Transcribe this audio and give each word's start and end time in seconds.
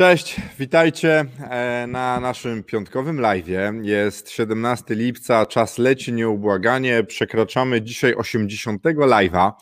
Cześć, 0.00 0.40
witajcie 0.58 1.24
e, 1.50 1.86
na 1.86 2.20
naszym 2.20 2.64
piątkowym 2.64 3.18
live'ie. 3.18 3.84
Jest 3.84 4.30
17 4.30 4.94
lipca, 4.94 5.46
czas 5.46 5.78
leci 5.78 6.12
nieubłaganie. 6.12 7.04
Przekraczamy 7.04 7.82
dzisiaj 7.82 8.14
80 8.14 8.82
live'a 8.82 9.52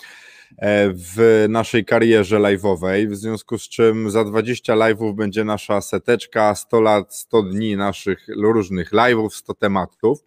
e, 0.59 0.91
w 0.95 1.47
naszej 1.49 1.85
karierze 1.85 2.37
live'owej, 2.37 3.09
w 3.09 3.17
związku 3.17 3.59
z 3.59 3.69
czym 3.69 4.11
za 4.11 4.25
20 4.25 4.75
live'ów 4.75 5.15
będzie 5.15 5.45
nasza 5.45 5.81
seteczka, 5.81 6.55
100 6.55 6.81
lat, 6.81 7.15
100 7.15 7.43
dni 7.43 7.77
naszych 7.77 8.27
różnych 8.37 8.93
live'ów, 8.93 9.31
100 9.31 9.55
tematów. 9.55 10.19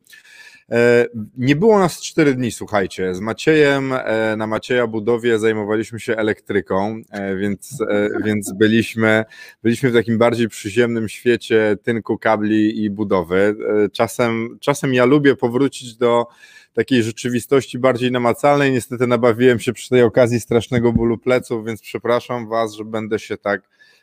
E, 0.71 1.05
nie 1.38 1.55
było 1.55 1.80
nas 1.80 2.02
4 2.02 2.34
dni, 2.35 2.52
słuchajcie. 2.52 3.16
Z 3.16 3.20
Maciejem 3.20 3.93
e, 3.93 4.35
na 4.38 4.48
Macieja 4.48 4.88
budowie 4.88 5.39
zajmowaliśmy 5.39 5.99
się 5.99 6.16
elektryką, 6.16 7.02
e, 7.12 7.35
więc, 7.35 7.84
więc 8.25 8.53
byliśmy, 8.53 9.26
byliśmy 9.63 9.89
w 9.89 9.93
takim 9.93 10.17
bardziej 10.17 10.49
przyziemnym 10.49 11.09
świecie 11.09 11.77
tynku, 11.84 12.17
kabli 12.17 12.84
i 12.84 12.89
budowy. 12.89 13.55
Czasem, 13.93 14.57
czasem 14.59 14.93
ja 14.93 15.05
lubię 15.05 15.35
powrócić 15.35 15.98
do 15.98 16.27
takiej 16.73 17.03
rzeczywistości 17.03 17.79
bardziej 17.79 18.12
namacalnej. 18.12 18.71
Niestety 18.71 19.07
nabawiłem 19.07 19.59
się 19.59 19.74
przy 19.74 19.90
tej 19.90 20.03
okazji 20.03 20.40
strasznego 20.40 20.93
bólu 20.93 21.18
pleców, 21.18 21.65
więc 21.65 21.81
przepraszam 21.81 22.48
Was, 22.48 22.74
że 22.74 22.85
będę 22.85 23.20
się 23.20 23.37
tak 23.37 23.62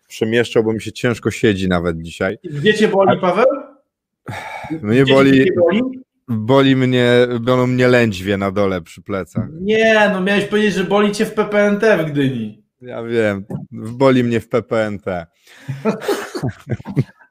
przemieszczał, 0.09 0.65
bo 0.65 0.73
mi 0.73 0.81
się 0.81 0.93
ciężko 0.93 1.31
siedzi 1.31 1.69
nawet 1.69 2.03
dzisiaj. 2.03 2.39
Gdzie 2.45 2.75
Cię 2.75 2.89
boli, 2.89 3.21
Paweł? 3.21 3.47
Mnie 4.83 5.05
boli. 5.05 5.47
boli? 5.57 6.08
Boli 6.29 6.77
mnie, 6.77 7.11
bolą 7.41 7.67
mnie 7.67 7.89
lędźwie 7.89 8.37
na 8.37 8.51
dole 8.51 8.81
przy 8.81 9.03
plecach. 9.03 9.49
Nie, 9.61 10.11
no 10.13 10.21
miałeś 10.21 10.45
powiedzieć, 10.45 10.75
że 10.75 10.85
boli 10.85 11.13
cię 11.13 11.27
w 11.27 11.35
PPNT 11.35 11.99
w 11.99 12.11
Gdyni. 12.11 12.65
Ja 12.81 13.03
wiem, 13.03 13.45
boli 13.73 14.25
mnie 14.25 14.41
w 14.41 14.49
PPNT. 14.49 15.27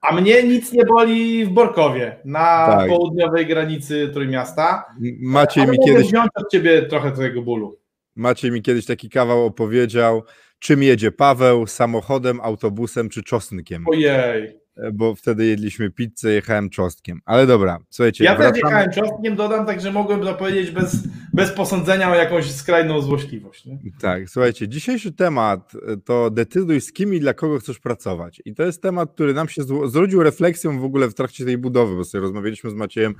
A 0.01 0.15
mnie 0.15 0.43
nic 0.43 0.73
nie 0.73 0.85
boli 0.85 1.45
w 1.45 1.49
Borkowie, 1.49 2.19
na 2.25 2.67
tak. 2.67 2.89
południowej 2.89 3.45
granicy 3.45 4.09
Trójmiasta. 4.13 4.85
Maciej 5.19 5.63
Ale 5.63 5.71
mi 5.71 5.77
kiedyś 5.85 6.07
wziąć 6.07 6.29
od 6.35 6.51
ciebie 6.51 6.81
trochę 6.81 7.11
tego 7.11 7.41
bólu. 7.41 7.79
Maciej 8.15 8.51
mi 8.51 8.61
kiedyś 8.61 8.85
taki 8.85 9.09
kawał 9.09 9.45
opowiedział, 9.45 10.23
czym 10.59 10.83
jedzie 10.83 11.11
Paweł, 11.11 11.67
samochodem, 11.67 12.41
autobusem 12.41 13.09
czy 13.09 13.23
czosnkiem. 13.23 13.83
Ojej 13.87 14.59
bo 14.93 15.15
wtedy 15.15 15.45
jedliśmy 15.45 15.91
pizzę, 15.91 16.31
jechałem 16.31 16.69
czosnkiem. 16.69 17.21
Ale 17.25 17.47
dobra, 17.47 17.79
słuchajcie. 17.89 18.23
Ja 18.23 18.35
wracam... 18.35 18.53
też 18.53 18.63
jechałem 18.63 18.91
czosnkiem, 18.91 19.35
dodam, 19.35 19.65
także 19.65 19.91
mogłem 19.91 20.23
zapowiedzieć 20.23 20.71
bez, 20.71 20.97
bez 21.33 21.51
posądzenia 21.51 22.11
o 22.11 22.15
jakąś 22.15 22.51
skrajną 22.51 23.01
złośliwość. 23.01 23.65
Nie? 23.65 23.77
Tak, 24.01 24.29
słuchajcie, 24.29 24.67
dzisiejszy 24.67 25.11
temat 25.11 25.71
to 26.05 26.29
decyduj 26.29 26.81
z 26.81 26.93
kim 26.93 27.13
i 27.13 27.19
dla 27.19 27.33
kogo 27.33 27.59
chcesz 27.59 27.79
pracować. 27.79 28.41
I 28.45 28.55
to 28.55 28.63
jest 28.63 28.81
temat, 28.81 29.13
który 29.13 29.33
nam 29.33 29.49
się 29.49 29.63
zrodził 29.85 30.23
refleksją 30.23 30.79
w 30.79 30.83
ogóle 30.83 31.07
w 31.07 31.13
trakcie 31.13 31.45
tej 31.45 31.57
budowy, 31.57 31.95
bo 31.95 32.03
sobie 32.03 32.21
rozmawialiśmy 32.21 32.69
z 32.69 32.73
Maciejem 32.73 33.15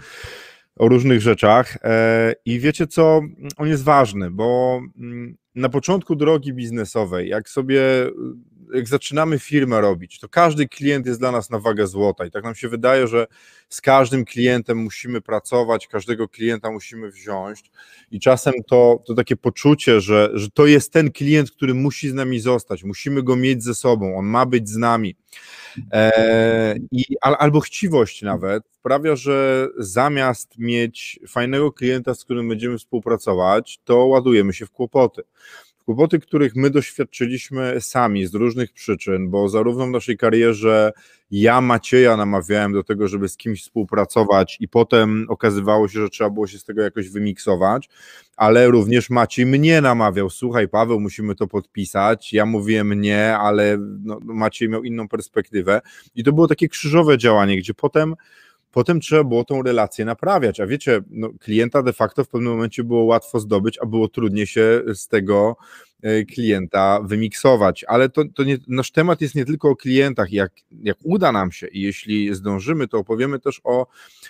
o 0.76 0.88
różnych 0.88 1.22
rzeczach 1.22 1.78
e, 1.84 2.34
i 2.46 2.60
wiecie 2.60 2.88
co, 2.88 3.22
on 3.58 3.68
jest 3.68 3.84
ważny, 3.84 4.32
bo 4.32 4.80
mm, 4.98 5.38
na 5.56 5.70
początku 5.70 6.16
drogi 6.16 6.54
biznesowej, 6.54 7.30
jak 7.30 7.50
sobie 7.50 7.82
jak 8.74 8.88
zaczynamy 8.88 9.40
firmę 9.40 9.82
robić, 9.82 10.20
to 10.20 10.30
każdy 10.30 10.68
klient 10.68 11.06
jest 11.06 11.20
dla 11.20 11.32
nas 11.32 11.50
na 11.50 11.60
wagę 11.60 11.88
złota 11.88 12.26
i 12.26 12.32
tak 12.32 12.44
nam 12.44 12.56
się 12.56 12.70
wydaje, 12.70 13.08
że 13.08 13.28
z 13.70 13.82
każdym 13.82 14.26
klientem 14.26 14.78
musimy 14.78 15.22
pracować, 15.22 15.88
każdego 15.88 16.28
klienta 16.28 16.72
musimy 16.72 17.12
wziąć 17.12 17.72
i 18.12 18.20
czasem 18.20 18.54
to, 18.68 19.04
to 19.08 19.14
takie 19.14 19.36
poczucie, 19.36 20.02
że, 20.02 20.30
że 20.34 20.50
to 20.50 20.66
jest 20.66 20.94
ten 20.94 21.12
klient, 21.12 21.52
który 21.52 21.74
musi 21.74 22.10
z 22.10 22.14
nami 22.14 22.40
zostać, 22.40 22.84
musimy 22.84 23.24
go 23.24 23.36
mieć 23.36 23.64
ze 23.64 23.76
sobą, 23.76 24.18
on 24.18 24.26
ma 24.26 24.46
być 24.46 24.70
z 24.70 24.78
nami. 24.78 25.16
E, 25.92 26.76
i, 26.92 27.04
albo 27.22 27.60
chciwość 27.60 28.22
nawet 28.22 28.64
sprawia, 28.72 29.16
że 29.16 29.68
zamiast 29.78 30.58
mieć 30.58 31.20
fajnego 31.28 31.72
klienta, 31.72 32.14
z 32.14 32.24
którym 32.24 32.50
będziemy 32.50 32.78
współpracować, 32.78 33.80
to 33.84 34.06
ładujemy 34.06 34.54
się 34.54 34.66
w 34.66 34.72
kłopoty. 34.72 35.24
Kłopoty, 35.88 36.20
których 36.20 36.56
my 36.56 36.70
doświadczyliśmy 36.70 37.82
sami 37.82 38.26
z 38.26 38.34
różnych 38.34 38.74
przyczyn, 38.74 39.30
bo 39.30 39.50
zarówno 39.50 39.88
w 39.88 39.90
naszej 39.90 40.18
karierze 40.18 40.92
ja 41.32 41.62
Macieja 41.62 42.18
namawiałem 42.18 42.74
do 42.74 42.84
tego, 42.84 43.08
żeby 43.08 43.30
z 43.30 43.38
kimś 43.38 43.64
współpracować 43.64 44.58
i 44.60 44.68
potem 44.68 45.26
okazywało 45.30 45.88
się, 45.88 46.00
że 46.00 46.10
trzeba 46.10 46.30
było 46.30 46.48
się 46.48 46.60
z 46.60 46.64
tego 46.64 46.82
jakoś 46.82 47.10
wymiksować, 47.10 47.90
ale 48.38 48.68
również 48.68 49.10
Maciej 49.10 49.46
mnie 49.46 49.82
namawiał, 49.82 50.30
słuchaj 50.30 50.68
Paweł, 50.68 51.00
musimy 51.00 51.36
to 51.36 51.48
podpisać, 51.48 52.34
ja 52.34 52.46
mówiłem 52.46 53.02
nie, 53.02 53.38
ale 53.38 53.78
no, 53.80 54.20
Maciej 54.24 54.70
miał 54.70 54.84
inną 54.84 55.08
perspektywę. 55.08 55.82
I 56.16 56.24
to 56.24 56.34
było 56.34 56.48
takie 56.48 56.68
krzyżowe 56.68 57.18
działanie, 57.18 57.58
gdzie 57.58 57.74
potem 57.74 58.16
potem 58.72 59.00
trzeba 59.00 59.24
było 59.24 59.44
tą 59.44 59.62
relację 59.62 60.06
naprawiać. 60.06 60.60
A 60.60 60.68
wiecie, 60.68 61.02
no, 61.10 61.30
klienta 61.40 61.84
de 61.84 61.94
facto 61.94 62.24
w 62.24 62.30
pewnym 62.30 62.54
momencie 62.54 62.84
było 62.84 63.04
łatwo 63.04 63.40
zdobyć, 63.40 63.78
a 63.82 63.86
było 63.86 64.08
trudniej 64.08 64.48
się 64.48 64.82
z 64.94 65.08
tego 65.08 65.56
e, 66.02 66.24
klienta 66.26 67.00
wymiksować. 67.04 67.86
Ale 67.88 68.10
to, 68.10 68.24
to 68.36 68.44
nie, 68.44 68.58
nasz 68.68 68.92
temat 68.92 69.22
jest 69.22 69.36
nie 69.36 69.46
tylko 69.46 69.70
o 69.70 69.76
klientach. 69.76 70.32
Jak, 70.32 70.52
jak 70.84 70.98
uda 71.04 71.32
nam 71.32 71.52
się 71.52 71.68
i 71.68 71.82
jeśli 71.82 72.36
zdążymy, 72.36 72.88
to 72.88 72.98
opowiemy 72.98 73.40
też 73.40 73.62
o 73.64 73.88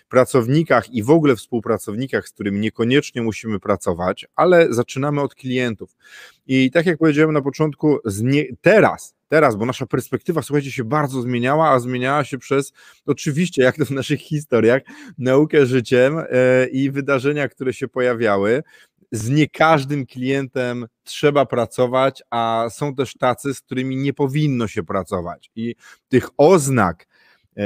pracownikach 0.10 0.90
i 0.90 1.04
w 1.04 1.10
ogóle 1.10 1.36
współpracownikach, 1.36 2.28
z 2.28 2.32
którymi 2.32 2.60
niekoniecznie 2.60 3.22
musimy 3.22 3.60
pracować, 3.60 4.28
ale 4.36 4.74
zaczynamy 4.74 5.22
od 5.22 5.36
klientów. 5.36 5.96
I 6.48 6.72
tak 6.72 6.86
jak 6.86 6.98
powiedziałem 6.98 7.34
na 7.34 7.42
początku, 7.42 8.00
nie, 8.24 8.46
teraz 8.62 9.17
teraz, 9.28 9.56
bo 9.56 9.66
nasza 9.66 9.86
perspektywa, 9.86 10.42
słuchajcie, 10.42 10.72
się 10.72 10.84
bardzo 10.84 11.22
zmieniała, 11.22 11.70
a 11.70 11.80
zmieniała 11.80 12.24
się 12.24 12.38
przez, 12.38 12.74
oczywiście, 13.06 13.64
jak 13.64 13.78
to 13.78 13.86
w 13.86 13.92
naszych 13.92 14.20
historiach, 14.22 14.82
naukę 15.18 15.66
życiem 15.66 16.20
e, 16.20 16.68
i 16.68 16.92
wydarzenia, 16.92 17.48
które 17.48 17.74
się 17.74 17.88
pojawiały. 17.88 18.64
Z 19.12 19.30
nie 19.30 19.50
każdym 19.50 20.06
klientem 20.06 20.86
trzeba 21.04 21.46
pracować, 21.46 22.24
a 22.30 22.66
są 22.70 22.96
też 22.96 23.14
tacy, 23.14 23.54
z 23.54 23.62
którymi 23.62 23.96
nie 23.96 24.14
powinno 24.14 24.68
się 24.68 24.84
pracować. 24.84 25.52
I 25.56 25.76
tych 26.10 26.30
oznak, 26.38 27.08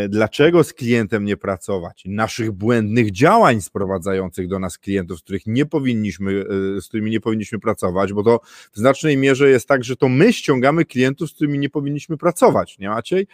dlaczego 0.09 0.63
z 0.63 0.74
klientem 0.74 1.25
nie 1.25 1.38
pracować, 1.38 2.03
naszych 2.06 2.52
błędnych 2.52 3.12
działań 3.12 3.62
sprowadzających 3.62 4.47
do 4.47 4.59
nas 4.59 4.78
klientów, 4.78 5.19
z 5.19 5.22
których 5.22 5.47
nie 5.47 5.66
powinniśmy, 5.66 6.46
e, 6.78 6.81
z 6.81 6.88
którymi 6.88 7.12
nie 7.12 7.22
powinniśmy 7.22 7.59
pracować, 7.59 8.13
bo 8.13 8.24
to 8.24 8.40
w 8.74 8.78
znacznej 8.78 9.18
mierze 9.18 9.50
jest 9.50 9.68
tak, 9.68 9.84
że 9.84 9.96
to 9.96 10.09
my 10.09 10.34
ściągamy 10.34 10.85
klientów, 10.85 11.30
z 11.30 11.34
którymi 11.34 11.59
nie 11.59 11.69
powinniśmy 11.69 12.18
pracować, 12.18 12.80
nie 12.80 12.90
Maciej? 12.90 13.28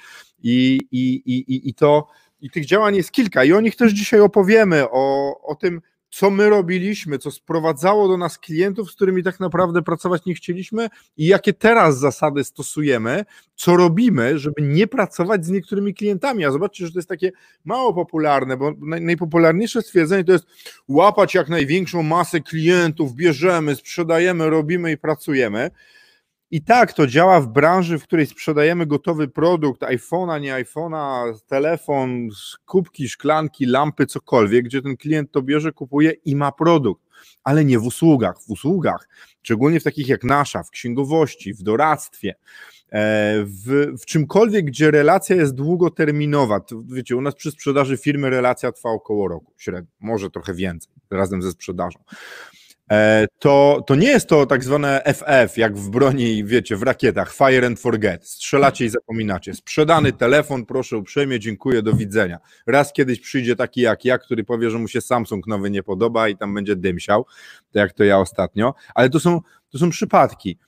I, 0.44 0.80
i, 0.92 1.14
i, 1.26 1.70
i 1.70 1.74
to 1.74 2.08
i 2.42 2.50
tych 2.50 2.66
działań 2.66 2.96
jest 2.96 3.12
kilka 3.12 3.44
i 3.44 3.54
o 3.54 3.62
nich 3.62 3.76
też 3.76 3.94
dzisiaj 3.94 4.20
opowiemy, 4.20 4.90
o, 4.90 5.34
o 5.44 5.56
tym, 5.56 5.82
co 6.10 6.30
my 6.30 6.50
robiliśmy, 6.50 7.20
co 7.20 7.32
sprowadzało 7.32 8.08
do 8.08 8.18
nas 8.18 8.38
klientów, 8.38 8.92
z 8.92 8.96
którymi 8.96 9.24
tak 9.24 9.40
naprawdę 9.40 9.82
pracować 9.82 10.26
nie 10.26 10.36
chcieliśmy 10.36 10.90
i 11.18 11.28
jakie 11.28 11.54
teraz 11.54 12.00
zasady 12.00 12.44
stosujemy, 12.44 13.26
co 13.56 13.78
robimy, 13.78 14.40
żeby 14.40 14.62
nie 14.62 14.88
pracować 14.88 15.46
z 15.46 15.50
niektórymi 15.50 15.94
klientami. 15.94 16.46
A 16.46 16.52
zobaczcie, 16.52 16.86
że 16.86 16.92
to 16.92 17.00
jest 17.00 17.10
takie 17.10 17.32
mało 17.66 17.94
popularne, 17.94 18.58
bo 18.58 18.74
najpopularniejsze 18.82 19.82
stwierdzenie 19.82 20.24
to 20.24 20.32
jest 20.32 20.46
łapać 20.88 21.34
jak 21.34 21.50
największą 21.50 22.04
masę 22.04 22.40
klientów, 22.40 23.16
bierzemy, 23.16 23.76
sprzedajemy, 23.76 24.50
robimy 24.50 24.92
i 24.92 24.98
pracujemy. 24.98 25.72
I 26.52 26.62
tak 26.62 26.94
to 26.94 27.08
działa 27.08 27.42
w 27.42 27.48
branży, 27.48 28.00
w 28.00 28.04
której 28.04 28.26
sprzedajemy 28.26 28.86
gotowy 28.86 29.28
produkt, 29.28 29.82
iPhone'a, 29.82 30.42
nie 30.42 30.54
iPhone'a, 30.54 31.34
telefon, 31.48 32.30
kubki, 32.66 33.10
szklanki, 33.10 33.66
lampy, 33.66 34.06
cokolwiek, 34.06 34.66
gdzie 34.66 34.82
ten 34.82 34.98
klient 34.98 35.32
to 35.32 35.42
bierze, 35.42 35.72
kupuje 35.72 36.12
i 36.12 36.36
ma 36.36 36.52
produkt, 36.52 37.04
ale 37.44 37.66
nie 37.66 37.80
w 37.80 37.84
usługach. 37.84 38.42
W 38.42 38.50
usługach, 38.50 39.10
szczególnie 39.44 39.80
w 39.80 39.84
takich 39.84 40.08
jak 40.08 40.24
nasza, 40.24 40.64
w 40.64 40.70
księgowości, 40.70 41.54
w 41.54 41.64
doradztwie, 41.64 42.36
e, 42.90 43.44
w, 43.44 43.94
w 44.02 44.06
czymkolwiek, 44.06 44.66
gdzie 44.66 44.92
relacja 44.92 45.36
jest 45.36 45.54
długoterminowa. 45.54 46.60
To, 46.60 46.84
wiecie, 46.86 47.16
u 47.16 47.22
nas 47.22 47.36
przy 47.36 47.52
sprzedaży 47.52 47.98
firmy 47.98 48.30
relacja 48.30 48.72
trwa 48.72 48.90
około 48.90 49.28
roku, 49.28 49.54
średnio, 49.58 49.92
może 50.00 50.30
trochę 50.30 50.54
więcej, 50.54 50.94
razem 51.12 51.42
ze 51.42 51.52
sprzedażą 51.52 52.00
to, 53.40 53.84
to 53.88 53.96
nie 53.96 54.08
jest 54.08 54.28
to 54.28 54.46
tak 54.46 54.64
zwane 54.64 55.02
FF, 55.06 55.58
jak 55.58 55.78
w 55.78 55.90
broni, 55.90 56.46
wiecie, 56.46 56.76
w 56.76 56.84
rakietach, 56.84 57.34
fire 57.34 57.68
and 57.68 57.80
forget, 57.80 58.28
strzelacie 58.28 58.86
i 58.86 58.90
zapominacie. 58.90 59.54
Sprzedany 59.54 60.14
telefon, 60.14 60.66
proszę 60.66 60.98
uprzejmie, 60.98 61.40
dziękuję, 61.40 61.82
do 61.82 61.94
widzenia. 61.94 62.38
Raz 62.68 62.94
kiedyś 62.94 63.20
przyjdzie 63.20 63.56
taki 63.56 63.82
jak 63.82 64.06
ja, 64.06 64.18
który 64.18 64.44
powie, 64.44 64.70
że 64.70 64.78
mu 64.78 64.88
się 64.88 65.02
Samsung 65.02 65.48
nowy 65.48 65.70
nie 65.70 65.84
podoba 65.84 66.30
i 66.30 66.38
tam 66.38 66.54
będzie 66.54 66.76
dymsiał, 66.76 67.26
tak 67.74 67.82
jak 67.82 67.94
to 67.94 68.04
ja 68.04 68.20
ostatnio, 68.20 68.74
ale 68.96 69.10
to 69.10 69.20
są, 69.20 69.42
to 69.70 69.78
są 69.78 69.90
przypadki. 69.90 70.60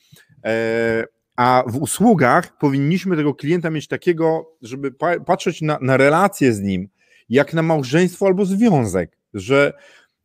E, 0.45 1.05
a 1.35 1.63
w 1.67 1.77
usługach 1.77 2.57
powinniśmy 2.57 3.15
tego 3.15 3.33
klienta 3.33 3.69
mieć 3.69 3.87
takiego, 3.87 4.51
żeby 4.61 4.91
patrzeć 5.25 5.61
na, 5.61 5.77
na 5.81 5.97
relacje 5.97 6.53
z 6.53 6.61
nim, 6.61 6.89
jak 7.29 7.53
na 7.53 7.61
małżeństwo 7.61 8.25
albo 8.25 8.45
związek, 8.45 9.17
że 9.33 9.73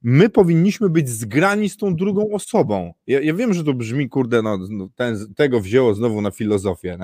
my 0.05 0.29
powinniśmy 0.29 0.91
być 0.91 1.09
zgrani 1.09 1.69
z 1.69 1.77
tą 1.77 1.97
drugą 1.97 2.31
osobą. 2.33 2.95
Ja, 3.07 3.21
ja 3.21 3.35
wiem, 3.35 3.55
że 3.55 3.65
to 3.65 3.75
brzmi, 3.75 4.09
kurde, 4.09 4.43
no, 4.43 4.59
no 4.71 4.89
ten, 4.95 5.35
tego 5.35 5.61
wzięło 5.61 5.95
znowu 5.95 6.21
na 6.21 6.31
filozofię, 6.31 6.99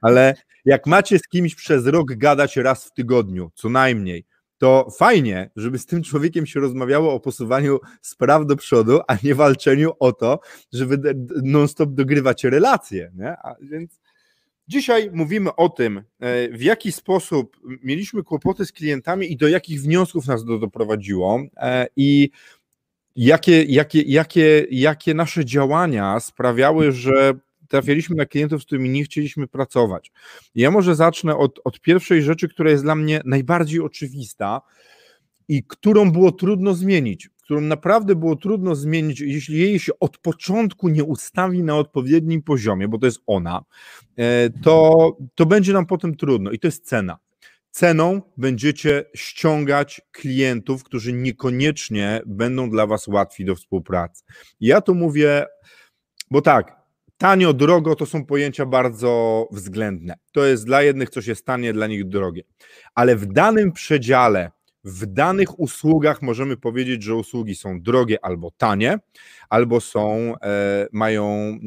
ale 0.00 0.34
jak 0.64 0.86
macie 0.86 1.18
z 1.18 1.28
kimś 1.28 1.54
przez 1.54 1.86
rok 1.86 2.12
gadać 2.14 2.56
raz 2.56 2.84
w 2.84 2.92
tygodniu, 2.92 3.50
co 3.54 3.68
najmniej, 3.68 4.24
to 4.58 4.90
fajnie, 4.98 5.50
żeby 5.56 5.78
z 5.78 5.86
tym 5.86 6.02
człowiekiem 6.02 6.46
się 6.46 6.60
rozmawiało 6.60 7.14
o 7.14 7.20
posuwaniu 7.20 7.78
spraw 8.02 8.46
do 8.46 8.56
przodu, 8.56 9.00
a 9.08 9.16
nie 9.22 9.34
walczeniu 9.34 9.92
o 9.98 10.12
to, 10.12 10.40
żeby 10.72 11.14
non-stop 11.42 11.90
dogrywać 11.90 12.44
relacje. 12.44 13.12
Nie? 13.14 13.30
A 13.30 13.54
więc 13.62 14.00
dzisiaj 14.68 15.10
mówimy 15.12 15.56
o 15.56 15.68
tym, 15.68 15.98
e, 15.98 16.48
w 16.48 16.62
jaki 16.62 16.92
sposób 16.92 17.56
mieliśmy 17.82 18.22
kłopoty 18.22 18.66
z 18.66 18.72
klientami 18.72 19.32
i 19.32 19.36
do 19.36 19.48
jakich 19.48 19.82
wniosków 19.82 20.26
nas 20.26 20.44
to 20.44 20.58
doprowadziło 20.58 21.40
e, 21.56 21.86
i 21.96 22.30
jakie, 23.16 23.62
jakie, 23.62 24.02
jakie, 24.02 24.66
jakie 24.70 25.14
nasze 25.14 25.44
działania 25.44 26.20
sprawiały, 26.20 26.92
że 26.92 27.34
trafialiśmy 27.68 28.16
na 28.16 28.26
klientów, 28.26 28.62
z 28.62 28.66
którymi 28.66 28.88
nie 28.88 29.04
chcieliśmy 29.04 29.48
pracować. 29.48 30.12
Ja 30.54 30.70
może 30.70 30.94
zacznę 30.94 31.36
od, 31.36 31.60
od 31.64 31.80
pierwszej 31.80 32.22
rzeczy, 32.22 32.48
która 32.48 32.70
jest 32.70 32.82
dla 32.82 32.94
mnie 32.94 33.20
najbardziej 33.24 33.80
oczywista 33.80 34.60
i 35.48 35.64
którą 35.64 36.12
było 36.12 36.32
trudno 36.32 36.74
zmienić, 36.74 37.28
którą 37.44 37.60
naprawdę 37.60 38.14
było 38.14 38.36
trudno 38.36 38.74
zmienić, 38.74 39.20
jeśli 39.20 39.58
jej 39.58 39.78
się 39.78 39.92
od 40.00 40.18
początku 40.18 40.88
nie 40.88 41.04
ustawi 41.04 41.62
na 41.62 41.76
odpowiednim 41.76 42.42
poziomie, 42.42 42.88
bo 42.88 42.98
to 42.98 43.06
jest 43.06 43.20
ona, 43.26 43.64
e, 44.16 44.50
to, 44.50 45.16
to 45.34 45.46
będzie 45.46 45.72
nam 45.72 45.86
potem 45.86 46.16
trudno 46.16 46.50
i 46.50 46.58
to 46.58 46.68
jest 46.68 46.86
cena. 46.86 47.18
Ceną 47.70 48.22
będziecie 48.36 49.04
ściągać 49.14 50.00
klientów, 50.12 50.84
którzy 50.84 51.12
niekoniecznie 51.12 52.20
będą 52.26 52.70
dla 52.70 52.86
Was 52.86 53.08
łatwi 53.08 53.44
do 53.44 53.54
współpracy. 53.54 54.24
Ja 54.60 54.80
tu 54.80 54.94
mówię, 54.94 55.46
bo 56.30 56.40
tak, 56.42 56.84
Tanio, 57.18 57.52
drogo 57.52 57.96
to 57.96 58.06
są 58.06 58.26
pojęcia 58.26 58.66
bardzo 58.66 59.48
względne. 59.52 60.14
To 60.32 60.44
jest 60.44 60.66
dla 60.66 60.82
jednych 60.82 61.10
coś 61.10 61.26
jest 61.26 61.46
tanie, 61.46 61.72
dla 61.72 61.86
nich 61.86 62.08
drogie. 62.08 62.42
Ale 62.94 63.16
w 63.16 63.26
danym 63.26 63.72
przedziale, 63.72 64.50
w 64.84 65.06
danych 65.06 65.60
usługach 65.60 66.22
możemy 66.22 66.56
powiedzieć, 66.56 67.02
że 67.02 67.14
usługi 67.14 67.54
są 67.54 67.80
drogie 67.80 68.24
albo 68.24 68.50
tanie, 68.50 68.98
albo 69.48 69.80
są, 69.80 70.34
e, 70.42 70.86
mają, 70.92 71.58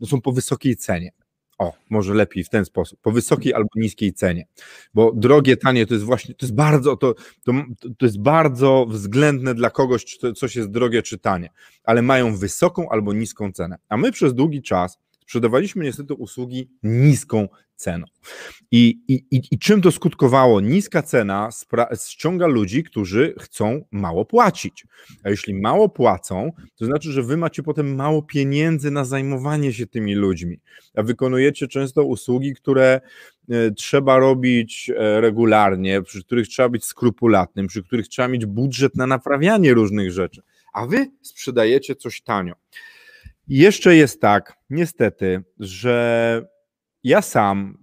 no 0.00 0.06
są 0.06 0.20
po 0.20 0.32
wysokiej 0.32 0.76
cenie. 0.76 1.12
O, 1.58 1.72
może 1.90 2.14
lepiej 2.14 2.44
w 2.44 2.48
ten 2.48 2.64
sposób, 2.64 3.00
po 3.00 3.12
wysokiej 3.12 3.54
albo 3.54 3.68
niskiej 3.76 4.12
cenie. 4.12 4.46
Bo 4.94 5.12
drogie, 5.14 5.56
tanie 5.56 5.86
to 5.86 5.94
jest 5.94 6.06
właśnie, 6.06 6.34
to 6.34 6.46
jest 6.46 6.54
bardzo, 6.54 6.96
to, 6.96 7.14
to, 7.44 7.52
to 7.98 8.06
jest 8.06 8.22
bardzo 8.22 8.86
względne 8.88 9.54
dla 9.54 9.70
kogoś, 9.70 10.04
czy 10.04 10.18
to, 10.18 10.32
coś 10.32 10.56
jest 10.56 10.70
drogie 10.70 11.02
czy 11.02 11.18
tanie, 11.18 11.50
ale 11.84 12.02
mają 12.02 12.36
wysoką 12.36 12.88
albo 12.88 13.12
niską 13.12 13.52
cenę. 13.52 13.76
A 13.88 13.96
my 13.96 14.12
przez 14.12 14.34
długi 14.34 14.62
czas 14.62 14.98
sprzedawaliśmy 15.22 15.84
niestety 15.84 16.14
usługi 16.14 16.70
niską 16.82 17.48
ceną. 17.76 18.06
I, 18.70 19.00
i, 19.08 19.42
i 19.50 19.58
czym 19.58 19.82
to 19.82 19.92
skutkowało? 19.92 20.60
Niska 20.60 21.02
cena 21.02 21.48
ściąga 22.08 22.46
ludzi, 22.46 22.84
którzy 22.84 23.34
chcą 23.40 23.84
mało 23.90 24.24
płacić. 24.24 24.86
A 25.24 25.30
jeśli 25.30 25.54
mało 25.54 25.88
płacą, 25.88 26.52
to 26.76 26.84
znaczy, 26.84 27.12
że 27.12 27.22
wy 27.22 27.36
macie 27.36 27.62
potem 27.62 27.94
mało 27.94 28.22
pieniędzy 28.22 28.90
na 28.90 29.04
zajmowanie 29.04 29.72
się 29.72 29.86
tymi 29.86 30.14
ludźmi. 30.14 30.60
A 30.94 31.02
wykonujecie 31.02 31.68
często 31.68 32.04
usługi, 32.04 32.54
które 32.54 33.00
e, 33.50 33.70
trzeba 33.70 34.18
robić 34.18 34.90
e, 34.96 35.20
regularnie, 35.20 36.02
przy 36.02 36.24
których 36.24 36.48
trzeba 36.48 36.68
być 36.68 36.84
skrupulatnym, 36.84 37.66
przy 37.66 37.82
których 37.82 38.08
trzeba 38.08 38.28
mieć 38.28 38.46
budżet 38.46 38.96
na 38.96 39.06
naprawianie 39.06 39.74
różnych 39.74 40.12
rzeczy. 40.12 40.42
A 40.72 40.86
wy 40.86 41.06
sprzedajecie 41.22 41.96
coś 41.96 42.22
tanio. 42.22 42.54
Jeszcze 43.48 43.96
jest 43.96 44.20
tak, 44.20 44.56
niestety, 44.70 45.44
że 45.58 46.52
ja 47.04 47.22
sam, 47.22 47.78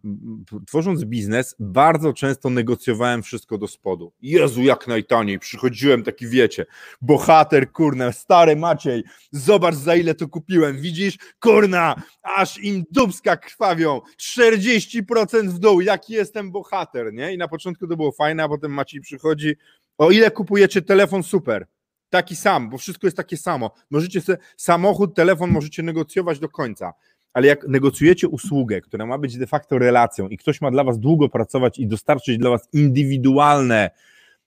tworząc 0.68 1.04
biznes, 1.06 1.56
bardzo 1.60 2.14
często 2.14 2.50
negocjowałem 2.50 3.24
wszystko 3.24 3.58
do 3.58 3.68
spodu. 3.68 4.14
Jezu, 4.22 4.64
jak 4.64 4.88
najtaniej. 4.88 5.40
Przychodziłem 5.40 6.04
taki, 6.04 6.28
wiecie, 6.28 6.66
bohater, 7.02 7.72
kurna, 7.72 8.12
stary 8.12 8.56
Maciej, 8.56 9.04
zobacz 9.32 9.76
za 9.76 9.96
ile 9.96 10.16
to 10.16 10.28
kupiłem. 10.28 10.82
Widzisz, 10.82 11.18
kurna, 11.40 11.96
aż 12.24 12.60
im 12.60 12.84
dubska 12.92 13.38
krwawią. 13.38 14.02
40% 14.38 15.50
w 15.50 15.60
dół, 15.60 15.82
jaki 15.82 16.14
jestem 16.14 16.52
bohater, 16.52 17.14
nie? 17.14 17.34
I 17.34 17.38
na 17.38 17.48
początku 17.48 17.88
to 17.88 17.96
było 17.96 18.12
fajne, 18.12 18.44
a 18.44 18.50
potem 18.50 18.72
Maciej 18.72 19.02
przychodzi, 19.02 19.56
o 19.98 20.12
ile 20.12 20.32
kupujecie 20.32 20.82
telefon, 20.82 21.24
super 21.24 21.68
taki 22.10 22.36
sam, 22.36 22.70
bo 22.70 22.78
wszystko 22.78 23.08
jest 23.08 23.18
takie 23.18 23.38
samo. 23.38 23.72
Możecie 23.90 24.22
sobie 24.22 24.38
samochód, 24.58 25.16
telefon 25.16 25.52
możecie 25.52 25.84
negocjować 25.84 26.40
do 26.40 26.50
końca, 26.50 26.94
ale 27.34 27.48
jak 27.48 27.68
negocjujecie 27.68 28.28
usługę, 28.28 28.82
która 28.82 29.06
ma 29.06 29.18
być 29.18 29.38
de 29.38 29.48
facto 29.48 29.78
relacją 29.78 30.28
i 30.28 30.38
ktoś 30.38 30.62
ma 30.62 30.72
dla 30.72 30.84
was 30.84 31.00
długo 31.00 31.30
pracować 31.30 31.80
i 31.80 31.88
dostarczyć 31.88 32.38
dla 32.38 32.50
was 32.50 32.70
indywidualne 32.74 33.90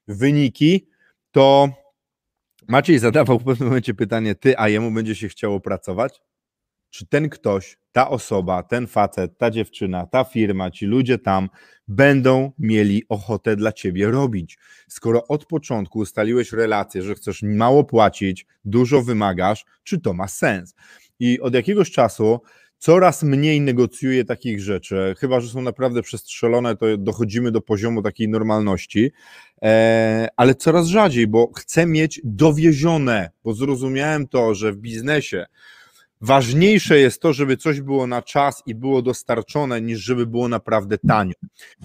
wyniki, 0.09 0.87
to 1.31 1.69
Maciej 2.69 2.99
zadawał 2.99 3.39
w 3.39 3.45
pewnym 3.45 3.69
momencie 3.69 3.95
pytanie, 3.95 4.35
ty, 4.35 4.59
a 4.59 4.69
jemu 4.69 4.91
będzie 4.91 5.15
się 5.15 5.29
chciało 5.29 5.61
pracować? 5.61 6.23
Czy 6.93 7.07
ten 7.07 7.29
ktoś, 7.29 7.79
ta 7.93 8.11
osoba, 8.11 8.63
ten 8.63 8.87
facet, 8.87 9.39
ta 9.39 9.51
dziewczyna, 9.51 10.07
ta 10.07 10.25
firma, 10.25 10.71
ci 10.71 10.87
ludzie 10.87 11.19
tam 11.19 11.49
będą 11.89 12.53
mieli 12.59 13.03
ochotę 13.09 13.57
dla 13.57 13.73
ciebie 13.73 14.11
robić. 14.11 14.59
Skoro 14.89 15.27
od 15.27 15.47
początku 15.47 15.99
ustaliłeś 15.99 16.53
relację, 16.53 17.03
że 17.03 17.15
chcesz 17.15 17.43
mało 17.43 17.85
płacić, 17.85 18.47
dużo 18.65 19.03
wymagasz, 19.03 19.65
czy 19.85 20.01
to 20.01 20.13
ma 20.13 20.29
sens? 20.29 20.75
I 21.19 21.41
od 21.41 21.55
jakiegoś 21.55 21.91
czasu 21.91 22.41
coraz 22.79 23.23
mniej 23.23 23.61
negocjuję 23.61 24.25
takich 24.25 24.61
rzeczy, 24.61 25.15
chyba 25.19 25.41
że 25.41 25.49
są 25.49 25.63
naprawdę 25.63 26.03
przestrzelone, 26.03 26.77
to 26.77 26.97
dochodzimy 26.99 27.51
do 27.51 27.61
poziomu 27.61 28.03
takiej 28.03 28.29
normalności, 28.29 29.13
e, 29.63 30.29
ale 30.37 30.55
coraz 30.55 30.87
rzadziej, 30.87 31.27
bo 31.27 31.53
chcę 31.53 31.87
mieć 31.87 32.21
dowiezione, 32.25 33.31
bo 33.45 33.55
zrozumiałem 33.55 34.29
to, 34.29 34.55
że 34.55 34.73
w 34.73 34.77
biznesie 34.77 35.47
Ważniejsze 36.23 36.99
jest 36.99 37.23
to, 37.23 37.33
żeby 37.33 37.57
coś 37.57 37.81
było 37.81 38.07
na 38.07 38.23
czas 38.23 38.63
i 38.67 38.75
było 38.75 39.03
dostarczone, 39.03 39.81
niż 39.81 40.01
żeby 40.01 40.27
było 40.27 40.49
naprawdę 40.49 40.99
tanio. 40.99 41.35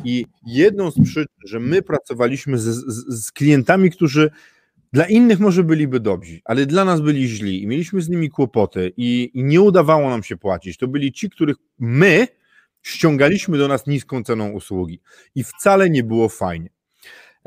I 0.03 0.25
jedną 0.45 0.91
z 0.91 1.03
przyczyn, 1.03 1.35
że 1.45 1.59
my 1.59 1.81
pracowaliśmy 1.81 2.57
z, 2.57 2.63
z, 2.63 3.25
z 3.25 3.31
klientami, 3.31 3.91
którzy 3.91 4.31
dla 4.93 5.05
innych 5.05 5.39
może 5.39 5.63
byliby 5.63 5.99
dobrzy, 5.99 6.39
ale 6.45 6.65
dla 6.65 6.85
nas 6.85 7.01
byli 7.01 7.27
źli 7.27 7.63
i 7.63 7.67
mieliśmy 7.67 8.01
z 8.01 8.09
nimi 8.09 8.29
kłopoty 8.29 8.93
i, 8.97 9.31
i 9.33 9.43
nie 9.43 9.61
udawało 9.61 10.09
nam 10.09 10.23
się 10.23 10.37
płacić. 10.37 10.77
To 10.77 10.87
byli 10.87 11.11
ci, 11.11 11.29
których 11.29 11.57
my 11.79 12.27
ściągaliśmy 12.81 13.57
do 13.57 13.67
nas 13.67 13.87
niską 13.87 14.23
ceną 14.23 14.49
usługi 14.49 14.99
i 15.35 15.43
wcale 15.43 15.89
nie 15.89 16.03
było 16.03 16.29
fajnie. 16.29 16.76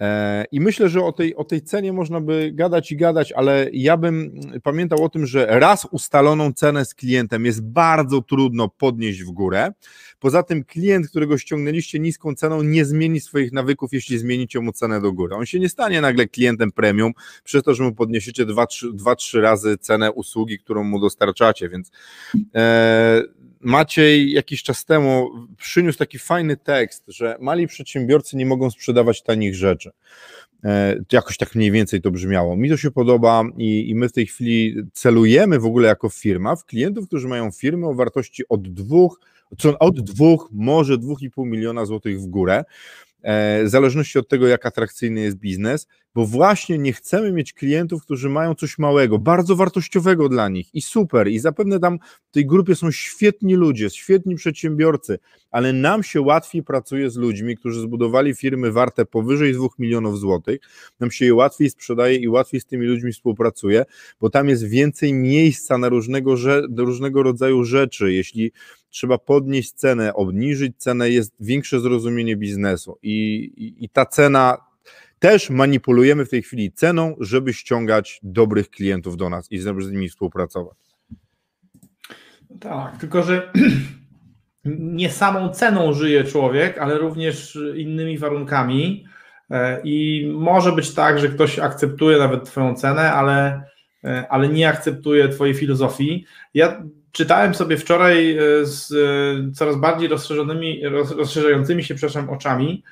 E, 0.00 0.44
I 0.52 0.60
myślę, 0.60 0.88
że 0.88 1.04
o 1.04 1.12
tej, 1.12 1.36
o 1.36 1.44
tej 1.44 1.62
cenie 1.62 1.92
można 1.92 2.20
by 2.20 2.50
gadać 2.54 2.92
i 2.92 2.96
gadać, 2.96 3.32
ale 3.32 3.66
ja 3.72 3.96
bym 3.96 4.40
pamiętał 4.62 5.04
o 5.04 5.08
tym, 5.08 5.26
że 5.26 5.46
raz 5.46 5.88
ustaloną 5.90 6.52
cenę 6.52 6.84
z 6.84 6.94
klientem 6.94 7.44
jest 7.44 7.62
bardzo 7.62 8.22
trudno 8.22 8.68
podnieść 8.68 9.22
w 9.22 9.30
górę. 9.30 9.72
Poza 10.18 10.42
tym 10.42 10.64
klient, 10.64 11.08
którego 11.08 11.38
ściągnęliście 11.38 11.98
niską 11.98 12.34
ceną, 12.34 12.62
nie 12.62 12.84
zmieni 12.84 13.20
swoich 13.20 13.52
nawyków, 13.52 13.92
jeśli 13.92 14.18
zmienicie 14.18 14.60
mu 14.60 14.72
cenę 14.72 15.00
do 15.00 15.12
góry. 15.12 15.34
On 15.34 15.46
się 15.46 15.60
nie 15.60 15.68
stanie 15.68 16.00
nagle 16.00 16.26
klientem 16.26 16.72
premium 16.72 17.12
przez 17.44 17.62
to, 17.62 17.74
że 17.74 17.84
mu 17.84 17.94
podniesiecie 17.94 18.46
2-3 18.46 19.40
razy 19.40 19.78
cenę 19.78 20.12
usługi, 20.12 20.58
którą 20.58 20.84
mu 20.84 21.00
dostarczacie, 21.00 21.68
więc 21.68 21.90
e, 22.54 23.22
Maciej 23.60 24.32
jakiś 24.32 24.62
czas 24.62 24.84
temu 24.84 25.30
przyniósł 25.56 25.98
taki 25.98 26.18
fajny 26.18 26.56
tekst, 26.56 27.04
że 27.08 27.36
mali 27.40 27.66
przedsiębiorcy 27.66 28.36
nie 28.36 28.46
mogą 28.46 28.70
sprzedawać 28.70 29.22
tanich 29.22 29.54
rzeczy. 29.54 29.90
E, 30.64 30.96
jakoś 31.12 31.36
tak 31.36 31.54
mniej 31.54 31.70
więcej 31.70 32.00
to 32.00 32.10
brzmiało. 32.10 32.56
Mi 32.56 32.70
to 32.70 32.76
się 32.76 32.90
podoba 32.90 33.44
i, 33.56 33.90
i 33.90 33.94
my 33.94 34.08
w 34.08 34.12
tej 34.12 34.26
chwili 34.26 34.76
celujemy 34.92 35.58
w 35.58 35.66
ogóle 35.66 35.88
jako 35.88 36.08
firma 36.08 36.56
w 36.56 36.64
klientów, 36.64 37.06
którzy 37.06 37.28
mają 37.28 37.50
firmy 37.50 37.86
o 37.86 37.94
wartości 37.94 38.42
od 38.48 38.72
dwóch, 38.72 39.20
co 39.58 39.78
od 39.78 40.00
dwóch, 40.00 40.48
może 40.52 40.98
dwóch 40.98 41.22
i 41.22 41.30
pół 41.30 41.46
miliona 41.46 41.84
złotych 41.84 42.20
w 42.20 42.26
górę. 42.26 42.64
w 43.64 43.68
zależności 43.68 44.18
od 44.18 44.28
tego, 44.28 44.46
jak 44.46 44.66
atrakcyjny 44.66 45.20
jest 45.20 45.36
biznes, 45.36 45.86
bo 46.14 46.26
właśnie 46.26 46.78
nie 46.78 46.92
chcemy 46.92 47.32
mieć 47.32 47.52
klientów, 47.52 48.02
którzy 48.02 48.28
mają 48.28 48.54
coś 48.54 48.78
małego, 48.78 49.18
bardzo 49.18 49.56
wartościowego 49.56 50.28
dla 50.28 50.48
nich. 50.48 50.74
I 50.74 50.82
super, 50.82 51.28
i 51.28 51.38
zapewne 51.38 51.80
tam 51.80 51.98
w 52.30 52.34
tej 52.34 52.46
grupie 52.46 52.74
są 52.74 52.90
świetni 52.90 53.54
ludzie, 53.54 53.90
świetni 53.90 54.34
przedsiębiorcy, 54.34 55.18
ale 55.50 55.72
nam 55.72 56.02
się 56.02 56.20
łatwiej 56.20 56.62
pracuje 56.62 57.10
z 57.10 57.16
ludźmi, 57.16 57.56
którzy 57.56 57.80
zbudowali 57.80 58.34
firmy 58.34 58.72
warte 58.72 59.04
powyżej 59.04 59.52
2 59.52 59.68
milionów 59.78 60.18
złotych, 60.18 60.60
nam 61.00 61.10
się 61.10 61.24
je 61.24 61.34
łatwiej 61.34 61.70
sprzedaje 61.70 62.16
i 62.16 62.28
łatwiej 62.28 62.60
z 62.60 62.66
tymi 62.66 62.86
ludźmi 62.86 63.12
współpracuje, 63.12 63.84
bo 64.20 64.30
tam 64.30 64.48
jest 64.48 64.68
więcej 64.68 65.12
miejsca 65.12 65.78
na 65.78 65.88
różnego, 65.88 66.34
różnego 66.76 67.22
rodzaju 67.22 67.64
rzeczy, 67.64 68.12
jeśli 68.12 68.52
trzeba 68.90 69.18
podnieść 69.18 69.72
cenę, 69.72 70.14
obniżyć 70.14 70.76
cenę, 70.78 71.10
jest 71.10 71.34
większe 71.40 71.80
zrozumienie 71.80 72.36
biznesu. 72.36 72.98
I, 73.02 73.44
i, 73.56 73.84
i 73.84 73.88
ta 73.88 74.06
cena 74.06 74.69
też 75.20 75.50
manipulujemy 75.50 76.24
w 76.24 76.30
tej 76.30 76.42
chwili 76.42 76.72
ceną, 76.72 77.16
żeby 77.20 77.52
ściągać 77.52 78.20
dobrych 78.22 78.70
klientów 78.70 79.16
do 79.16 79.30
nas 79.30 79.52
i 79.52 79.58
z 79.58 79.90
nimi 79.90 80.08
współpracować. 80.08 80.78
Tak, 82.60 82.96
tylko 82.96 83.22
że 83.22 83.52
nie 84.94 85.10
samą 85.10 85.48
ceną 85.48 85.92
żyje 85.92 86.24
człowiek, 86.24 86.78
ale 86.78 86.98
również 86.98 87.58
innymi 87.76 88.18
warunkami. 88.18 89.04
E, 89.50 89.80
I 89.84 90.26
może 90.34 90.72
być 90.72 90.94
tak, 90.94 91.18
że 91.18 91.28
ktoś 91.28 91.58
akceptuje 91.58 92.18
nawet 92.18 92.44
Twoją 92.44 92.74
cenę, 92.74 93.12
ale, 93.12 93.62
e, 94.04 94.26
ale 94.30 94.48
nie 94.48 94.68
akceptuje 94.68 95.28
Twojej 95.28 95.54
filozofii. 95.54 96.24
Ja 96.54 96.82
czytałem 97.12 97.54
sobie 97.54 97.76
wczoraj 97.76 98.36
e, 98.36 98.40
z 98.62 98.92
coraz 99.56 99.76
bardziej 99.76 100.08
rozszerzonymi, 100.08 100.82
rozszerzającymi 101.16 101.84
się 101.84 101.94
przepraszam, 101.94 102.30
oczami 102.30 102.82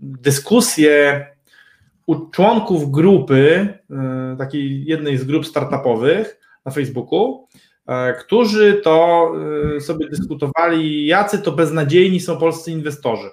dyskusje 0.00 1.26
u 2.06 2.30
członków 2.30 2.90
grupy, 2.90 3.68
e, 3.90 4.36
takiej 4.38 4.84
jednej 4.84 5.18
z 5.18 5.24
grup 5.24 5.46
startupowych 5.46 6.40
na 6.64 6.72
Facebooku, 6.72 7.48
e, 7.86 8.14
którzy 8.14 8.80
to 8.84 9.28
e, 9.76 9.80
sobie 9.80 10.08
dyskutowali, 10.08 11.06
jacy 11.06 11.38
to 11.38 11.52
beznadziejni 11.52 12.20
są 12.20 12.36
polscy 12.36 12.72
inwestorzy. 12.72 13.30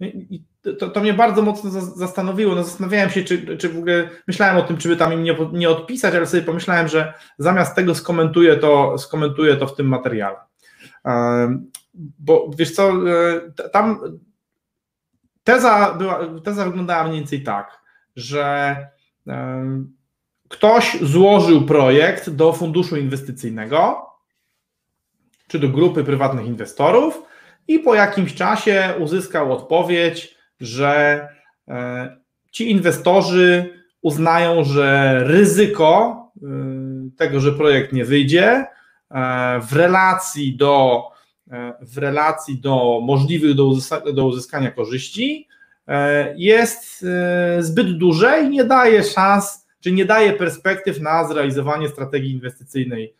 I 0.00 0.42
to, 0.78 0.90
to 0.90 1.00
mnie 1.00 1.14
bardzo 1.14 1.42
mocno 1.42 1.70
zastanowiło. 1.80 2.54
No 2.54 2.64
zastanawiałem 2.64 3.10
się, 3.10 3.24
czy, 3.24 3.56
czy 3.56 3.68
w 3.68 3.78
ogóle 3.78 4.08
myślałem 4.28 4.56
o 4.56 4.62
tym, 4.62 4.76
czy 4.76 4.88
by 4.88 4.96
tam 4.96 5.12
im 5.12 5.22
nie, 5.22 5.36
nie 5.52 5.70
odpisać, 5.70 6.14
ale 6.14 6.26
sobie 6.26 6.42
pomyślałem, 6.42 6.88
że 6.88 7.12
zamiast 7.38 7.76
tego 7.76 7.94
skomentuję 7.94 8.56
to, 8.56 8.98
skomentuję 8.98 9.56
to 9.56 9.66
w 9.66 9.76
tym 9.76 9.88
materiale 9.88 10.36
bo 12.18 12.50
wiesz 12.58 12.74
co, 12.74 12.92
e, 12.92 13.68
tam 13.72 14.00
teza, 15.44 15.94
była, 15.94 16.40
teza 16.44 16.64
wyglądała 16.64 17.04
mniej 17.04 17.18
więcej 17.18 17.42
tak, 17.42 17.82
że 18.16 18.76
ktoś 20.48 20.98
złożył 21.02 21.66
projekt 21.66 22.30
do 22.30 22.52
funduszu 22.52 22.96
inwestycyjnego, 22.96 24.06
czy 25.48 25.58
do 25.58 25.68
grupy 25.68 26.04
prywatnych 26.04 26.46
inwestorów 26.46 27.22
i 27.68 27.78
po 27.78 27.94
jakimś 27.94 28.34
czasie 28.34 28.94
uzyskał 28.98 29.52
odpowiedź, 29.52 30.36
że 30.60 31.28
e, 31.68 32.16
ci 32.50 32.70
inwestorzy 32.70 33.74
uznają, 34.02 34.64
że 34.64 35.18
ryzyko 35.24 36.22
e, 36.36 36.46
tego, 37.16 37.40
że 37.40 37.52
projekt 37.52 37.92
nie 37.92 38.04
wyjdzie, 38.04 38.66
w 39.70 39.72
relacji 39.72 40.56
do 40.56 41.02
E, 41.10 41.15
w 41.80 41.98
relacji 41.98 42.58
do 42.58 43.00
możliwych 43.02 43.54
do, 43.54 43.66
uzyskania, 43.66 44.12
do 44.12 44.26
uzyskania 44.26 44.70
korzyści 44.70 45.48
e, 45.88 46.34
jest 46.38 47.04
e, 47.04 47.62
zbyt 47.62 47.98
duże 47.98 48.42
i 48.44 48.48
nie 48.48 48.64
daje 48.64 49.04
szans, 49.04 49.66
czy 49.80 49.92
nie 49.92 50.04
daje 50.04 50.32
perspektyw 50.32 51.00
na 51.00 51.28
zrealizowanie 51.28 51.88
strategii 51.88 52.32
inwestycyjnej 52.32 53.14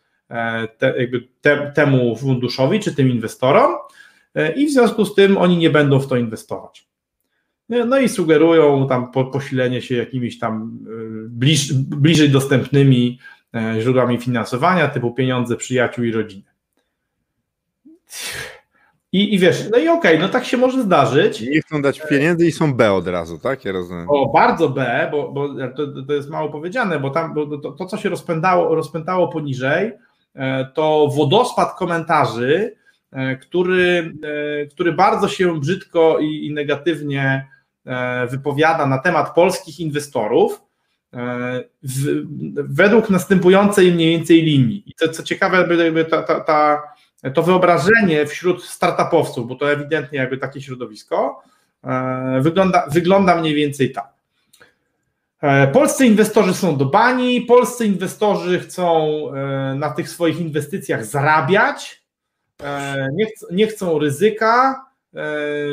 te, 0.77 0.93
te, 1.41 1.71
temu 1.75 2.15
funduszowi 2.15 2.79
czy 2.79 2.95
tym 2.95 3.09
inwestorom 3.09 3.75
i 4.55 4.67
w 4.67 4.71
związku 4.71 5.05
z 5.05 5.15
tym 5.15 5.37
oni 5.37 5.57
nie 5.57 5.69
będą 5.69 5.99
w 5.99 6.07
to 6.07 6.17
inwestować. 6.17 6.87
No 7.69 7.99
i 7.99 8.09
sugerują 8.09 8.87
tam 8.87 9.11
posilenie 9.11 9.81
się 9.81 9.95
jakimiś 9.95 10.39
tam 10.39 10.79
bliż, 11.29 11.73
bliżej 11.73 12.29
dostępnymi 12.29 13.19
źródłami 13.79 14.17
finansowania, 14.17 14.87
typu 14.87 15.11
pieniądze 15.11 15.55
przyjaciół 15.55 16.05
i 16.05 16.11
rodziny. 16.11 16.56
I, 19.11 19.33
I 19.33 19.39
wiesz, 19.39 19.69
no 19.71 19.77
i 19.77 19.87
okej, 19.87 20.15
okay, 20.15 20.27
no 20.27 20.29
tak 20.29 20.45
się 20.45 20.57
może 20.57 20.81
zdarzyć. 20.81 21.41
Nie 21.41 21.61
chcą 21.61 21.81
dać 21.81 22.01
pieniędzy 22.09 22.47
i 22.47 22.51
są 22.51 22.73
B 22.73 22.93
od 22.93 23.07
razu, 23.07 23.39
tak? 23.39 23.65
Ja 23.65 23.71
rozumiem. 23.71 24.05
O, 24.09 24.31
bardzo 24.33 24.69
B, 24.69 25.09
bo, 25.11 25.31
bo 25.31 25.49
to, 25.75 26.03
to 26.07 26.13
jest 26.13 26.29
mało 26.29 26.49
powiedziane, 26.49 26.99
bo 26.99 27.09
tam 27.09 27.33
bo 27.33 27.57
to, 27.57 27.71
to, 27.71 27.85
co 27.85 27.97
się 27.97 28.09
rozpędało, 28.09 28.75
rozpętało 28.75 29.27
poniżej, 29.27 29.91
e, 30.35 30.65
to 30.65 31.07
wodospad 31.15 31.77
komentarzy, 31.77 32.75
e, 33.11 33.35
który, 33.35 34.13
e, 34.23 34.65
który 34.65 34.93
bardzo 34.93 35.27
się 35.27 35.59
brzydko 35.59 36.19
i, 36.19 36.45
i 36.45 36.53
negatywnie 36.53 37.47
wypowiada 38.29 38.85
na 38.85 38.97
temat 38.97 39.35
polskich 39.35 39.79
inwestorów. 39.79 40.61
W, 41.83 42.23
według 42.55 43.09
następującej 43.09 43.91
mniej 43.91 44.17
więcej 44.17 44.41
linii. 44.41 44.83
I 44.85 44.93
to, 44.93 45.09
co 45.09 45.23
ciekawe, 45.23 45.75
jakby 45.83 46.05
ta, 46.05 46.23
ta, 46.23 46.39
ta 46.39 46.83
to 47.33 47.43
wyobrażenie 47.43 48.25
wśród 48.25 48.63
startupowców, 48.63 49.47
bo 49.47 49.55
to 49.55 49.71
ewidentnie 49.71 50.19
jakby 50.19 50.37
takie 50.37 50.61
środowisko, 50.61 51.43
e, 51.83 52.39
wygląda, 52.41 52.87
wygląda 52.91 53.35
mniej 53.35 53.55
więcej 53.55 53.91
tak. 53.91 54.13
E, 55.41 55.67
polscy 55.67 56.05
inwestorzy 56.05 56.53
są 56.53 56.77
do 56.77 56.85
bani, 56.85 57.41
polscy 57.41 57.85
inwestorzy 57.85 58.59
chcą 58.59 59.07
e, 59.33 59.75
na 59.75 59.89
tych 59.89 60.09
swoich 60.09 60.39
inwestycjach 60.39 61.05
zarabiać, 61.05 62.07
nie, 63.13 63.25
nie 63.51 63.67
chcą 63.67 63.99
ryzyka, 63.99 64.85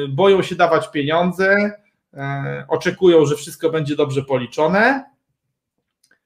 boją 0.09 0.43
się 0.43 0.55
dawać 0.55 0.91
pieniądze, 0.91 1.73
oczekują, 2.69 3.27
że 3.27 3.37
wszystko 3.37 3.71
będzie 3.71 3.97
dobrze 3.97 4.23
policzone. 4.23 5.05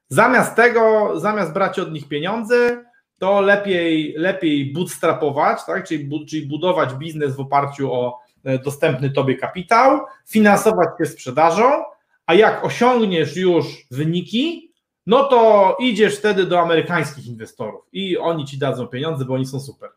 Zamiast 0.08 0.56
tego, 0.56 1.12
zamiast 1.20 1.52
brać 1.52 1.78
od 1.78 1.92
nich 1.92 2.08
pieniądze, 2.08 2.84
to 3.18 3.40
lepiej, 3.40 4.14
lepiej 4.16 4.72
bootstrapować, 4.72 5.58
tak? 5.66 5.88
czyli, 5.88 6.26
czyli 6.26 6.46
budować 6.46 6.94
biznes 6.94 7.36
w 7.36 7.40
oparciu 7.40 7.92
o 7.92 8.20
e, 8.44 8.58
dostępny 8.58 9.10
tobie 9.10 9.34
kapitał, 9.34 10.00
finansować 10.26 10.88
się 10.98 11.06
sprzedażą, 11.06 11.84
a 12.26 12.34
jak 12.34 12.64
osiągniesz 12.64 13.36
już 13.36 13.86
wyniki, 13.90 14.72
no 15.06 15.24
to 15.24 15.76
idziesz 15.80 16.18
wtedy 16.18 16.46
do 16.46 16.60
amerykańskich 16.60 17.26
inwestorów 17.26 17.84
i 17.92 18.18
oni 18.18 18.44
ci 18.44 18.58
dadzą 18.58 18.86
pieniądze, 18.86 19.24
bo 19.24 19.34
oni 19.34 19.46
są 19.46 19.60
super. 19.60 19.90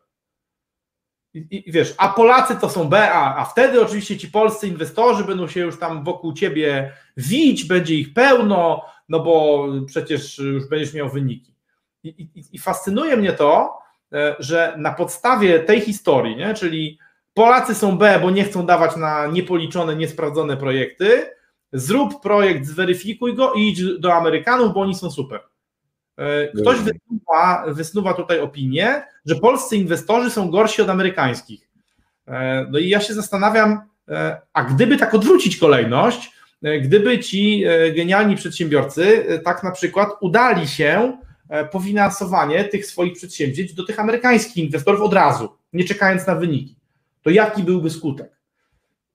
I, 1.34 1.62
i 1.68 1.72
wiesz, 1.72 1.94
a 1.98 2.08
Polacy 2.08 2.56
to 2.60 2.68
są 2.68 2.88
B, 2.88 3.12
a, 3.12 3.36
a 3.36 3.44
wtedy 3.44 3.82
oczywiście 3.82 4.18
ci 4.18 4.28
polscy 4.28 4.68
inwestorzy 4.68 5.24
będą 5.24 5.48
się 5.48 5.60
już 5.60 5.78
tam 5.78 6.04
wokół 6.04 6.32
ciebie 6.32 6.92
wić, 7.16 7.64
będzie 7.64 7.94
ich 7.94 8.14
pełno, 8.14 8.84
no 9.08 9.20
bo 9.20 9.66
przecież 9.86 10.38
już 10.38 10.68
będziesz 10.68 10.94
miał 10.94 11.08
wyniki. 11.08 11.51
I, 12.04 12.08
i, 12.08 12.44
I, 12.52 12.58
fascynuje 12.58 13.16
mnie 13.16 13.32
to, 13.32 13.78
e, 14.12 14.36
że 14.38 14.74
na 14.78 14.92
podstawie 14.92 15.60
tej 15.60 15.80
historii, 15.80 16.36
nie, 16.36 16.54
czyli 16.54 16.98
Polacy 17.34 17.74
są 17.74 17.98
B, 17.98 18.18
bo 18.22 18.30
nie 18.30 18.44
chcą 18.44 18.66
dawać 18.66 18.96
na 18.96 19.26
niepoliczone, 19.26 19.96
niesprawdzone 19.96 20.56
projekty, 20.56 21.30
zrób 21.72 22.22
projekt, 22.22 22.66
zweryfikuj 22.66 23.34
go 23.34 23.52
i 23.52 23.68
idź 23.68 23.98
do 23.98 24.14
Amerykanów, 24.14 24.74
bo 24.74 24.80
oni 24.80 24.94
są 24.94 25.10
super. 25.10 25.40
E, 26.16 26.48
ktoś 26.48 26.78
wysnuwa, 26.78 27.64
wysnuwa 27.66 28.14
tutaj 28.14 28.40
opinię, 28.40 29.02
że 29.26 29.34
polscy 29.34 29.76
inwestorzy 29.76 30.30
są 30.30 30.50
gorsi 30.50 30.82
od 30.82 30.88
amerykańskich. 30.88 31.70
E, 32.28 32.66
no 32.70 32.78
i 32.78 32.88
ja 32.88 33.00
się 33.00 33.14
zastanawiam, 33.14 33.92
a 34.52 34.64
gdyby 34.64 34.96
tak 34.96 35.14
odwrócić 35.14 35.56
kolejność, 35.56 36.32
gdyby 36.82 37.18
ci 37.18 37.64
genialni 37.96 38.36
przedsiębiorcy 38.36 39.24
tak 39.44 39.62
na 39.62 39.70
przykład 39.70 40.08
udali 40.20 40.68
się 40.68 41.18
pofinansowanie 41.72 42.64
tych 42.64 42.86
swoich 42.86 43.12
przedsięwzięć 43.12 43.74
do 43.74 43.84
tych 43.84 44.00
amerykańskich 44.00 44.64
inwestorów 44.64 45.00
od 45.00 45.12
razu, 45.12 45.48
nie 45.72 45.84
czekając 45.84 46.26
na 46.26 46.34
wyniki. 46.34 46.76
To 47.22 47.30
jaki 47.30 47.62
byłby 47.62 47.90
skutek? 47.90 48.32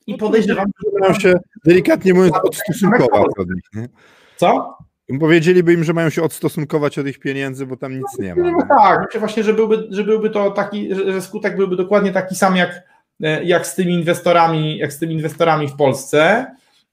I 0.07 0.11
no 0.11 0.17
podejrzewam, 0.17 0.65
że 0.65 0.99
mają 0.99 1.13
się 1.13 1.33
delikatnie 1.65 2.13
mówiąc 2.13 2.35
odstosunkować 2.43 3.31
od 3.37 3.47
nich. 3.49 3.89
Co? 4.35 4.77
Powiedzieliby 5.19 5.73
im, 5.73 5.83
że 5.83 5.93
mają 5.93 6.09
się 6.09 6.23
odstosunkować 6.23 6.99
od 6.99 7.07
ich 7.07 7.19
pieniędzy, 7.19 7.65
bo 7.65 7.77
tam 7.77 7.97
nic 7.97 8.19
nie 8.19 8.35
ma. 8.35 8.51
No 8.51 8.65
tak, 8.77 9.01
myślę 9.05 9.19
właśnie, 9.19 9.43
że 9.43 9.53
byłby, 9.53 9.87
że 9.89 10.03
byłby 10.03 10.29
to 10.29 10.51
taki, 10.51 10.95
że 10.95 11.21
skutek 11.21 11.55
byłby 11.57 11.75
dokładnie 11.75 12.11
taki 12.11 12.35
sam 12.35 12.55
jak, 12.55 12.83
e, 13.23 13.43
jak 13.43 13.67
z 13.67 13.75
tymi 13.75 13.93
inwestorami, 13.93 14.77
jak 14.77 14.93
z 14.93 14.99
tymi 14.99 15.13
inwestorami 15.13 15.67
w 15.67 15.75
Polsce. 15.75 16.45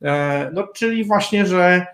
E, 0.02 0.50
no, 0.52 0.68
czyli 0.74 1.04
właśnie, 1.04 1.46
że 1.46 1.86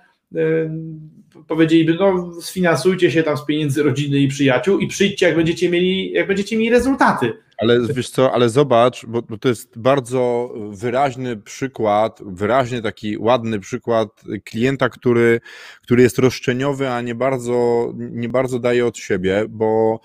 powiedzieliby, 1.51 1.95
no 1.95 2.33
sfinansujcie 2.41 3.11
się 3.11 3.23
tam 3.23 3.37
z 3.37 3.45
pieniędzy 3.45 3.83
rodziny 3.83 4.19
i 4.19 4.29
przyjaciół 4.29 4.79
i 4.79 4.87
przyjdźcie, 4.87 5.27
jak 5.27 5.37
będziecie 5.37 5.71
mieli, 5.71 6.13
jak 6.13 6.27
będziecie 6.27 6.57
mieli 6.57 6.71
rezultaty. 6.71 7.33
Ale 7.59 7.81
wiesz 7.95 8.11
co, 8.11 8.33
ale 8.33 8.49
zobacz, 8.49 9.07
bo, 9.07 9.39
to 9.39 9.49
jest 9.49 9.79
bardzo 9.79 10.55
wyraźny 10.71 11.37
przykład, 11.37 12.21
wyraźnie 12.27 12.83
taki 12.83 13.19
ładny 13.19 13.61
przykład 13.61 14.23
klienta, 14.45 14.89
który, 14.89 15.41
który 15.83 16.03
jest 16.03 16.19
roszczeniowy, 16.19 16.91
a 16.91 17.01
nie 17.01 17.15
bardzo, 17.15 17.87
nie 17.97 18.29
bardzo 18.29 18.59
daje 18.59 18.87
od 18.87 18.99
siebie, 18.99 19.45
bo 19.49 20.01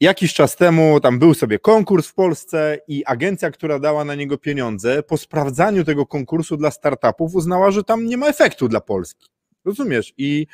Jakiś 0.00 0.34
czas 0.34 0.56
temu 0.56 1.00
tam 1.00 1.18
był 1.18 1.34
sobie 1.34 1.58
konkurs 1.58 2.06
w 2.06 2.14
Polsce 2.14 2.78
i 2.88 3.04
agencja, 3.04 3.50
która 3.50 3.78
dała 3.78 4.04
na 4.04 4.14
niego 4.14 4.38
pieniądze, 4.38 5.02
po 5.02 5.16
sprawdzaniu 5.16 5.84
tego 5.84 6.06
konkursu 6.06 6.56
dla 6.56 6.70
startupów 6.70 7.34
uznała, 7.34 7.70
że 7.70 7.84
tam 7.84 8.06
nie 8.06 8.16
ma 8.16 8.26
efektu 8.26 8.68
dla 8.68 8.80
Polski. 8.80 9.26
Rozumiesz? 9.64 10.14
I 10.18 10.46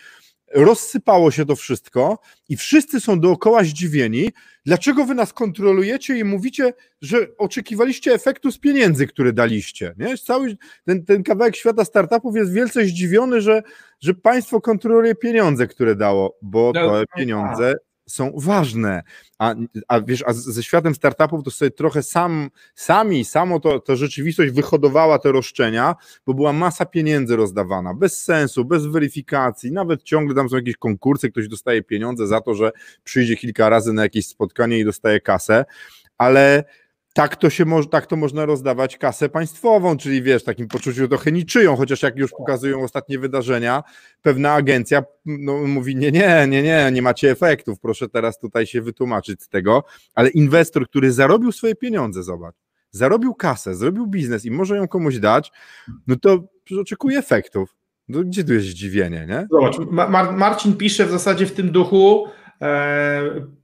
rozsypało 0.55 1.31
się 1.31 1.47
to 1.47 1.57
wszystko 1.57 2.19
i 2.49 2.57
wszyscy 2.57 3.01
są 3.01 3.21
dookoła 3.21 3.65
zdziwieni, 3.65 4.33
dlaczego 4.67 5.05
wy 5.05 5.15
nas 5.15 5.33
kontrolujecie 5.33 6.19
i 6.19 6.25
mówicie, 6.25 6.73
że 7.01 7.19
oczekiwaliście 7.39 8.13
efektu 8.13 8.53
z 8.53 8.59
pieniędzy, 8.59 9.07
które 9.07 9.33
daliście. 9.33 9.95
Nie? 9.99 10.19
Cały 10.19 10.57
ten, 10.85 11.05
ten 11.05 11.23
kawałek 11.23 11.57
świata 11.57 11.85
startupów 11.85 12.37
jest 12.37 12.53
wielce 12.53 12.85
zdziwiony, 12.85 13.41
że, 13.41 13.63
że 14.01 14.15
państwo 14.15 14.61
kontroluje 14.61 15.15
pieniądze, 15.15 15.67
które 15.67 15.97
dało, 15.97 16.39
bo 16.43 16.73
no, 16.75 16.91
te 16.91 17.05
pieniądze 17.17 17.75
są 18.09 18.33
ważne. 18.37 19.03
A, 19.39 19.55
a 19.89 20.01
wiesz, 20.01 20.25
a 20.27 20.33
ze 20.33 20.63
światem 20.63 20.95
startupów 20.95 21.45
to 21.45 21.51
sobie 21.51 21.71
trochę 21.71 22.03
sam, 22.03 22.51
sami, 22.75 23.25
samo 23.25 23.61
to, 23.61 23.81
to 23.81 23.97
rzeczywistość 23.97 24.53
wyhodowała 24.53 25.19
te 25.19 25.33
roszczenia, 25.33 25.95
bo 26.27 26.35
była 26.35 26.53
masa 26.53 26.87
pieniędzy 26.87 27.37
rozdawana, 27.37 27.95
bez 27.95 28.25
sensu, 28.25 28.65
bez 28.65 28.87
weryfikacji, 28.87 29.73
nawet 29.73 30.03
ciągle 30.03 30.35
tam 30.35 30.49
są 30.49 30.57
jakieś 30.57 30.77
konkursy, 30.77 31.31
ktoś 31.31 31.49
dostaje 31.49 31.83
pieniądze 31.83 32.27
za 32.27 32.41
to, 32.41 32.55
że 32.55 32.71
przyjdzie 33.05 33.37
kilka 33.37 33.69
razy 33.69 33.93
na 33.93 34.03
jakieś 34.03 34.27
spotkanie 34.27 34.79
i 34.79 34.85
dostaje 34.85 35.21
kasę, 35.21 35.65
ale 36.19 36.65
tak 37.19 37.37
to 37.37 37.51
się 37.51 37.65
tak 37.91 38.07
to 38.07 38.17
można 38.17 38.47
rozdawać 38.47 38.99
kasę 38.99 39.29
państwową, 39.29 39.97
czyli 39.97 40.23
wiesz, 40.23 40.45
takim 40.45 40.69
poczuciu 40.69 41.09
trochę 41.09 41.33
niczyją, 41.33 41.77
chociaż 41.77 42.03
jak 42.03 42.17
już 42.17 42.31
pokazują 42.31 42.83
ostatnie 42.83 43.19
wydarzenia, 43.19 43.83
pewna 44.23 44.53
agencja 44.53 45.03
no, 45.27 45.59
mówi, 45.59 45.97
nie, 45.97 46.13
nie, 46.13 46.47
nie, 46.49 46.63
nie, 46.63 46.91
nie 46.93 47.03
macie 47.03 47.31
efektów, 47.31 47.81
proszę 47.81 48.09
teraz 48.09 48.39
tutaj 48.39 48.67
się 48.67 48.83
wytłumaczyć 48.83 49.43
z 49.43 49.49
tego, 49.49 49.85
ale 50.15 50.29
inwestor, 50.29 50.89
który 50.89 51.13
zarobił 51.13 51.53
swoje 51.53 51.75
pieniądze, 51.75 52.23
zobacz, 52.23 52.55
zarobił 52.91 53.35
kasę, 53.35 53.75
zrobił 53.75 54.07
biznes 54.07 54.45
i 54.45 54.51
może 54.51 54.77
ją 54.77 54.89
komuś 54.89 55.19
dać, 55.19 55.53
no 56.07 56.17
to 56.17 56.45
oczekuje 56.81 57.19
efektów. 57.19 57.77
No, 58.09 58.25
gdzie 58.25 58.45
tu 58.45 58.55
jest 58.55 58.67
zdziwienie, 58.67 59.27
nie? 59.29 59.47
Zobacz, 59.51 59.79
Mar 59.91 60.33
Marcin 60.33 60.77
pisze 60.77 61.07
w 61.07 61.11
zasadzie 61.11 61.47
w 61.47 61.53
tym 61.53 61.71
duchu, 61.71 62.29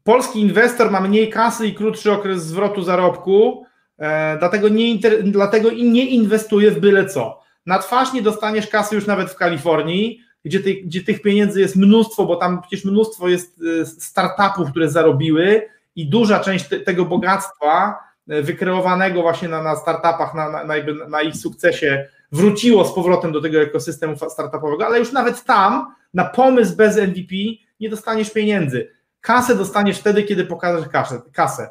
polski 0.04 0.40
inwestor 0.40 0.90
ma 0.90 1.00
mniej 1.00 1.30
kasy 1.30 1.66
i 1.66 1.74
krótszy 1.74 2.12
okres 2.12 2.44
zwrotu 2.44 2.82
zarobku, 2.82 3.66
e, 3.98 4.38
dlatego 4.38 4.68
nie, 4.68 4.98
dlatego 5.24 5.70
nie 5.70 6.06
inwestuje 6.06 6.70
w 6.70 6.80
byle 6.80 7.06
co. 7.06 7.40
Na 7.66 7.78
twarz 7.78 8.12
nie 8.12 8.22
dostaniesz 8.22 8.66
kasy 8.66 8.94
już 8.94 9.06
nawet 9.06 9.30
w 9.30 9.36
Kalifornii, 9.36 10.20
gdzie, 10.44 10.60
ty, 10.60 10.74
gdzie 10.74 11.04
tych 11.04 11.22
pieniędzy 11.22 11.60
jest 11.60 11.76
mnóstwo, 11.76 12.24
bo 12.24 12.36
tam 12.36 12.60
przecież 12.62 12.84
mnóstwo 12.84 13.28
jest 13.28 13.60
e, 13.82 13.86
startupów, 13.86 14.70
które 14.70 14.90
zarobiły 14.90 15.68
i 15.96 16.08
duża 16.08 16.40
część 16.40 16.68
te, 16.68 16.80
tego 16.80 17.04
bogactwa 17.04 17.98
wykreowanego 18.26 19.22
właśnie 19.22 19.48
na, 19.48 19.62
na 19.62 19.76
startupach, 19.76 20.34
na, 20.34 20.50
na, 20.50 20.74
na 21.08 21.22
ich 21.22 21.36
sukcesie 21.36 22.08
wróciło 22.32 22.84
z 22.84 22.94
powrotem 22.94 23.32
do 23.32 23.40
tego 23.40 23.60
ekosystemu 23.60 24.16
startupowego, 24.16 24.86
ale 24.86 24.98
już 24.98 25.12
nawet 25.12 25.44
tam 25.44 25.94
na 26.14 26.24
pomysł 26.24 26.76
bez 26.76 26.96
MVP 26.96 27.34
nie 27.81 27.90
dostaniesz 27.90 28.31
pieniędzy. 28.31 28.90
Kasę 29.21 29.57
dostaniesz 29.57 29.99
wtedy, 29.99 30.23
kiedy 30.23 30.45
pokażesz 30.45 30.88
kasę. 30.88 31.23
kasę. 31.33 31.71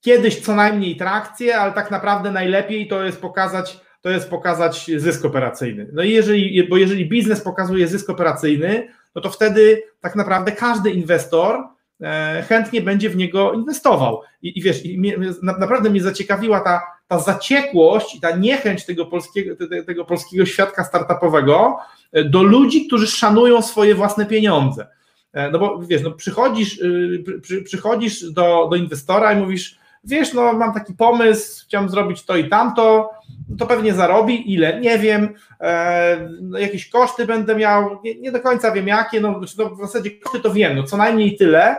Kiedyś 0.00 0.40
co 0.40 0.54
najmniej 0.54 0.96
trakcję, 0.96 1.56
ale 1.56 1.72
tak 1.72 1.90
naprawdę 1.90 2.30
najlepiej 2.30 2.88
to 2.88 3.04
jest 3.04 3.20
pokazać, 3.20 3.80
to 4.00 4.10
jest 4.10 4.30
pokazać 4.30 4.90
zysk 4.96 5.24
operacyjny. 5.24 5.88
No 5.92 6.02
i 6.02 6.10
jeżeli, 6.10 6.68
bo 6.68 6.76
jeżeli 6.76 7.08
biznes 7.08 7.40
pokazuje 7.40 7.88
zysk 7.88 8.10
operacyjny, 8.10 8.88
no 9.14 9.22
to 9.22 9.30
wtedy 9.30 9.82
tak 10.00 10.16
naprawdę 10.16 10.52
każdy 10.52 10.90
inwestor 10.90 11.68
e, 12.00 12.44
chętnie 12.48 12.82
będzie 12.82 13.10
w 13.10 13.16
niego 13.16 13.52
inwestował. 13.52 14.20
I, 14.42 14.58
i 14.58 14.62
wiesz, 14.62 14.84
i 14.84 14.98
mnie, 14.98 15.18
naprawdę 15.42 15.90
mnie 15.90 16.02
zaciekawiła 16.02 16.60
ta, 16.60 16.82
ta 17.12 17.18
zaciekłość 17.18 18.14
i 18.14 18.20
ta 18.20 18.36
niechęć 18.36 18.86
tego 18.86 19.06
polskiego, 19.06 19.66
tego 19.86 20.04
polskiego 20.04 20.46
świadka 20.46 20.84
startupowego 20.84 21.78
e, 22.12 22.24
do 22.24 22.42
ludzi, 22.42 22.86
którzy 22.86 23.06
szanują 23.06 23.62
swoje 23.62 23.94
własne 23.94 24.26
pieniądze. 24.26 24.86
E, 25.32 25.50
no 25.50 25.58
bo 25.58 25.78
wiesz, 25.82 26.02
no 26.02 26.10
przychodzisz, 26.10 26.78
y, 26.78 27.24
przy, 27.42 27.62
przychodzisz 27.62 28.30
do, 28.30 28.68
do 28.70 28.76
inwestora 28.76 29.32
i 29.32 29.36
mówisz, 29.36 29.78
wiesz, 30.04 30.32
no 30.32 30.52
mam 30.52 30.74
taki 30.74 30.94
pomysł, 30.94 31.64
chciałem 31.66 31.88
zrobić 31.88 32.24
to 32.24 32.36
i 32.36 32.48
tamto, 32.48 33.10
to 33.58 33.66
pewnie 33.66 33.94
zarobi, 33.94 34.52
ile, 34.52 34.80
nie 34.80 34.98
wiem, 34.98 35.34
e, 35.60 36.28
no 36.42 36.58
jakieś 36.58 36.88
koszty 36.88 37.26
będę 37.26 37.56
miał, 37.56 37.98
nie, 38.04 38.14
nie, 38.14 38.32
do 38.32 38.40
końca 38.40 38.72
wiem 38.72 38.88
jakie, 38.88 39.20
no, 39.20 39.40
no 39.58 39.70
w 39.70 39.78
zasadzie 39.78 40.10
koszty 40.10 40.40
to 40.40 40.52
wiem, 40.52 40.76
no 40.76 40.82
co 40.82 40.96
najmniej 40.96 41.36
tyle, 41.36 41.76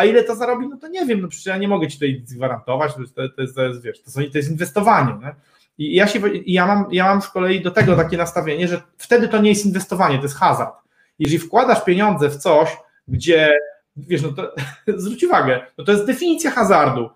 a 0.00 0.04
ile 0.04 0.24
to 0.24 0.36
zarobi, 0.36 0.68
no 0.68 0.76
to 0.76 0.88
nie 0.88 1.06
wiem, 1.06 1.20
no 1.20 1.28
przecież 1.28 1.46
ja 1.46 1.56
nie 1.56 1.68
mogę 1.68 1.88
ci 1.88 1.94
tutaj 1.94 2.24
gwarantować, 2.36 2.94
to 2.94 3.00
jest, 3.00 3.14
to 3.14 3.22
jest, 3.42 3.54
to 3.54 3.64
jest 3.64 3.82
wiesz, 3.82 4.02
to, 4.02 4.10
to 4.12 4.38
jest 4.38 4.50
inwestowanie. 4.50 5.18
Nie? 5.22 5.34
I 5.78 5.94
ja, 5.94 6.06
się, 6.06 6.20
ja, 6.46 6.66
mam, 6.66 6.86
ja 6.92 7.04
mam 7.04 7.22
z 7.22 7.28
kolei 7.28 7.60
do 7.62 7.70
tego 7.70 7.96
takie 7.96 8.16
nastawienie, 8.16 8.68
że 8.68 8.82
wtedy 8.98 9.28
to 9.28 9.38
nie 9.38 9.50
jest 9.50 9.66
inwestowanie, 9.66 10.16
to 10.16 10.22
jest 10.22 10.36
hazard. 10.36 10.74
Jeżeli 11.18 11.38
wkładasz 11.38 11.84
pieniądze 11.84 12.28
w 12.28 12.36
coś, 12.36 12.76
gdzie, 13.08 13.52
wiesz, 13.96 14.22
no 14.22 14.32
to 14.32 14.54
zwróć 15.02 15.24
uwagę, 15.24 15.66
no 15.78 15.84
to 15.84 15.92
jest 15.92 16.06
definicja 16.06 16.50
hazardu. 16.50 17.10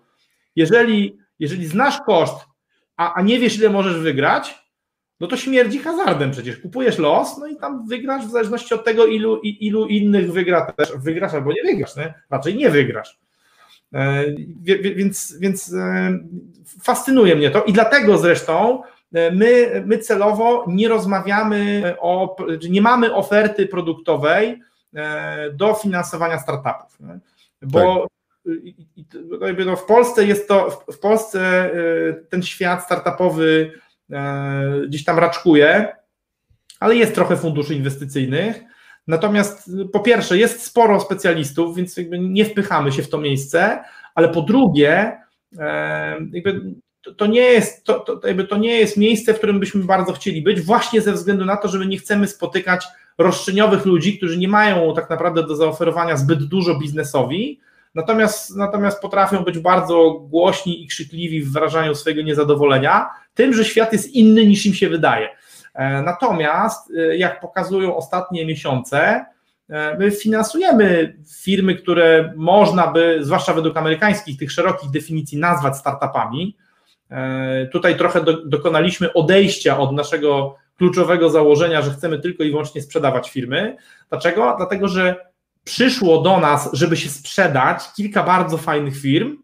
Jeżeli, 0.55 1.19
jeżeli 1.39 1.67
znasz 1.67 2.01
koszt, 2.01 2.45
a, 2.97 3.13
a 3.13 3.21
nie 3.21 3.39
wiesz, 3.39 3.57
ile 3.57 3.69
możesz 3.69 3.99
wygrać, 3.99 4.64
no 5.19 5.27
to 5.27 5.37
śmierdzi 5.37 5.79
hazardem 5.79 6.31
przecież. 6.31 6.57
Kupujesz 6.57 6.97
los, 6.97 7.37
no 7.37 7.47
i 7.47 7.55
tam 7.55 7.87
wygrasz 7.87 8.25
w 8.25 8.31
zależności 8.31 8.73
od 8.73 8.85
tego, 8.85 9.05
ilu, 9.05 9.39
ilu 9.43 9.87
innych 9.87 10.31
wygra 10.31 10.71
też, 10.71 10.91
wygrasz 10.97 11.33
albo 11.33 11.51
nie 11.51 11.63
wygrasz, 11.63 11.95
nie? 11.95 12.13
raczej 12.29 12.55
nie 12.55 12.69
wygrasz. 12.69 13.19
E, 13.93 14.25
więc, 14.95 15.37
więc 15.39 15.73
e, 15.73 16.19
fascynuje 16.81 17.35
mnie 17.35 17.49
to 17.49 17.63
i 17.63 17.73
dlatego 17.73 18.17
zresztą 18.17 18.83
e, 19.13 19.31
my, 19.31 19.83
my 19.85 19.97
celowo 19.97 20.65
nie 20.67 20.87
rozmawiamy 20.87 21.95
o, 21.99 22.35
nie 22.69 22.81
mamy 22.81 23.13
oferty 23.13 23.67
produktowej 23.67 24.61
do 25.53 25.73
finansowania 25.73 26.39
startupów. 26.39 26.99
Nie? 26.99 27.19
Bo 27.61 28.07
tak. 29.39 29.65
no, 29.65 29.75
w 29.75 29.85
Polsce 29.85 30.25
jest 30.25 30.47
to, 30.47 30.83
w 30.91 30.99
Polsce 30.99 31.71
ten 32.29 32.43
świat 32.43 32.83
startupowy 32.83 33.71
gdzieś 34.87 35.03
tam 35.03 35.19
raczkuje, 35.19 35.95
ale 36.79 36.95
jest 36.95 37.15
trochę 37.15 37.37
funduszy 37.37 37.75
inwestycyjnych. 37.75 38.61
Natomiast 39.07 39.71
po 39.93 39.99
pierwsze, 39.99 40.37
jest 40.37 40.63
sporo 40.63 40.99
specjalistów, 40.99 41.75
więc 41.75 41.95
nie 42.19 42.45
wpychamy 42.45 42.91
się 42.91 43.03
w 43.03 43.09
to 43.09 43.17
miejsce, 43.17 43.83
ale 44.15 44.29
po 44.29 44.41
drugie, 44.41 45.17
e, 45.59 46.17
to 47.17 47.25
nie 47.25 47.41
jest, 47.41 47.83
to, 47.83 47.99
to, 47.99 48.21
to 48.49 48.57
nie 48.57 48.79
jest 48.79 48.97
miejsce, 48.97 49.33
w 49.33 49.37
którym 49.37 49.59
byśmy 49.59 49.83
bardzo 49.83 50.13
chcieli 50.13 50.41
być, 50.41 50.61
właśnie 50.61 51.01
ze 51.01 51.13
względu 51.13 51.45
na 51.45 51.57
to, 51.57 51.67
że 51.67 51.79
my 51.79 51.85
nie 51.85 51.97
chcemy 51.97 52.27
spotykać 52.27 52.85
roszczeniowych 53.17 53.85
ludzi, 53.85 54.17
którzy 54.17 54.37
nie 54.37 54.47
mają 54.47 54.93
tak 54.93 55.09
naprawdę 55.09 55.47
do 55.47 55.55
zaoferowania 55.55 56.17
zbyt 56.17 56.43
dużo 56.43 56.79
biznesowi, 56.79 57.59
natomiast, 57.95 58.55
natomiast 58.55 59.01
potrafią 59.01 59.43
być 59.43 59.59
bardzo 59.59 60.11
głośni 60.11 60.83
i 60.83 60.87
krzykliwi 60.87 61.41
w 61.41 61.53
wyrażaniu 61.53 61.95
swojego 61.95 62.21
niezadowolenia 62.21 63.09
tym, 63.35 63.53
że 63.53 63.65
świat 63.65 63.93
jest 63.93 64.13
inny 64.13 64.45
niż 64.45 64.65
im 64.65 64.73
się 64.73 64.89
wydaje. 64.89 65.29
E, 65.75 66.01
natomiast, 66.01 66.91
e, 66.97 67.17
jak 67.17 67.41
pokazują 67.41 67.95
ostatnie 67.95 68.45
miesiące, 68.45 69.25
e, 69.69 69.97
my 69.97 70.11
finansujemy 70.11 71.17
firmy, 71.43 71.75
które 71.75 72.33
można 72.35 72.87
by, 72.87 73.17
zwłaszcza 73.21 73.53
według 73.53 73.77
amerykańskich, 73.77 74.39
tych 74.39 74.51
szerokich 74.51 74.91
definicji, 74.91 75.37
nazwać 75.37 75.77
startupami. 75.77 76.57
Tutaj 77.71 77.97
trochę 77.97 78.23
do, 78.23 78.45
dokonaliśmy 78.45 79.13
odejścia 79.13 79.77
od 79.77 79.91
naszego 79.93 80.55
kluczowego 80.77 81.29
założenia, 81.29 81.81
że 81.81 81.91
chcemy 81.91 82.19
tylko 82.19 82.43
i 82.43 82.49
wyłącznie 82.49 82.81
sprzedawać 82.81 83.29
firmy. 83.29 83.77
Dlaczego? 84.09 84.53
Dlatego, 84.57 84.87
że 84.87 85.15
przyszło 85.63 86.21
do 86.21 86.39
nas, 86.39 86.69
żeby 86.73 86.97
się 86.97 87.09
sprzedać 87.09 87.93
kilka 87.95 88.23
bardzo 88.23 88.57
fajnych 88.57 88.97
firm, 88.97 89.37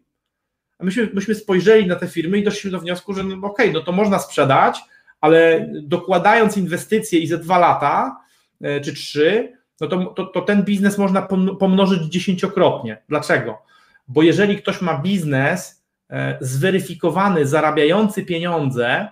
a 0.78 0.84
myśmy, 0.84 1.08
myśmy 1.14 1.34
spojrzeli 1.34 1.86
na 1.86 1.96
te 1.96 2.08
firmy 2.08 2.38
i 2.38 2.44
doszliśmy 2.44 2.70
do 2.70 2.80
wniosku, 2.80 3.14
że 3.14 3.24
no, 3.24 3.34
okej, 3.34 3.66
okay, 3.66 3.72
no 3.72 3.80
to 3.80 3.92
można 3.92 4.18
sprzedać, 4.18 4.80
ale 5.20 5.68
dokładając 5.82 6.56
inwestycje 6.56 7.18
i 7.18 7.26
ze 7.26 7.38
dwa 7.38 7.58
lata 7.58 8.20
e, 8.60 8.80
czy 8.80 8.94
trzy, 8.94 9.52
no 9.80 9.86
to, 9.86 10.06
to, 10.06 10.26
to 10.26 10.40
ten 10.40 10.62
biznes 10.62 10.98
można 10.98 11.22
pomnożyć 11.60 12.02
dziesięciokrotnie. 12.02 13.02
Dlaczego? 13.08 13.62
Bo 14.08 14.22
jeżeli 14.22 14.56
ktoś 14.56 14.80
ma 14.80 14.98
biznes 14.98 15.84
e, 16.10 16.38
zweryfikowany, 16.40 17.46
zarabiający 17.46 18.24
pieniądze, 18.24 19.08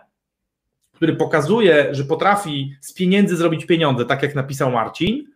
który 0.93 1.17
pokazuje, 1.17 1.95
że 1.95 2.05
potrafi 2.05 2.75
z 2.81 2.95
pieniędzy 2.95 3.37
zrobić 3.37 3.67
pieniądze, 3.67 4.05
tak 4.05 4.23
jak 4.23 4.35
napisał 4.35 4.71
Marcin, 4.71 5.27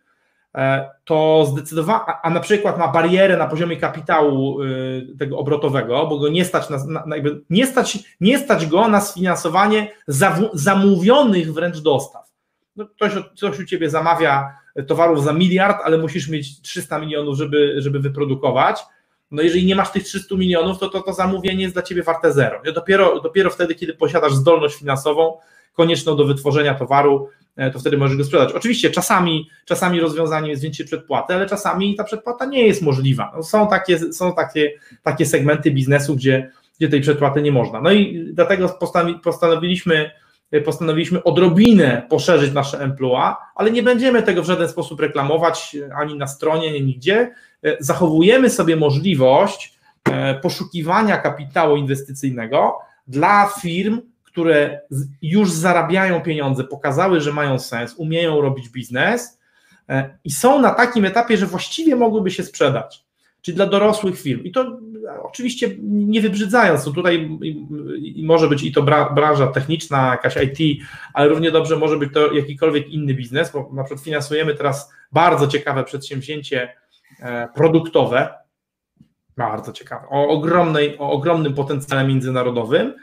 to 1.05 1.45
zdecydowanie, 1.51 2.03
a 2.23 2.29
na 2.29 2.39
przykład 2.39 2.77
ma 2.77 2.87
barierę 2.87 3.37
na 3.37 3.47
poziomie 3.47 3.77
kapitału 3.77 4.61
y, 4.63 5.15
tego 5.19 5.37
obrotowego, 5.37 6.07
bo 6.07 6.19
go 6.19 6.29
nie 6.29 6.45
stać, 6.45 6.69
na, 6.69 6.77
na, 6.85 7.15
nie 7.49 7.67
stać, 7.67 7.99
nie 8.21 8.39
stać 8.39 8.65
go 8.65 8.87
na 8.87 9.01
sfinansowanie 9.01 9.91
zamówionych 10.53 11.53
wręcz 11.53 11.79
dostaw. 11.79 12.31
No, 12.75 12.85
ktoś, 12.85 13.11
ktoś 13.37 13.59
u 13.59 13.65
ciebie 13.65 13.89
zamawia 13.89 14.57
towarów 14.87 15.23
za 15.23 15.33
miliard, 15.33 15.77
ale 15.83 15.97
musisz 15.97 16.29
mieć 16.29 16.61
300 16.61 16.99
milionów, 16.99 17.37
żeby, 17.37 17.75
żeby 17.77 17.99
wyprodukować. 17.99 18.83
No 19.31 19.41
jeżeli 19.41 19.65
nie 19.65 19.75
masz 19.75 19.91
tych 19.91 20.03
300 20.03 20.35
milionów, 20.35 20.79
to, 20.79 20.89
to 20.89 21.01
to 21.01 21.13
zamówienie 21.13 21.63
jest 21.63 21.75
dla 21.75 21.81
ciebie 21.81 22.03
warte 22.03 22.33
zero. 22.33 22.61
Dopiero, 22.75 23.19
dopiero 23.19 23.49
wtedy, 23.49 23.75
kiedy 23.75 23.93
posiadasz 23.93 24.33
zdolność 24.33 24.75
finansową 24.75 25.37
konieczną 25.75 26.15
do 26.15 26.25
wytworzenia 26.25 26.75
towaru, 26.75 27.29
e, 27.55 27.71
to 27.71 27.79
wtedy 27.79 27.97
możesz 27.97 28.17
go 28.17 28.23
sprzedać. 28.23 28.53
Oczywiście 28.53 28.89
czasami, 28.89 29.49
czasami 29.65 29.99
rozwiązaniem 29.99 30.49
jest 30.49 30.61
zwiększyć 30.61 30.87
przedpłatę, 30.87 31.35
ale 31.35 31.45
czasami 31.45 31.95
ta 31.95 32.03
przedpłata 32.03 32.45
nie 32.45 32.67
jest 32.67 32.81
możliwa. 32.81 33.31
No 33.35 33.43
są 33.43 33.67
takie, 33.67 34.13
są 34.13 34.33
takie, 34.33 34.71
takie 35.03 35.25
segmenty 35.25 35.71
biznesu, 35.71 36.15
gdzie, 36.15 36.51
gdzie 36.79 36.89
tej 36.89 37.01
przedpłaty 37.01 37.41
nie 37.41 37.51
można. 37.51 37.81
No 37.81 37.91
i 37.91 38.29
dlatego 38.33 38.69
postanowiliśmy 39.23 40.11
postanowiliśmy 40.65 41.23
odrobinę 41.23 42.05
poszerzyć 42.09 42.53
nasze 42.53 42.79
emploi, 42.79 43.33
ale 43.55 43.71
nie 43.71 43.83
będziemy 43.83 44.23
tego 44.23 44.43
w 44.43 44.45
żaden 44.45 44.69
sposób 44.69 44.99
reklamować 44.99 45.77
ani 45.95 46.15
na 46.15 46.27
stronie, 46.27 46.69
ani 46.69 46.81
nigdzie. 46.81 47.33
E, 47.63 47.77
zachowujemy 47.79 48.49
sobie 48.49 48.75
możliwość 48.75 49.79
e, 50.11 50.35
poszukiwania 50.35 51.17
kapitału 51.17 51.77
inwestycyjnego 51.77 52.77
dla 53.07 53.49
firm, 53.61 54.01
które 54.35 54.81
już 55.21 55.51
zarabiają 55.51 56.21
pieniądze, 56.21 56.63
pokazały, 56.63 57.21
że 57.21 57.33
mają 57.33 57.59
sens, 57.59 57.93
umieją 57.97 58.41
robić 58.41 58.69
biznes 58.69 59.39
e, 59.89 60.17
i 60.23 60.31
są 60.31 60.61
na 60.61 60.69
takim 60.69 61.05
etapie, 61.05 61.37
że 61.37 61.45
właściwie 61.45 61.95
mogłyby 61.95 62.31
się 62.31 62.43
sprzedać 62.43 63.05
czy 63.41 63.53
dla 63.53 63.65
dorosłych 63.65 64.19
firm. 64.19 64.43
I 64.43 64.51
to 64.51 64.79
oczywiście 65.23 65.69
nie 65.81 66.21
wybrzydzając, 66.21 66.83
to 66.83 66.91
tutaj 66.91 67.29
może 68.23 68.47
być 68.47 68.63
i 68.63 68.71
to 68.71 68.83
branża 69.15 69.47
techniczna, 69.47 70.07
jakaś 70.11 70.35
IT, 70.37 70.83
ale 71.13 71.29
równie 71.29 71.51
dobrze 71.51 71.75
może 71.75 71.97
być 71.97 72.13
to 72.13 72.33
jakikolwiek 72.33 72.89
inny 72.89 73.13
biznes, 73.13 73.51
bo 73.51 73.69
na 73.73 73.83
przykład 73.83 74.05
finansujemy 74.05 74.55
teraz 74.55 74.93
bardzo 75.11 75.47
ciekawe 75.47 75.83
przedsięwzięcie 75.83 76.73
e, 77.19 77.47
produktowe, 77.55 78.33
bardzo 79.37 79.71
ciekawe, 79.71 80.07
o, 80.09 80.27
ogromnej, 80.27 80.97
o 80.99 81.11
ogromnym 81.11 81.53
potencjale 81.53 82.07
międzynarodowym, 82.07 82.87
e, 82.87 82.93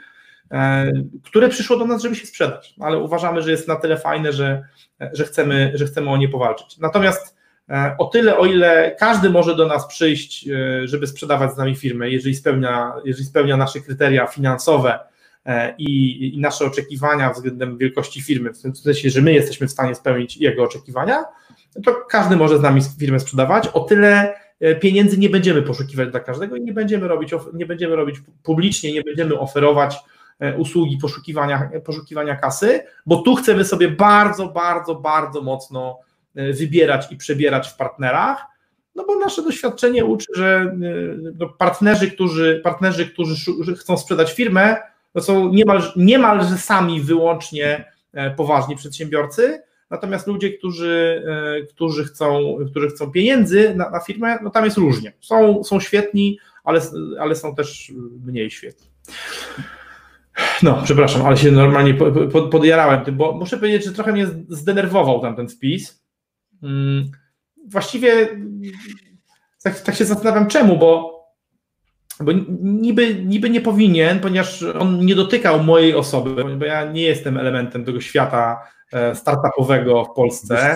które 1.23 1.49
przyszło 1.49 1.77
do 1.77 1.85
nas, 1.85 2.01
żeby 2.01 2.15
się 2.15 2.27
sprzedać, 2.27 2.75
ale 2.79 2.97
uważamy, 2.97 3.41
że 3.41 3.51
jest 3.51 3.67
na 3.67 3.75
tyle 3.75 3.97
fajne, 3.97 4.33
że, 4.33 4.63
że, 5.13 5.23
chcemy, 5.23 5.71
że 5.75 5.85
chcemy 5.85 6.09
o 6.09 6.17
nie 6.17 6.29
powalczyć. 6.29 6.77
Natomiast 6.77 7.35
E, 7.69 7.95
o 7.97 8.05
tyle, 8.05 8.37
o 8.37 8.45
ile 8.45 8.95
każdy 8.99 9.29
może 9.29 9.55
do 9.55 9.67
nas 9.67 9.87
przyjść, 9.87 10.47
e, 10.47 10.87
żeby 10.87 11.07
sprzedawać 11.07 11.53
z 11.53 11.57
nami 11.57 11.75
firmę, 11.75 12.09
jeżeli 12.09 12.35
spełnia, 12.35 12.93
jeżeli 13.05 13.25
spełnia 13.25 13.57
nasze 13.57 13.79
kryteria 13.79 14.27
finansowe 14.27 14.99
e, 15.45 15.75
i, 15.77 16.35
i 16.35 16.39
nasze 16.39 16.65
oczekiwania 16.65 17.33
względem 17.33 17.77
wielkości 17.77 18.21
firmy, 18.21 18.53
w 18.53 18.61
tym 18.61 18.75
sensie, 18.75 19.09
że 19.09 19.21
my 19.21 19.33
jesteśmy 19.33 19.67
w 19.67 19.71
stanie 19.71 19.95
spełnić 19.95 20.37
jego 20.37 20.63
oczekiwania, 20.63 21.23
to 21.85 21.95
każdy 22.09 22.35
może 22.35 22.57
z 22.57 22.61
nami 22.61 22.81
firmę 22.99 23.19
sprzedawać. 23.19 23.67
O 23.67 23.79
tyle 23.79 24.33
pieniędzy 24.79 25.17
nie 25.17 25.29
będziemy 25.29 25.61
poszukiwać 25.61 26.09
dla 26.09 26.19
każdego 26.19 26.55
i 26.55 26.61
nie 26.61 26.73
będziemy 26.73 27.07
robić, 27.07 27.31
nie 27.53 27.65
będziemy 27.65 27.95
robić 27.95 28.15
publicznie, 28.43 28.93
nie 28.93 29.01
będziemy 29.01 29.39
oferować 29.39 29.95
usługi 30.57 30.97
poszukiwania, 30.97 31.69
poszukiwania 31.85 32.35
kasy, 32.35 32.83
bo 33.05 33.17
tu 33.17 33.35
chcemy 33.35 33.65
sobie 33.65 33.87
bardzo, 33.87 34.47
bardzo, 34.47 34.95
bardzo 34.95 35.41
mocno 35.41 35.99
E, 36.35 36.53
wybierać 36.53 37.11
i 37.11 37.17
przebierać 37.17 37.67
w 37.67 37.75
partnerach, 37.75 38.45
no 38.95 39.05
bo 39.05 39.15
nasze 39.15 39.43
doświadczenie 39.43 40.05
uczy, 40.05 40.25
że 40.35 40.45
e, 40.45 40.75
no, 41.39 41.49
partnerzy, 41.49 42.11
którzy, 42.11 42.61
partnerzy, 42.63 43.05
którzy 43.05 43.75
chcą 43.75 43.97
sprzedać 43.97 44.33
firmę, 44.33 44.77
to 45.13 45.21
są 45.21 45.49
niemal, 45.49 45.81
niemalże 45.95 46.57
sami 46.57 47.01
wyłącznie 47.01 47.91
e, 48.13 48.31
poważni 48.31 48.75
przedsiębiorcy, 48.75 49.61
natomiast 49.89 50.27
ludzie, 50.27 50.51
którzy, 50.51 51.23
którzy, 51.69 52.05
chcą, 52.05 52.55
którzy 52.71 52.89
chcą 52.89 53.11
pieniędzy 53.11 53.75
na, 53.75 53.89
na 53.89 53.99
firmę, 53.99 54.37
no 54.43 54.49
tam 54.49 54.65
jest 54.65 54.77
różnie. 54.77 55.13
Są, 55.21 55.63
są 55.63 55.79
świetni, 55.79 56.39
ale, 56.63 56.81
ale 57.19 57.35
są 57.35 57.55
też 57.55 57.91
mniej 58.25 58.51
świetni. 58.51 58.87
No, 60.63 60.81
przepraszam, 60.83 61.25
ale 61.25 61.37
się 61.37 61.51
normalnie 61.51 61.93
podjarałem, 62.51 63.01
bo 63.11 63.31
muszę 63.31 63.57
powiedzieć, 63.57 63.85
że 63.85 63.91
trochę 63.91 64.11
mnie 64.11 64.27
zdenerwował 64.49 65.21
tam 65.21 65.35
ten 65.35 65.49
wpis, 65.49 66.03
Mm, 66.63 67.11
właściwie 67.67 68.27
tak, 69.63 69.79
tak 69.79 69.95
się 69.95 70.05
zastanawiam 70.05 70.47
czemu, 70.47 70.77
bo, 70.77 71.23
bo 72.19 72.31
niby, 72.61 73.15
niby 73.15 73.49
nie 73.49 73.61
powinien, 73.61 74.19
ponieważ 74.19 74.63
on 74.63 75.05
nie 75.05 75.15
dotykał 75.15 75.63
mojej 75.63 75.95
osoby, 75.95 76.57
bo 76.57 76.65
ja 76.65 76.91
nie 76.91 77.01
jestem 77.01 77.37
elementem 77.37 77.85
tego 77.85 78.01
świata 78.01 78.67
e, 78.91 79.15
startupowego 79.15 80.05
w 80.05 80.15
Polsce. 80.15 80.75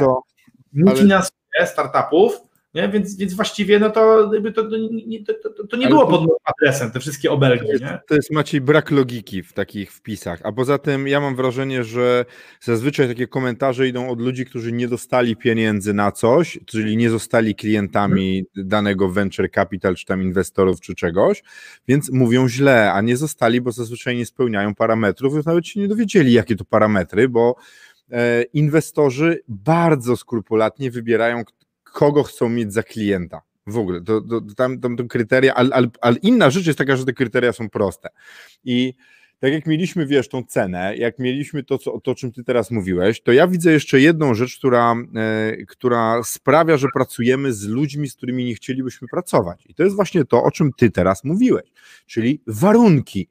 Nie 0.73 0.95
finansuję 0.95 1.67
startupów, 1.67 2.41
nie? 2.77 2.89
Więc, 2.89 3.15
więc 3.15 3.33
właściwie 3.33 3.79
no 3.79 3.89
to, 3.89 4.31
to, 4.55 4.63
to, 5.49 5.67
to, 5.67 5.77
nie 5.77 5.87
było 5.87 6.07
pod 6.07 6.21
adresem, 6.43 6.91
te 6.91 6.99
wszystkie 6.99 7.31
obelgi. 7.31 7.65
To 7.65 7.71
jest, 7.71 7.83
nie? 7.83 7.99
to 8.07 8.15
jest 8.15 8.31
Maciej 8.31 8.61
brak 8.61 8.91
logiki 8.91 9.43
w 9.43 9.53
takich 9.53 9.91
wpisach. 9.91 10.39
A 10.43 10.51
poza 10.51 10.77
tym 10.77 11.07
ja 11.07 11.19
mam 11.19 11.35
wrażenie, 11.35 11.83
że 11.83 12.25
zazwyczaj 12.61 13.07
takie 13.07 13.27
komentarze 13.27 13.87
idą 13.87 14.09
od 14.09 14.21
ludzi, 14.21 14.45
którzy 14.45 14.71
nie 14.71 14.87
dostali 14.87 15.35
pieniędzy 15.35 15.93
na 15.93 16.11
coś, 16.11 16.59
czyli 16.65 16.97
nie 16.97 17.09
zostali 17.09 17.55
klientami 17.55 18.45
hmm. 18.55 18.69
danego 18.69 19.09
venture 19.09 19.51
capital, 19.51 19.95
czy 19.95 20.05
tam 20.05 20.21
inwestorów, 20.21 20.81
czy 20.81 20.95
czegoś, 20.95 21.43
więc 21.87 22.11
mówią 22.11 22.47
źle, 22.47 22.93
a 22.93 23.01
nie 23.01 23.17
zostali, 23.17 23.61
bo 23.61 23.71
zazwyczaj 23.71 24.17
nie 24.17 24.25
spełniają 24.25 24.75
parametrów, 24.75 25.33
już 25.33 25.45
nawet 25.45 25.67
się 25.67 25.79
nie 25.79 25.87
dowiedzieli, 25.87 26.33
jakie 26.33 26.55
to 26.55 26.65
parametry, 26.65 27.29
bo 27.29 27.55
e, 28.11 28.43
inwestorzy 28.43 29.39
bardzo 29.47 30.17
skrupulatnie 30.17 30.91
wybierają, 30.91 31.43
kogo 31.93 32.23
chcą 32.23 32.49
mieć 32.49 32.73
za 32.73 32.83
klienta. 32.83 33.41
W 33.67 33.77
ogóle, 33.77 34.01
to, 34.01 34.21
to, 34.21 34.41
tam, 34.55 34.79
tam 34.79 34.97
to 34.97 35.05
kryteria, 35.05 35.53
ale, 35.53 35.69
ale, 35.75 35.87
ale 36.01 36.17
inna 36.17 36.49
rzecz 36.49 36.67
jest 36.67 36.77
taka, 36.77 36.95
że 36.95 37.05
te 37.05 37.13
kryteria 37.13 37.53
są 37.53 37.69
proste. 37.69 38.09
I 38.63 38.93
tak 39.39 39.53
jak 39.53 39.65
mieliśmy, 39.65 40.05
wiesz, 40.05 40.29
tą 40.29 40.43
cenę, 40.43 40.97
jak 40.97 41.19
mieliśmy 41.19 41.63
to, 41.63 41.77
co, 41.77 41.99
to, 41.99 42.11
o 42.11 42.15
czym 42.15 42.31
ty 42.31 42.43
teraz 42.43 42.71
mówiłeś, 42.71 43.21
to 43.21 43.31
ja 43.31 43.47
widzę 43.47 43.71
jeszcze 43.71 44.01
jedną 44.01 44.33
rzecz, 44.33 44.57
która, 44.57 44.95
e, 45.15 45.57
która 45.67 46.23
sprawia, 46.23 46.77
że 46.77 46.87
pracujemy 46.93 47.53
z 47.53 47.63
ludźmi, 47.63 48.09
z 48.09 48.15
którymi 48.15 48.45
nie 48.45 48.55
chcielibyśmy 48.55 49.07
pracować. 49.07 49.65
I 49.65 49.73
to 49.73 49.83
jest 49.83 49.95
właśnie 49.95 50.25
to, 50.25 50.43
o 50.43 50.51
czym 50.51 50.71
ty 50.77 50.91
teraz 50.91 51.23
mówiłeś, 51.23 51.71
czyli 52.05 52.41
warunki. 52.47 53.29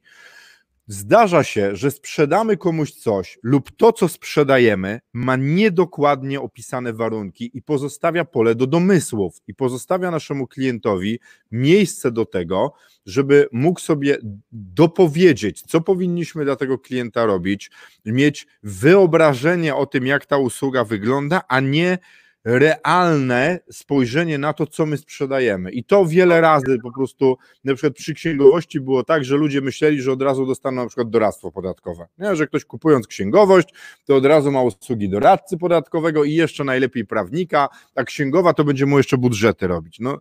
Zdarza 0.89 1.43
się, 1.43 1.75
że 1.75 1.91
sprzedamy 1.91 2.57
komuś 2.57 2.91
coś 2.91 3.39
lub 3.43 3.71
to, 3.71 3.93
co 3.93 4.07
sprzedajemy, 4.07 4.99
ma 5.13 5.35
niedokładnie 5.35 6.41
opisane 6.41 6.93
warunki 6.93 7.51
i 7.53 7.61
pozostawia 7.61 8.25
pole 8.25 8.55
do 8.55 8.67
domysłów 8.67 9.41
i 9.47 9.53
pozostawia 9.53 10.11
naszemu 10.11 10.47
klientowi 10.47 11.19
miejsce 11.51 12.11
do 12.11 12.25
tego, 12.25 12.73
żeby 13.05 13.47
mógł 13.51 13.79
sobie 13.79 14.17
dopowiedzieć, 14.51 15.61
co 15.61 15.81
powinniśmy 15.81 16.45
dla 16.45 16.55
tego 16.55 16.79
klienta 16.79 17.25
robić, 17.25 17.71
mieć 18.05 18.47
wyobrażenie 18.63 19.75
o 19.75 19.85
tym, 19.85 20.07
jak 20.07 20.25
ta 20.25 20.37
usługa 20.37 20.83
wygląda, 20.83 21.41
a 21.47 21.59
nie 21.59 21.97
realne 22.45 23.59
spojrzenie 23.71 24.37
na 24.37 24.53
to, 24.53 24.67
co 24.67 24.85
my 24.85 24.97
sprzedajemy. 24.97 25.71
I 25.71 25.83
to 25.83 26.05
wiele 26.05 26.41
razy 26.41 26.77
po 26.83 26.91
prostu, 26.91 27.37
na 27.63 27.73
przykład 27.73 27.93
przy 27.93 28.13
księgowości 28.13 28.79
było 28.79 29.03
tak, 29.03 29.25
że 29.25 29.35
ludzie 29.35 29.61
myśleli, 29.61 30.01
że 30.01 30.11
od 30.11 30.21
razu 30.21 30.45
dostaną 30.45 30.81
na 30.81 30.87
przykład 30.87 31.09
doradztwo 31.09 31.51
podatkowe. 31.51 32.07
Nie? 32.17 32.35
Że 32.35 32.47
ktoś 32.47 32.65
kupując 32.65 33.07
księgowość, 33.07 33.69
to 34.05 34.15
od 34.15 34.25
razu 34.25 34.51
ma 34.51 34.61
usługi 34.61 35.09
doradcy 35.09 35.57
podatkowego 35.57 36.23
i 36.23 36.33
jeszcze 36.33 36.63
najlepiej 36.63 37.05
prawnika, 37.05 37.69
a 37.95 38.03
księgowa 38.03 38.53
to 38.53 38.63
będzie 38.63 38.85
mu 38.85 38.97
jeszcze 38.97 39.17
budżety 39.17 39.67
robić. 39.67 39.99
No, 39.99 40.17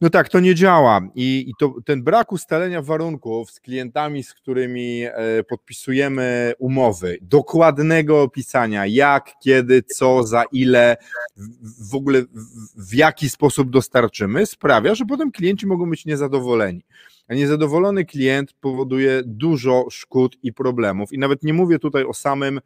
no 0.00 0.10
tak, 0.10 0.28
to 0.28 0.40
nie 0.40 0.54
działa 0.54 1.00
i, 1.14 1.44
i 1.48 1.52
to, 1.58 1.74
ten 1.84 2.02
brak 2.02 2.32
ustalenia 2.32 2.82
warunków 2.82 3.50
z 3.50 3.60
klientami, 3.60 4.22
z 4.22 4.34
którymi 4.34 5.02
e, 5.04 5.42
podpisujemy 5.42 6.52
umowy, 6.58 7.18
dokładnego 7.22 8.22
opisania 8.22 8.86
jak, 8.86 9.32
kiedy, 9.42 9.82
co, 9.82 10.22
za 10.22 10.44
ile, 10.52 10.96
w, 11.36 11.90
w 11.90 11.94
ogóle 11.94 12.22
w, 12.22 12.88
w 12.88 12.94
jaki 12.94 13.28
sposób 13.28 13.70
dostarczymy, 13.70 14.46
sprawia, 14.46 14.94
że 14.94 15.04
potem 15.04 15.32
klienci 15.32 15.66
mogą 15.66 15.90
być 15.90 16.06
niezadowoleni. 16.06 16.84
A 17.28 17.34
niezadowolony 17.34 18.04
klient 18.04 18.52
powoduje 18.52 19.22
dużo 19.24 19.86
szkód 19.90 20.36
i 20.42 20.52
problemów. 20.52 21.12
I 21.12 21.18
nawet 21.18 21.42
nie 21.42 21.52
mówię 21.52 21.78
tutaj 21.78 22.04
o 22.04 22.14
samym 22.14 22.60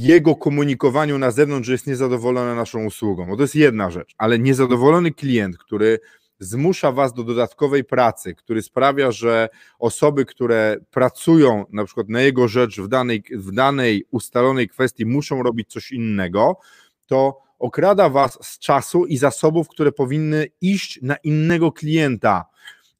jego 0.00 0.36
komunikowaniu 0.36 1.18
na 1.18 1.30
zewnątrz, 1.30 1.66
że 1.66 1.72
jest 1.72 1.86
niezadowolony 1.86 2.54
naszą 2.54 2.84
usługą. 2.84 3.26
Bo 3.26 3.36
to 3.36 3.42
jest 3.42 3.54
jedna 3.54 3.90
rzecz, 3.90 4.14
ale 4.18 4.38
niezadowolony 4.38 5.12
klient, 5.12 5.58
który 5.58 5.98
zmusza 6.38 6.92
Was 6.92 7.12
do 7.12 7.24
dodatkowej 7.24 7.84
pracy, 7.84 8.34
który 8.34 8.62
sprawia, 8.62 9.12
że 9.12 9.48
osoby, 9.78 10.24
które 10.24 10.76
pracują 10.90 11.64
na 11.72 11.84
przykład 11.84 12.08
na 12.08 12.20
jego 12.20 12.48
rzecz 12.48 12.80
w 12.80 12.88
danej, 12.88 13.24
w 13.30 13.52
danej 13.52 14.04
ustalonej 14.10 14.68
kwestii, 14.68 15.06
muszą 15.06 15.42
robić 15.42 15.72
coś 15.72 15.92
innego, 15.92 16.56
to 17.06 17.40
okrada 17.58 18.08
Was 18.08 18.38
z 18.42 18.58
czasu 18.58 19.06
i 19.06 19.16
zasobów, 19.16 19.68
które 19.68 19.92
powinny 19.92 20.46
iść 20.60 20.98
na 21.02 21.16
innego 21.16 21.72
klienta 21.72 22.44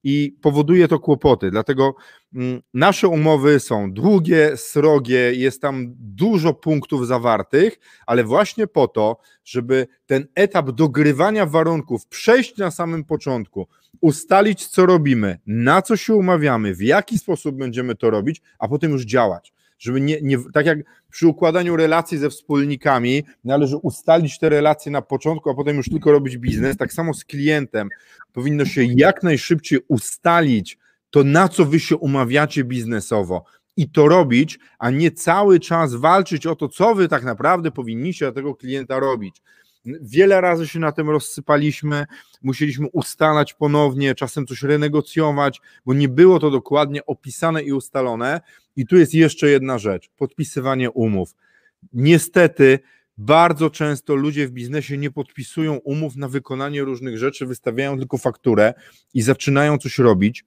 i 0.04 0.36
powoduje 0.40 0.88
to 0.88 0.98
kłopoty. 0.98 1.50
Dlatego 1.50 1.94
mm, 2.34 2.60
nasze 2.74 3.08
umowy 3.08 3.60
są 3.60 3.92
długie, 3.92 4.56
srogie, 4.56 5.34
jest 5.34 5.62
tam 5.62 5.94
dużo 5.98 6.54
punktów 6.54 7.06
zawartych, 7.06 7.78
ale 8.06 8.24
właśnie 8.24 8.66
po 8.66 8.88
to, 8.88 9.16
żeby 9.44 9.86
ten 10.06 10.26
etap 10.34 10.70
dogrywania 10.70 11.46
warunków 11.46 12.06
przejść 12.06 12.56
na 12.56 12.70
samym 12.70 13.04
początku, 13.04 13.66
ustalić, 14.00 14.66
co 14.66 14.86
robimy, 14.86 15.38
na 15.46 15.82
co 15.82 15.96
się 15.96 16.14
umawiamy, 16.14 16.74
w 16.74 16.82
jaki 16.82 17.18
sposób 17.18 17.56
będziemy 17.56 17.94
to 17.94 18.10
robić, 18.10 18.42
a 18.58 18.68
potem 18.68 18.90
już 18.90 19.04
działać 19.04 19.53
żeby 19.84 20.00
nie, 20.00 20.18
nie, 20.22 20.38
tak 20.52 20.66
jak 20.66 20.78
przy 21.10 21.26
układaniu 21.26 21.76
relacji 21.76 22.18
ze 22.18 22.30
wspólnikami 22.30 23.24
należy 23.44 23.76
ustalić 23.76 24.38
te 24.38 24.48
relacje 24.48 24.92
na 24.92 25.02
początku, 25.02 25.50
a 25.50 25.54
potem 25.54 25.76
już 25.76 25.88
tylko 25.88 26.12
robić 26.12 26.38
biznes, 26.38 26.76
tak 26.76 26.92
samo 26.92 27.14
z 27.14 27.24
klientem 27.24 27.88
powinno 28.32 28.64
się 28.64 28.84
jak 28.84 29.22
najszybciej 29.22 29.78
ustalić 29.88 30.78
to, 31.10 31.24
na 31.24 31.48
co 31.48 31.64
wy 31.64 31.80
się 31.80 31.96
umawiacie 31.96 32.64
biznesowo 32.64 33.44
i 33.76 33.90
to 33.90 34.08
robić, 34.08 34.58
a 34.78 34.90
nie 34.90 35.10
cały 35.10 35.60
czas 35.60 35.94
walczyć 35.94 36.46
o 36.46 36.56
to, 36.56 36.68
co 36.68 36.94
wy 36.94 37.08
tak 37.08 37.24
naprawdę 37.24 37.70
powinniście 37.70 38.24
dla 38.24 38.32
tego 38.32 38.54
klienta 38.54 38.98
robić. 38.98 39.42
Wiele 39.86 40.40
razy 40.40 40.68
się 40.68 40.78
na 40.78 40.92
tym 40.92 41.10
rozsypaliśmy, 41.10 42.06
musieliśmy 42.42 42.88
ustalać 42.92 43.54
ponownie, 43.54 44.14
czasem 44.14 44.46
coś 44.46 44.62
renegocjować, 44.62 45.60
bo 45.86 45.94
nie 45.94 46.08
było 46.08 46.38
to 46.38 46.50
dokładnie 46.50 47.06
opisane 47.06 47.62
i 47.62 47.72
ustalone. 47.72 48.40
I 48.76 48.86
tu 48.86 48.96
jest 48.96 49.14
jeszcze 49.14 49.48
jedna 49.48 49.78
rzecz: 49.78 50.10
podpisywanie 50.16 50.90
umów. 50.90 51.34
Niestety, 51.92 52.78
bardzo 53.18 53.70
często 53.70 54.14
ludzie 54.14 54.48
w 54.48 54.50
biznesie 54.50 54.98
nie 54.98 55.10
podpisują 55.10 55.74
umów 55.74 56.16
na 56.16 56.28
wykonanie 56.28 56.82
różnych 56.82 57.18
rzeczy, 57.18 57.46
wystawiają 57.46 57.98
tylko 57.98 58.18
fakturę 58.18 58.74
i 59.14 59.22
zaczynają 59.22 59.78
coś 59.78 59.98
robić. 59.98 60.44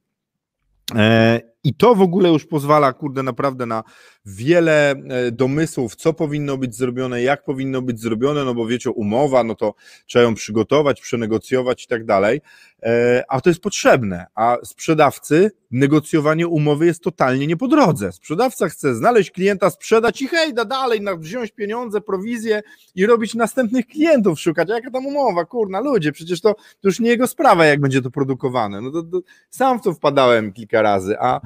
I 1.68 1.74
to 1.74 1.96
w 1.96 2.02
ogóle 2.02 2.30
już 2.30 2.46
pozwala, 2.46 2.94
kurde, 2.94 3.24
naprawdę 3.24 3.66
na 3.66 3.84
wiele 4.26 4.92
e, 4.92 5.32
domysłów, 5.32 5.96
co 5.96 6.14
powinno 6.14 6.58
być 6.58 6.76
zrobione, 6.76 7.22
jak 7.22 7.44
powinno 7.44 7.82
być 7.82 8.00
zrobione, 8.00 8.44
no 8.44 8.54
bo 8.54 8.68
wiecie, 8.68 8.92
umowa, 8.92 9.44
no 9.44 9.56
to 9.56 9.74
trzeba 10.06 10.24
ją 10.24 10.36
przygotować, 10.36 11.02
przenegocjować 11.02 11.84
i 11.84 11.88
tak 11.88 12.06
dalej, 12.06 12.42
e, 12.84 13.24
a 13.30 13.42
to 13.42 13.50
jest 13.50 13.62
potrzebne, 13.62 14.26
a 14.36 14.58
sprzedawcy 14.64 15.52
negocjowanie 15.72 16.48
umowy 16.48 16.86
jest 16.86 17.04
totalnie 17.04 17.48
nie 17.48 17.58
po 17.58 17.68
drodze. 17.68 18.12
Sprzedawca 18.12 18.70
chce 18.70 18.96
znaleźć 18.96 19.32
klienta, 19.32 19.70
sprzedać 19.70 20.22
i 20.22 20.28
hej, 20.28 20.54
da 20.54 20.66
dalej, 20.66 21.02
wziąć 21.18 21.52
pieniądze, 21.52 22.02
prowizję 22.02 22.62
i 22.96 23.06
robić 23.06 23.36
następnych 23.36 23.88
klientów 23.88 24.40
szukać, 24.40 24.70
a 24.70 24.76
jaka 24.76 24.92
tam 24.92 25.06
umowa, 25.06 25.46
kurna, 25.46 25.80
ludzie, 25.80 26.12
przecież 26.12 26.42
to, 26.42 26.54
to 26.54 26.88
już 26.88 27.00
nie 27.00 27.10
jego 27.10 27.28
sprawa, 27.28 27.66
jak 27.66 27.80
będzie 27.82 28.02
to 28.02 28.12
produkowane. 28.12 28.82
No 28.82 28.92
to, 28.92 29.04
to 29.04 29.22
sam 29.50 29.80
w 29.80 29.84
to 29.84 29.94
wpadałem 29.94 30.54
kilka 30.54 30.82
razy, 30.82 31.16
a 31.20 31.42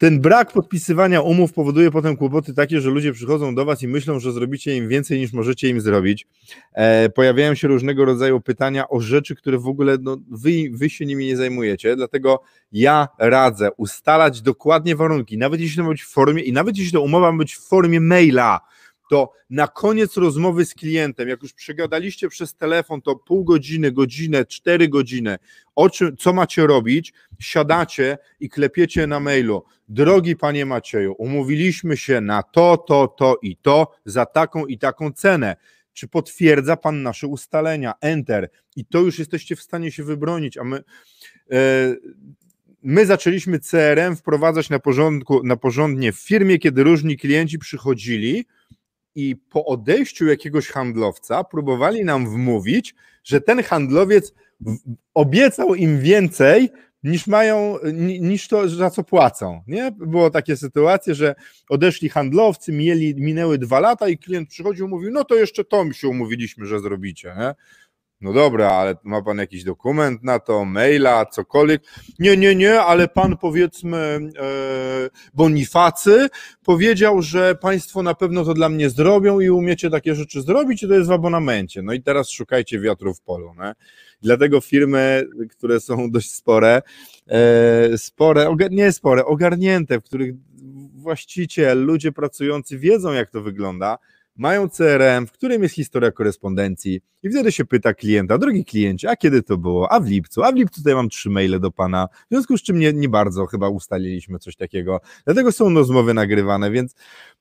ten 0.00 0.20
brak 0.20 0.52
podpisywania 0.52 1.20
umów 1.20 1.52
powoduje 1.52 1.90
potem 1.90 2.16
kłopoty 2.16 2.54
takie, 2.54 2.80
że 2.80 2.90
ludzie 2.90 3.12
przychodzą 3.12 3.54
do 3.54 3.64
Was 3.64 3.82
i 3.82 3.88
myślą, 3.88 4.20
że 4.20 4.32
zrobicie 4.32 4.76
im 4.76 4.88
więcej 4.88 5.18
niż 5.18 5.32
możecie 5.32 5.68
im 5.68 5.80
zrobić. 5.80 6.26
E, 6.72 7.08
pojawiają 7.08 7.54
się 7.54 7.68
różnego 7.68 8.04
rodzaju 8.04 8.40
pytania 8.40 8.88
o 8.88 9.00
rzeczy, 9.00 9.36
które 9.36 9.58
w 9.58 9.66
ogóle 9.66 9.96
no, 10.00 10.16
wy, 10.30 10.50
wy 10.72 10.90
się 10.90 11.06
nimi 11.06 11.26
nie 11.26 11.36
zajmujecie. 11.36 11.96
Dlatego 11.96 12.42
ja 12.72 13.08
radzę 13.18 13.70
ustalać 13.76 14.42
dokładnie 14.42 14.96
warunki, 14.96 15.38
nawet 15.38 15.60
jeśli 15.60 15.76
to 15.76 15.82
ma 15.82 15.88
być 15.88 16.02
w 16.02 16.10
formie, 16.10 16.42
i 16.42 16.52
nawet 16.52 16.78
jeśli 16.78 16.92
to 16.92 17.00
umowa 17.00 17.32
ma 17.32 17.38
być 17.38 17.54
w 17.54 17.68
formie 17.68 18.00
maila 18.00 18.60
to 19.10 19.32
na 19.50 19.68
koniec 19.68 20.16
rozmowy 20.16 20.64
z 20.64 20.74
klientem, 20.74 21.28
jak 21.28 21.42
już 21.42 21.52
przegadaliście 21.52 22.28
przez 22.28 22.54
telefon, 22.54 23.02
to 23.02 23.16
pół 23.16 23.44
godziny, 23.44 23.92
godzinę, 23.92 24.46
cztery 24.46 24.88
godziny, 24.88 25.38
o 25.74 25.90
czym, 25.90 26.16
co 26.16 26.32
macie 26.32 26.66
robić, 26.66 27.12
siadacie 27.40 28.18
i 28.40 28.48
klepiecie 28.48 29.06
na 29.06 29.20
mailu. 29.20 29.64
Drogi 29.88 30.36
panie 30.36 30.66
Macieju, 30.66 31.14
umówiliśmy 31.18 31.96
się 31.96 32.20
na 32.20 32.42
to, 32.42 32.76
to, 32.76 33.08
to 33.08 33.38
i 33.42 33.56
to 33.56 33.92
za 34.04 34.26
taką 34.26 34.66
i 34.66 34.78
taką 34.78 35.12
cenę. 35.12 35.56
Czy 35.92 36.08
potwierdza 36.08 36.76
pan 36.76 37.02
nasze 37.02 37.26
ustalenia? 37.26 37.94
Enter. 38.00 38.50
I 38.76 38.84
to 38.84 38.98
już 38.98 39.18
jesteście 39.18 39.56
w 39.56 39.62
stanie 39.62 39.92
się 39.92 40.04
wybronić, 40.04 40.58
a 40.58 40.64
my. 40.64 40.82
Yy, 41.50 41.56
my 42.82 43.06
zaczęliśmy 43.06 43.58
CRM 43.58 44.16
wprowadzać 44.16 44.70
na, 44.70 44.78
porządku, 44.78 45.40
na 45.44 45.56
porządnie 45.56 46.12
w 46.12 46.18
firmie, 46.18 46.58
kiedy 46.58 46.82
różni 46.82 47.16
klienci 47.16 47.58
przychodzili 47.58 48.46
i 49.14 49.36
po 49.36 49.64
odejściu 49.64 50.26
jakiegoś 50.26 50.68
handlowca 50.68 51.44
próbowali 51.44 52.04
nam 52.04 52.30
wmówić, 52.30 52.94
że 53.24 53.40
ten 53.40 53.62
handlowiec 53.62 54.34
obiecał 55.14 55.74
im 55.74 56.00
więcej 56.00 56.70
niż 57.02 57.26
mają, 57.26 57.78
niż 58.20 58.48
to, 58.48 58.68
za 58.68 58.90
co 58.90 59.04
płacą. 59.04 59.62
Nie? 59.66 59.92
Było 59.92 60.30
takie 60.30 60.56
sytuacje, 60.56 61.14
że 61.14 61.34
odeszli 61.68 62.08
handlowcy, 62.08 62.72
mieli, 62.72 63.14
minęły 63.14 63.58
dwa 63.58 63.80
lata 63.80 64.08
i 64.08 64.18
klient 64.18 64.48
przychodził 64.48 64.88
mówił, 64.88 65.10
no 65.10 65.24
to 65.24 65.34
jeszcze 65.34 65.64
to 65.64 65.84
mi 65.84 65.94
się 65.94 66.08
umówiliśmy, 66.08 66.66
że 66.66 66.80
zrobicie. 66.80 67.34
Nie? 67.38 67.54
No 68.20 68.32
dobra, 68.32 68.70
ale 68.70 68.96
ma 69.04 69.22
pan 69.22 69.38
jakiś 69.38 69.64
dokument 69.64 70.22
na 70.22 70.38
to, 70.38 70.64
maila, 70.64 71.26
cokolwiek? 71.26 71.82
Nie, 72.18 72.36
nie, 72.36 72.54
nie, 72.54 72.80
ale 72.80 73.08
pan 73.08 73.36
powiedzmy 73.36 73.96
e, 73.96 74.20
Bonifacy 75.34 76.28
powiedział, 76.64 77.22
że 77.22 77.54
państwo 77.54 78.02
na 78.02 78.14
pewno 78.14 78.44
to 78.44 78.54
dla 78.54 78.68
mnie 78.68 78.90
zrobią 78.90 79.40
i 79.40 79.50
umiecie 79.50 79.90
takie 79.90 80.14
rzeczy 80.14 80.42
zrobić 80.42 80.82
i 80.82 80.88
to 80.88 80.94
jest 80.94 81.08
w 81.08 81.12
abonamencie. 81.12 81.82
No 81.82 81.92
i 81.92 82.02
teraz 82.02 82.30
szukajcie 82.30 82.80
wiatru 82.80 83.14
w 83.14 83.20
polu. 83.20 83.54
Nie? 83.58 83.72
Dlatego 84.22 84.60
firmy, 84.60 85.26
które 85.50 85.80
są 85.80 86.10
dość 86.10 86.34
spore, 86.34 86.82
e, 87.26 87.98
spore, 87.98 88.56
nie 88.70 88.92
spore, 88.92 89.24
ogarnięte, 89.24 90.00
w 90.00 90.04
których 90.04 90.34
właściciel, 90.94 91.84
ludzie 91.84 92.12
pracujący 92.12 92.78
wiedzą, 92.78 93.12
jak 93.12 93.30
to 93.30 93.42
wygląda, 93.42 93.98
mają 94.40 94.68
CRM, 94.68 95.26
w 95.26 95.32
którym 95.32 95.62
jest 95.62 95.74
historia 95.74 96.10
korespondencji 96.10 97.00
i 97.22 97.30
wtedy 97.30 97.52
się 97.52 97.64
pyta 97.64 97.94
klienta, 97.94 98.38
drogi 98.38 98.64
kliencie, 98.64 99.10
a 99.10 99.16
kiedy 99.16 99.42
to 99.42 99.56
było? 99.56 99.92
A 99.92 100.00
w 100.00 100.06
lipcu? 100.06 100.42
A 100.42 100.52
w 100.52 100.54
lipcu 100.54 100.80
tutaj 100.80 100.94
mam 100.94 101.08
trzy 101.08 101.30
maile 101.30 101.60
do 101.60 101.70
pana, 101.70 102.08
w 102.30 102.34
związku 102.34 102.58
z 102.58 102.62
czym 102.62 102.78
nie, 102.78 102.92
nie 102.92 103.08
bardzo 103.08 103.46
chyba 103.46 103.68
ustaliliśmy 103.68 104.38
coś 104.38 104.56
takiego, 104.56 105.00
dlatego 105.24 105.52
są 105.52 105.74
rozmowy 105.74 106.14
nagrywane, 106.14 106.70
więc 106.70 106.94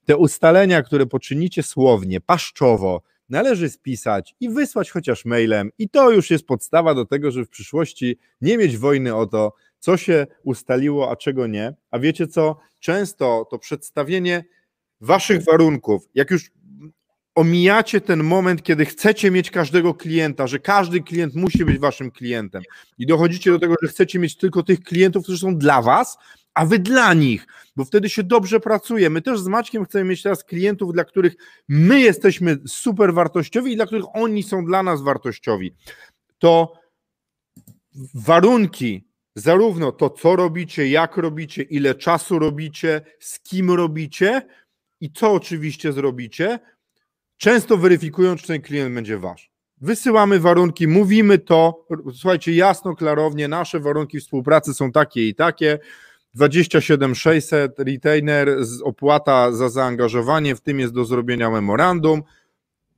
te 0.05 0.17
ustalenia, 0.17 0.81
które 0.81 1.05
poczynicie 1.05 1.63
słownie, 1.63 2.21
paszczowo, 2.21 3.01
należy 3.29 3.69
spisać 3.69 4.35
i 4.39 4.49
wysłać 4.49 4.91
chociaż 4.91 5.25
mailem 5.25 5.69
i 5.77 5.89
to 5.89 6.11
już 6.11 6.29
jest 6.29 6.45
podstawa 6.45 6.95
do 6.95 7.05
tego, 7.05 7.31
żeby 7.31 7.45
w 7.45 7.49
przyszłości 7.49 8.17
nie 8.41 8.57
mieć 8.57 8.77
wojny 8.77 9.15
o 9.15 9.25
to, 9.25 9.53
co 9.79 9.97
się 9.97 10.27
ustaliło, 10.43 11.11
a 11.11 11.15
czego 11.15 11.47
nie. 11.47 11.73
A 11.91 11.99
wiecie 11.99 12.27
co? 12.27 12.57
Często 12.79 13.47
to 13.51 13.59
przedstawienie 13.59 14.43
waszych 15.01 15.43
warunków, 15.43 16.09
jak 16.15 16.31
już 16.31 16.51
omijacie 17.39 18.01
ten 18.01 18.23
moment, 18.23 18.63
kiedy 18.63 18.85
chcecie 18.85 19.31
mieć 19.31 19.51
każdego 19.51 19.93
klienta, 19.93 20.47
że 20.47 20.59
każdy 20.59 21.01
klient 21.01 21.35
musi 21.35 21.65
być 21.65 21.79
waszym 21.79 22.11
klientem 22.11 22.63
i 22.97 23.05
dochodzicie 23.05 23.51
do 23.51 23.59
tego, 23.59 23.75
że 23.81 23.87
chcecie 23.87 24.19
mieć 24.19 24.37
tylko 24.37 24.63
tych 24.63 24.79
klientów, 24.79 25.23
którzy 25.23 25.37
są 25.37 25.57
dla 25.57 25.81
was, 25.81 26.17
a 26.53 26.65
wy 26.65 26.79
dla 26.79 27.13
nich, 27.13 27.47
bo 27.75 27.85
wtedy 27.85 28.09
się 28.09 28.23
dobrze 28.23 28.59
pracuje. 28.59 29.09
My 29.09 29.21
też 29.21 29.39
z 29.39 29.47
Maćkiem 29.47 29.85
chcemy 29.85 30.05
mieć 30.05 30.23
teraz 30.23 30.43
klientów, 30.43 30.93
dla 30.93 31.03
których 31.03 31.35
my 31.67 31.99
jesteśmy 31.99 32.57
super 32.67 33.13
wartościowi 33.13 33.71
i 33.71 33.75
dla 33.75 33.85
których 33.85 34.05
oni 34.13 34.43
są 34.43 34.65
dla 34.65 34.83
nas 34.83 35.01
wartościowi. 35.01 35.75
To 36.37 36.73
warunki, 38.13 39.07
zarówno 39.35 39.91
to, 39.91 40.09
co 40.09 40.35
robicie, 40.35 40.87
jak 40.87 41.17
robicie, 41.17 41.61
ile 41.61 41.95
czasu 41.95 42.39
robicie, 42.39 43.01
z 43.19 43.39
kim 43.39 43.71
robicie 43.71 44.41
i 45.01 45.11
co 45.11 45.31
oczywiście 45.31 45.93
zrobicie, 45.93 46.59
często 47.39 47.77
weryfikują, 47.77 48.35
czy 48.35 48.47
ten 48.47 48.61
klient 48.61 48.95
będzie 48.95 49.17
wasz. 49.17 49.51
Wysyłamy 49.81 50.39
warunki, 50.39 50.87
mówimy 50.87 51.37
to, 51.37 51.87
słuchajcie, 52.13 52.55
jasno, 52.55 52.95
klarownie, 52.95 53.47
nasze 53.47 53.79
warunki 53.79 54.19
współpracy 54.19 54.73
są 54.73 54.91
takie 54.91 55.27
i 55.27 55.35
takie. 55.35 55.79
27 56.33 57.15
600 57.15 57.79
retainer, 57.79 58.57
opłata 58.83 59.51
za 59.51 59.69
zaangażowanie, 59.69 60.55
w 60.55 60.61
tym 60.61 60.79
jest 60.79 60.93
do 60.93 61.05
zrobienia 61.05 61.49
memorandum 61.49 62.23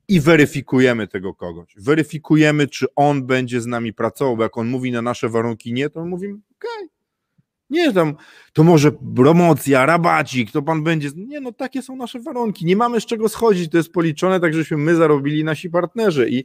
i 0.07 0.19
weryfikujemy 0.19 1.07
tego 1.07 1.33
kogoś. 1.33 1.75
Weryfikujemy, 1.77 2.67
czy 2.67 2.85
on 2.95 3.25
będzie 3.25 3.61
z 3.61 3.65
nami 3.65 3.93
pracował, 3.93 4.37
bo 4.37 4.43
jak 4.43 4.57
on 4.57 4.67
mówi 4.67 4.91
na 4.91 5.01
nasze 5.01 5.29
warunki 5.29 5.73
nie, 5.73 5.89
to 5.89 6.05
mówimy, 6.05 6.33
okej, 6.33 6.85
okay, 6.85 7.00
nie 7.71 7.93
tam, 7.93 8.15
to 8.53 8.63
może 8.63 8.91
promocja, 9.15 9.85
rabacik, 9.85 10.51
to 10.51 10.61
pan 10.61 10.83
będzie. 10.83 11.09
Nie, 11.15 11.39
no 11.39 11.51
takie 11.51 11.81
są 11.81 11.95
nasze 11.95 12.19
warunki. 12.19 12.65
Nie 12.65 12.75
mamy 12.75 13.01
z 13.01 13.05
czego 13.05 13.29
schodzić, 13.29 13.71
to 13.71 13.77
jest 13.77 13.91
policzone, 13.91 14.39
tak 14.39 14.53
żeśmy 14.53 14.77
my 14.77 14.95
zarobili 14.95 15.43
nasi 15.43 15.69
partnerzy. 15.69 16.29
I 16.29 16.43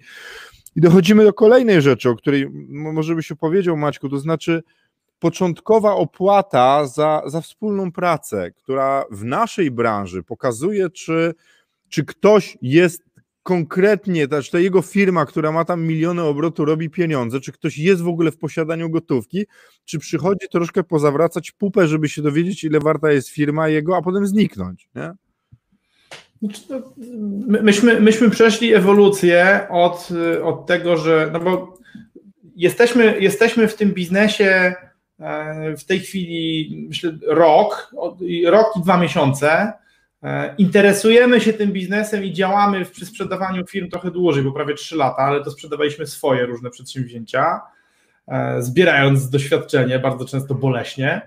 I 0.77 0.81
dochodzimy 0.81 1.25
do 1.25 1.33
kolejnej 1.33 1.83
rzeczy, 1.83 2.11
o 2.11 2.17
której 2.17 2.49
może 2.69 3.15
byś 3.15 3.33
opowiedział, 3.33 3.77
Maćku, 3.77 4.09
to 4.09 4.19
znaczy 4.19 4.63
początkowa 5.19 5.95
opłata 5.95 6.87
za, 6.87 7.23
za 7.27 7.41
wspólną 7.41 7.93
pracę, 7.93 8.51
która 8.51 9.05
w 9.11 9.25
naszej 9.25 9.71
branży 9.71 10.23
pokazuje, 10.23 10.91
czy, 10.91 11.35
czy 11.89 12.05
ktoś 12.05 12.59
jest 12.63 13.03
konkretnie, 13.47 14.27
znaczy 14.27 14.51
ta 14.51 14.59
jego 14.59 14.83
firma, 14.83 15.27
która 15.27 15.53
ma 15.53 15.65
tam 15.65 15.83
miliony 15.83 16.23
obrotu, 16.23 16.65
robi 16.65 16.91
pieniądze, 16.91 17.41
czy 17.41 17.53
ktoś 17.53 17.79
jest 17.79 18.03
w 18.03 18.09
ogóle 18.09 18.31
w 18.31 18.39
posiadaniu 18.39 18.91
gotówki, 18.91 19.47
czy 19.85 19.99
przychodzi 19.99 20.49
troszkę 20.51 20.85
pozawracać 20.85 21.53
pupę, 21.53 21.89
żeby 21.89 22.09
się 22.09 22.23
dowiedzieć, 22.23 22.65
ile 22.65 22.81
warta 22.81 23.13
jest 23.13 23.29
firma 23.29 23.69
jego, 23.69 23.97
a 23.97 24.03
potem 24.03 24.27
zniknąć, 24.27 24.89
nie? 24.95 25.13
Znaczy, 26.43 26.61
no, 26.69 26.81
myśmy, 27.63 28.01
myśmy 28.01 28.31
przeszli 28.31 28.75
ewolucję 28.75 29.67
od, 29.71 30.09
od 30.43 30.67
tego, 30.67 30.97
że 30.97 31.31
no 31.33 31.41
bo 31.41 31.79
jesteśmy, 32.57 33.21
jesteśmy 33.21 33.69
w 33.69 33.77
tym 33.77 33.93
biznesie 33.93 34.75
e, 35.21 35.77
w 35.77 35.85
tej 35.85 36.01
chwili 36.01 36.87
myślę 36.89 37.19
rok, 37.27 37.95
rok 38.47 38.77
i 38.77 38.83
dwa 38.83 38.99
miesiące. 38.99 39.73
E, 40.27 40.55
interesujemy 40.59 41.41
się 41.41 41.53
tym 41.53 41.73
biznesem 41.73 42.25
i 42.25 42.33
działamy 42.33 42.85
przy 42.85 43.07
sprzedawaniu 43.07 43.67
firm 43.67 43.91
trochę 43.91 44.11
dłużej, 44.11 44.43
bo 44.43 44.53
prawie 44.53 44.75
3 44.75 44.97
lata, 44.97 45.17
ale 45.17 45.45
to 45.45 45.51
sprzedawaliśmy 45.51 46.07
swoje 46.07 46.47
różne 46.47 46.71
przedsięwzięcia, 46.71 47.61
e, 48.29 48.63
zbierając 48.63 49.31
doświadczenie, 49.31 49.99
bardzo 49.99 50.25
często 50.25 50.55
boleśnie. 50.55 51.23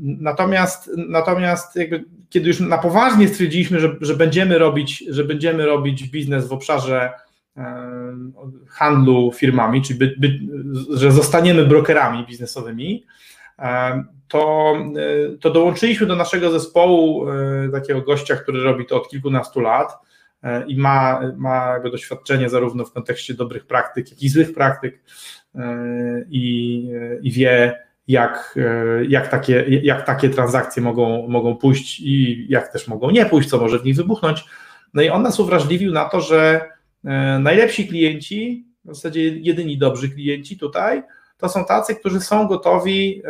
Natomiast, 0.00 0.90
natomiast 0.96 1.76
jakby, 1.76 2.04
kiedy 2.30 2.48
już 2.48 2.60
na 2.60 2.78
poważnie 2.78 3.28
stwierdziliśmy, 3.28 3.80
że, 3.80 3.96
że, 4.00 4.14
będziemy 4.14 4.58
robić, 4.58 5.04
że 5.08 5.24
będziemy 5.24 5.66
robić 5.66 6.08
biznes 6.08 6.48
w 6.48 6.52
obszarze 6.52 7.12
handlu 8.68 9.32
firmami, 9.32 9.82
czyli 9.82 9.98
by, 9.98 10.14
by, 10.18 10.38
że 10.98 11.12
zostaniemy 11.12 11.66
brokerami 11.66 12.26
biznesowymi, 12.26 13.06
to, 14.30 14.74
to 15.40 15.50
dołączyliśmy 15.50 16.06
do 16.06 16.16
naszego 16.16 16.50
zespołu 16.50 17.30
e, 17.30 17.68
takiego 17.72 18.02
gościa, 18.02 18.36
który 18.36 18.62
robi 18.62 18.86
to 18.86 18.96
od 18.96 19.08
kilkunastu 19.08 19.60
lat 19.60 19.92
e, 20.42 20.66
i 20.66 20.76
ma, 20.76 21.20
ma 21.36 21.66
jakby 21.66 21.90
doświadczenie 21.90 22.48
zarówno 22.48 22.84
w 22.84 22.92
kontekście 22.92 23.34
dobrych 23.34 23.66
praktyk, 23.66 24.10
jak 24.10 24.22
i 24.22 24.28
złych 24.28 24.54
praktyk 24.54 25.02
e, 25.54 26.24
i, 26.30 26.84
i 27.22 27.32
wie, 27.32 27.78
jak, 28.08 28.58
jak, 29.08 29.28
takie, 29.28 29.64
jak 29.82 30.06
takie 30.06 30.30
transakcje 30.30 30.82
mogą, 30.82 31.28
mogą 31.28 31.56
pójść 31.56 32.00
i 32.00 32.46
jak 32.48 32.72
też 32.72 32.88
mogą 32.88 33.10
nie 33.10 33.26
pójść, 33.26 33.48
co 33.48 33.58
może 33.58 33.78
w 33.78 33.84
nich 33.84 33.96
wybuchnąć. 33.96 34.44
No 34.94 35.02
i 35.02 35.08
on 35.08 35.22
nas 35.22 35.40
uwrażliwił 35.40 35.92
na 35.92 36.04
to, 36.04 36.20
że 36.20 36.68
najlepsi 37.40 37.88
klienci, 37.88 38.66
w 38.84 38.94
zasadzie 38.94 39.28
jedyni 39.28 39.78
dobrzy 39.78 40.08
klienci 40.08 40.58
tutaj, 40.58 41.02
to 41.40 41.48
są 41.48 41.64
tacy, 41.64 41.96
którzy 41.96 42.20
są 42.20 42.46
gotowi 42.46 43.22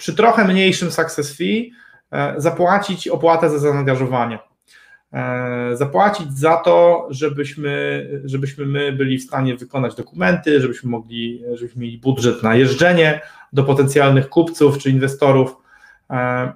przy 0.00 0.14
trochę 0.14 0.44
mniejszym 0.44 0.90
success 0.90 1.36
fee 1.36 1.72
e, 2.12 2.34
zapłacić 2.36 3.08
opłatę 3.08 3.50
za 3.50 3.58
zaangażowanie. 3.58 4.38
E, 5.12 5.76
zapłacić 5.76 6.38
za 6.38 6.56
to, 6.56 7.06
żebyśmy, 7.10 8.06
żebyśmy 8.24 8.66
my 8.66 8.92
byli 8.92 9.18
w 9.18 9.22
stanie 9.22 9.56
wykonać 9.56 9.94
dokumenty, 9.94 10.60
żebyśmy 10.60 10.90
mogli, 10.90 11.44
żebyśmy 11.54 11.82
mieli 11.82 11.98
budżet 11.98 12.42
na 12.42 12.54
jeżdżenie 12.54 13.20
do 13.52 13.64
potencjalnych 13.64 14.28
kupców 14.28 14.78
czy 14.78 14.90
inwestorów. 14.90 15.56
E, 16.10 16.52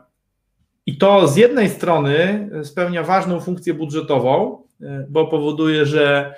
I 0.86 0.98
to 0.98 1.28
z 1.28 1.36
jednej 1.36 1.68
strony 1.70 2.48
spełnia 2.62 3.02
ważną 3.02 3.40
funkcję 3.40 3.74
budżetową, 3.74 4.64
bo 5.08 5.26
powoduje, 5.26 5.86
że 5.86 6.34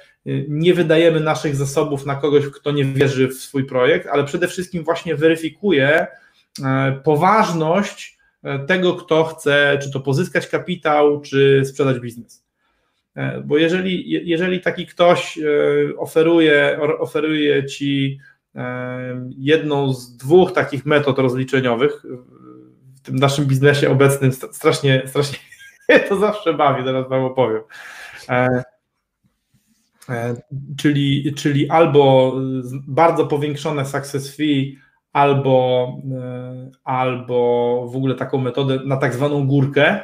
nie 0.48 0.74
wydajemy 0.74 1.20
naszych 1.20 1.56
zasobów 1.56 2.06
na 2.06 2.16
kogoś, 2.16 2.46
kto 2.46 2.72
nie 2.72 2.84
wierzy 2.84 3.28
w 3.28 3.34
swój 3.34 3.64
projekt, 3.64 4.06
ale 4.06 4.24
przede 4.24 4.48
wszystkim 4.48 4.84
właśnie 4.84 5.16
weryfikuje, 5.16 6.06
E, 6.64 7.00
poważność 7.04 8.18
e, 8.42 8.58
tego, 8.58 8.94
kto 8.94 9.24
chce, 9.24 9.78
czy 9.82 9.90
to 9.90 10.00
pozyskać 10.00 10.48
kapitał, 10.48 11.20
czy 11.20 11.62
sprzedać 11.64 12.00
biznes. 12.00 12.44
E, 13.14 13.40
bo 13.40 13.58
jeżeli, 13.58 14.10
jeżeli 14.28 14.60
taki 14.60 14.86
ktoś 14.86 15.38
oferuje, 15.98 16.78
oferuje 16.98 17.64
ci 17.64 18.18
jedną 19.38 19.92
z 19.92 20.16
dwóch 20.16 20.52
takich 20.52 20.86
metod 20.86 21.18
rozliczeniowych 21.18 22.02
w 22.94 23.00
tym 23.00 23.16
naszym 23.16 23.44
biznesie 23.44 23.90
obecnym, 23.90 24.32
strasznie, 24.32 25.02
strasznie 25.06 25.38
to 26.08 26.16
zawsze 26.16 26.54
bawi, 26.54 26.84
zaraz 26.84 27.08
Wam 27.08 27.24
opowiem. 27.24 27.62
Czyli, 30.76 31.34
czyli 31.34 31.68
albo 31.68 32.34
bardzo 32.86 33.26
powiększone 33.26 33.86
success 33.86 34.36
fee, 34.36 34.78
albo, 35.16 35.88
e, 36.12 36.70
albo 36.84 37.88
w 37.92 37.96
ogóle 37.96 38.14
taką 38.14 38.38
metodę 38.38 38.78
na 38.84 38.96
tak 38.96 39.14
zwaną 39.14 39.46
górkę, 39.46 40.00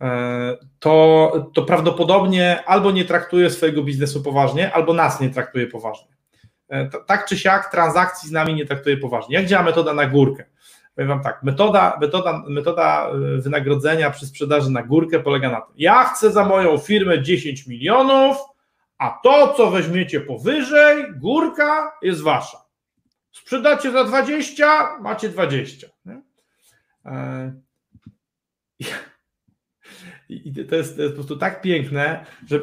e, 0.00 0.56
to, 0.78 1.32
to 1.54 1.62
prawdopodobnie 1.62 2.64
albo 2.66 2.90
nie 2.90 3.04
traktuje 3.04 3.50
swojego 3.50 3.82
biznesu 3.82 4.22
poważnie, 4.22 4.72
albo 4.72 4.92
nas 4.92 5.20
nie 5.20 5.30
traktuje 5.30 5.66
poważnie. 5.66 6.08
E, 6.68 6.88
tak 7.06 7.26
czy 7.26 7.38
siak 7.38 7.70
transakcji 7.70 8.28
z 8.28 8.32
nami 8.32 8.54
nie 8.54 8.66
traktuje 8.66 8.96
poważnie. 8.96 9.36
Jak 9.36 9.46
działa 9.46 9.64
metoda 9.64 9.94
na 9.94 10.06
górkę? 10.06 10.44
Powiem 10.94 11.08
Wam 11.08 11.22
tak, 11.22 11.42
metoda, 11.42 11.98
metoda, 12.00 12.42
metoda 12.48 13.10
wynagrodzenia 13.38 14.10
przy 14.10 14.26
sprzedaży 14.26 14.70
na 14.70 14.82
górkę 14.82 15.20
polega 15.20 15.50
na 15.50 15.60
tym, 15.60 15.74
ja 15.76 16.04
chcę 16.04 16.32
za 16.32 16.44
moją 16.44 16.78
firmę 16.78 17.22
10 17.22 17.66
milionów, 17.66 18.36
a 19.04 19.20
to, 19.22 19.54
co 19.56 19.70
weźmiecie 19.70 20.20
powyżej, 20.20 21.04
górka 21.16 21.92
jest 22.02 22.22
Wasza. 22.22 22.64
Sprzedacie 23.32 23.90
za 23.90 24.04
20, 24.04 24.98
macie 25.00 25.28
20. 25.28 25.86
Nie? 26.04 26.22
E, 27.04 27.54
I 30.28 30.64
to 30.64 30.76
jest, 30.76 30.96
to 30.96 31.02
jest 31.02 31.14
po 31.14 31.18
prostu 31.18 31.36
tak 31.36 31.62
piękne, 31.62 32.26
że 32.46 32.60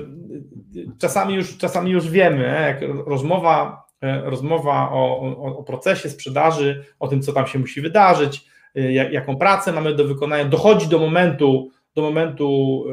czasami 0.99 1.33
już, 1.33 1.57
czasami 1.57 1.91
już 1.91 2.09
wiemy, 2.09 2.43
jak 2.67 2.89
rozmowa, 3.05 3.85
e, 4.01 4.21
rozmowa 4.29 4.91
o, 4.91 5.21
o, 5.21 5.57
o 5.57 5.63
procesie 5.63 6.09
sprzedaży, 6.09 6.85
o 6.99 7.07
tym, 7.07 7.21
co 7.21 7.33
tam 7.33 7.47
się 7.47 7.59
musi 7.59 7.81
wydarzyć, 7.81 8.45
e, 8.75 8.91
jaką 8.91 9.37
pracę 9.37 9.71
mamy 9.71 9.95
do 9.95 10.07
wykonania, 10.07 10.45
dochodzi 10.45 10.87
do 10.87 10.99
momentu, 10.99 11.71
do 11.95 12.01
momentu 12.01 12.83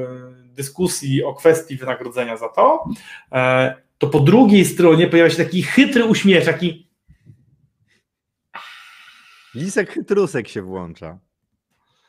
dyskusji 0.59 1.25
o 1.25 1.35
kwestii 1.35 1.77
wynagrodzenia 1.77 2.37
za 2.37 2.49
to, 2.49 2.85
to 3.99 4.07
po 4.07 4.21
drugiej 4.21 4.65
stronie 4.65 5.09
pojawia 5.09 5.31
się 5.31 5.45
taki 5.45 5.63
chytry 5.63 6.05
uśmiech, 6.05 6.45
taki 6.45 6.89
Lisek 9.55 9.91
chytrusek 9.91 10.49
się 10.49 10.63
włącza. 10.63 11.19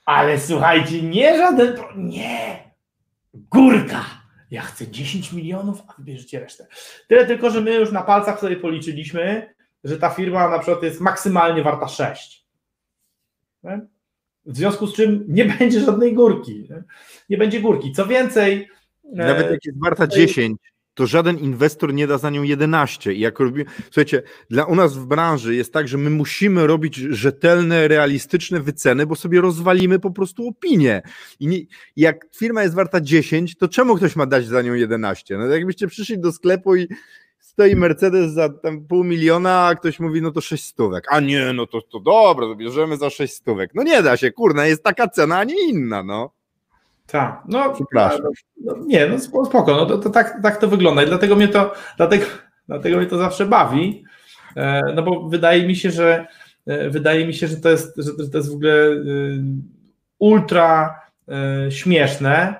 Ale 0.05 0.39
słuchajcie, 0.39 1.01
nie 1.01 1.37
żaden. 1.37 1.75
Nie! 1.95 2.73
Górka! 3.33 4.05
Ja 4.51 4.61
chcę 4.61 4.87
10 4.87 5.33
milionów, 5.33 5.81
a 5.87 5.93
wybierzecie 5.97 6.39
resztę. 6.39 6.67
Tyle 7.07 7.25
tylko, 7.25 7.49
że 7.49 7.61
my 7.61 7.75
już 7.75 7.91
na 7.91 8.01
palcach 8.01 8.39
sobie 8.39 8.55
policzyliśmy, 8.55 9.53
że 9.83 9.97
ta 9.97 10.09
firma 10.09 10.49
na 10.49 10.59
przykład 10.59 10.83
jest 10.83 11.01
maksymalnie 11.01 11.63
warta 11.63 11.87
6. 11.87 12.45
Nie? 13.63 13.81
W 14.45 14.57
związku 14.57 14.87
z 14.87 14.93
czym 14.93 15.25
nie 15.27 15.45
będzie 15.45 15.79
żadnej 15.79 16.13
górki. 16.13 16.67
Nie, 16.69 16.83
nie 17.29 17.37
będzie 17.37 17.61
górki. 17.61 17.91
Co 17.91 18.05
więcej. 18.05 18.67
Nawet 19.13 19.47
e, 19.47 19.51
jak 19.51 19.65
jest 19.65 19.79
warta 19.79 20.07
10, 20.07 20.57
to 20.93 21.07
żaden 21.07 21.37
inwestor 21.37 21.93
nie 21.93 22.07
da 22.07 22.17
za 22.17 22.29
nią 22.29 22.43
11. 22.43 23.13
I 23.13 23.19
jak 23.19 23.39
robimy, 23.39 23.65
słuchajcie, 23.83 24.23
dla 24.49 24.65
u 24.65 24.75
nas 24.75 24.97
w 24.97 25.05
branży 25.05 25.55
jest 25.55 25.73
tak, 25.73 25.87
że 25.87 25.97
my 25.97 26.09
musimy 26.09 26.67
robić 26.67 26.95
rzetelne, 26.95 27.87
realistyczne 27.87 28.59
wyceny, 28.59 29.05
bo 29.05 29.15
sobie 29.15 29.41
rozwalimy 29.41 29.99
po 29.99 30.11
prostu 30.11 30.47
opinię. 30.47 31.01
I 31.39 31.47
nie, 31.47 31.57
jak 31.95 32.25
firma 32.35 32.63
jest 32.63 32.75
warta 32.75 33.01
10, 33.01 33.57
to 33.57 33.67
czemu 33.67 33.95
ktoś 33.95 34.15
ma 34.15 34.25
dać 34.25 34.45
za 34.45 34.61
nią 34.61 34.73
11? 34.73 35.37
No 35.37 35.45
jakbyście 35.45 35.87
przyszli 35.87 36.19
do 36.19 36.31
sklepu 36.31 36.75
i 36.75 36.87
stoi 37.49 37.75
Mercedes 37.75 38.31
za 38.31 38.49
tam 38.49 38.85
pół 38.85 39.03
miliona, 39.03 39.65
a 39.65 39.75
ktoś 39.75 39.99
mówi, 39.99 40.21
no 40.21 40.31
to 40.31 40.41
6 40.41 40.65
stówek. 40.65 41.05
A 41.09 41.19
nie, 41.19 41.53
no 41.53 41.67
to, 41.67 41.81
to 41.81 41.99
dobra, 41.99 42.45
to 42.45 42.55
bierzemy 42.55 42.97
za 42.97 43.09
6 43.09 43.33
stówek. 43.33 43.71
No 43.73 43.83
nie 43.83 44.03
da 44.03 44.17
się, 44.17 44.31
kurna, 44.31 44.65
jest 44.65 44.83
taka 44.83 45.07
cena, 45.07 45.37
a 45.37 45.43
nie 45.43 45.69
inna, 45.69 46.03
no. 46.03 46.31
Tak, 47.07 47.41
no, 47.47 47.73
Przepraszam. 47.73 48.25
No, 48.65 48.75
nie, 48.85 49.07
no 49.07 49.19
spoko, 49.19 49.71
no 49.75 49.85
to, 49.85 49.97
to, 49.97 50.09
tak, 50.09 50.39
tak 50.43 50.57
to 50.57 50.67
wygląda 50.67 51.03
i 51.03 51.05
dlatego 51.05 51.35
mnie 51.35 51.47
to, 51.47 51.73
dlatego, 51.97 52.25
dlatego 52.67 52.97
mnie 52.97 53.05
to 53.05 53.17
zawsze 53.17 53.45
bawi, 53.45 54.03
e, 54.55 54.81
no 54.95 55.03
bo 55.03 55.29
wydaje 55.29 55.67
mi 55.67 55.75
się, 55.75 55.91
że 55.91 56.27
e, 56.67 56.89
wydaje 56.89 57.27
mi 57.27 57.33
się, 57.33 57.47
że 57.47 57.57
to 57.57 57.69
jest, 57.69 57.97
że 57.97 58.29
to 58.29 58.37
jest 58.37 58.51
w 58.51 58.55
ogóle 58.55 58.73
e, 58.73 58.97
ultra 60.19 60.99
śmieszne, 61.69 62.55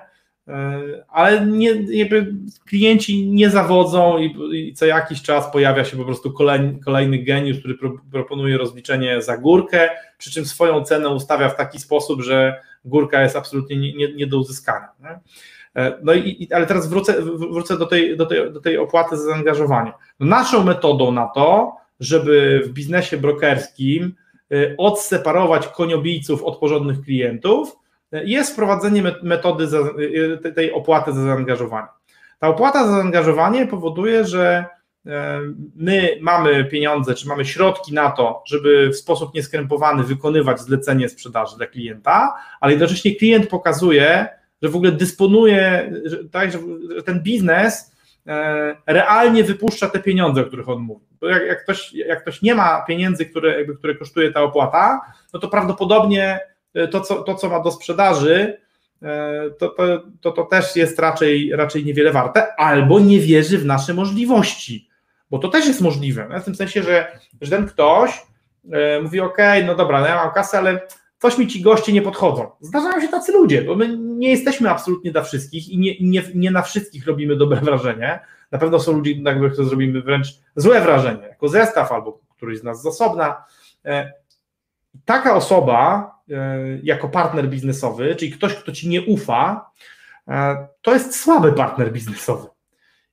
ale 1.08 1.46
nie, 1.46 1.70
jakby 1.72 2.34
klienci 2.66 3.26
nie 3.26 3.50
zawodzą 3.50 4.18
i, 4.18 4.36
i, 4.52 4.74
co 4.74 4.86
jakiś 4.86 5.22
czas 5.22 5.52
pojawia 5.52 5.84
się 5.84 5.96
po 5.96 6.04
prostu 6.04 6.32
kolejny, 6.32 6.78
kolejny 6.84 7.18
geniusz, 7.18 7.58
który 7.58 7.74
pro, 7.74 7.92
proponuje 8.12 8.58
rozliczenie 8.58 9.22
za 9.22 9.36
górkę, 9.36 9.88
przy 10.18 10.30
czym 10.30 10.44
swoją 10.44 10.84
cenę 10.84 11.08
ustawia 11.08 11.48
w 11.48 11.56
taki 11.56 11.78
sposób, 11.78 12.22
że 12.22 12.60
górka 12.84 13.22
jest 13.22 13.36
absolutnie 13.36 13.76
nie, 13.76 13.92
nie, 13.92 14.14
nie 14.14 14.26
do 14.26 14.38
uzyskania. 14.38 14.88
Nie? 15.00 15.20
No 16.02 16.14
i, 16.14 16.48
ale 16.54 16.66
teraz 16.66 16.88
wrócę, 16.88 17.22
wrócę 17.22 17.78
do, 17.78 17.86
tej, 17.86 18.16
do, 18.16 18.26
tej, 18.26 18.52
do 18.52 18.60
tej 18.60 18.78
opłaty 18.78 19.16
za 19.16 19.24
zaangażowanie. 19.24 19.92
Naszą 20.20 20.64
metodą 20.64 21.12
na 21.12 21.26
to, 21.26 21.72
żeby 22.00 22.62
w 22.64 22.68
biznesie 22.68 23.16
brokerskim 23.16 24.14
odseparować 24.78 25.68
koniobijców 25.68 26.42
od 26.42 26.58
porządnych 26.58 27.00
klientów, 27.00 27.76
jest 28.12 28.52
wprowadzenie 28.52 29.02
metody 29.22 29.66
za, 29.66 29.78
tej 30.54 30.72
opłaty 30.72 31.12
za 31.12 31.22
zaangażowanie. 31.22 31.88
Ta 32.38 32.48
opłata 32.48 32.86
za 32.86 32.92
zaangażowanie 32.92 33.66
powoduje, 33.66 34.24
że 34.24 34.64
e, 35.06 35.40
my 35.76 36.18
mamy 36.20 36.64
pieniądze, 36.64 37.14
czy 37.14 37.28
mamy 37.28 37.44
środki 37.44 37.94
na 37.94 38.10
to, 38.10 38.42
żeby 38.46 38.88
w 38.88 38.96
sposób 38.96 39.34
nieskrępowany 39.34 40.04
wykonywać 40.04 40.60
zlecenie 40.60 41.08
sprzedaży 41.08 41.56
dla 41.56 41.66
klienta, 41.66 42.34
ale 42.60 42.72
jednocześnie 42.72 43.16
klient 43.16 43.48
pokazuje, 43.48 44.28
że 44.62 44.68
w 44.68 44.76
ogóle 44.76 44.92
dysponuje, 44.92 45.92
że, 46.04 46.24
tak, 46.28 46.52
że 46.52 46.58
ten 47.04 47.22
biznes 47.22 47.96
e, 48.26 48.76
realnie 48.86 49.44
wypuszcza 49.44 49.88
te 49.88 49.98
pieniądze, 49.98 50.40
o 50.40 50.44
których 50.44 50.68
on 50.68 50.78
mówi. 50.78 51.06
Bo 51.20 51.28
jak, 51.28 51.46
jak, 51.46 51.62
ktoś, 51.62 51.92
jak 51.92 52.22
ktoś 52.22 52.42
nie 52.42 52.54
ma 52.54 52.84
pieniędzy, 52.88 53.26
które, 53.26 53.56
jakby, 53.58 53.76
które 53.76 53.94
kosztuje 53.94 54.32
ta 54.32 54.42
opłata, 54.42 55.00
no 55.32 55.40
to 55.40 55.48
prawdopodobnie 55.48 56.40
to 56.90 57.00
co, 57.00 57.22
to, 57.22 57.34
co 57.34 57.48
ma 57.48 57.60
do 57.60 57.70
sprzedaży, 57.70 58.60
E, 59.02 59.50
to, 59.58 59.68
to, 59.68 60.02
to, 60.20 60.32
to 60.32 60.44
też 60.44 60.76
jest 60.76 60.98
raczej, 60.98 61.52
raczej 61.56 61.84
niewiele 61.84 62.12
warte, 62.12 62.54
albo 62.56 63.00
nie 63.00 63.20
wierzy 63.20 63.58
w 63.58 63.64
nasze 63.64 63.94
możliwości, 63.94 64.88
bo 65.30 65.38
to 65.38 65.48
też 65.48 65.66
jest 65.66 65.80
możliwe. 65.80 66.40
W 66.40 66.44
tym 66.44 66.54
sensie, 66.54 66.82
że, 66.82 67.18
że 67.40 67.50
ten 67.50 67.66
ktoś 67.66 68.22
e, 68.72 69.00
mówi: 69.00 69.20
OK, 69.20 69.36
no 69.66 69.74
dobra, 69.74 70.00
no 70.00 70.06
ja 70.06 70.14
mam 70.14 70.34
kasę, 70.34 70.58
ale 70.58 70.80
coś 71.18 71.38
mi 71.38 71.46
ci 71.46 71.62
goście 71.62 71.92
nie 71.92 72.02
podchodzą. 72.02 72.50
Zdarzają 72.60 73.00
się 73.00 73.08
tacy 73.08 73.32
ludzie, 73.32 73.62
bo 73.62 73.76
my 73.76 73.98
nie 73.98 74.30
jesteśmy 74.30 74.70
absolutnie 74.70 75.12
dla 75.12 75.22
wszystkich 75.22 75.68
i 75.68 75.78
nie, 75.78 75.94
nie, 76.00 76.22
nie 76.34 76.50
na 76.50 76.62
wszystkich 76.62 77.06
robimy 77.06 77.36
dobre 77.36 77.60
wrażenie. 77.70 78.20
Na 78.50 78.58
pewno 78.58 78.80
są 78.80 78.92
ludzie, 78.92 79.22
na 79.22 79.34
których 79.34 79.56
to 79.56 79.64
zrobimy 79.64 80.02
wręcz 80.02 80.28
złe 80.56 80.80
wrażenie, 80.80 81.22
jako 81.28 81.48
zestaw 81.48 81.92
albo 81.92 82.20
któryś 82.36 82.58
z 82.58 82.62
nas 82.62 82.82
z 82.82 82.86
osobna. 82.86 83.44
E, 83.84 84.12
taka 85.04 85.34
osoba 85.34 86.10
E, 86.19 86.19
jako 86.82 87.08
partner 87.08 87.48
biznesowy, 87.48 88.16
czyli 88.16 88.32
ktoś, 88.32 88.54
kto 88.54 88.72
ci 88.72 88.88
nie 88.88 89.02
ufa, 89.02 89.70
e, 90.28 90.66
to 90.82 90.92
jest 90.92 91.20
słaby 91.20 91.52
partner 91.52 91.92
biznesowy. 91.92 92.48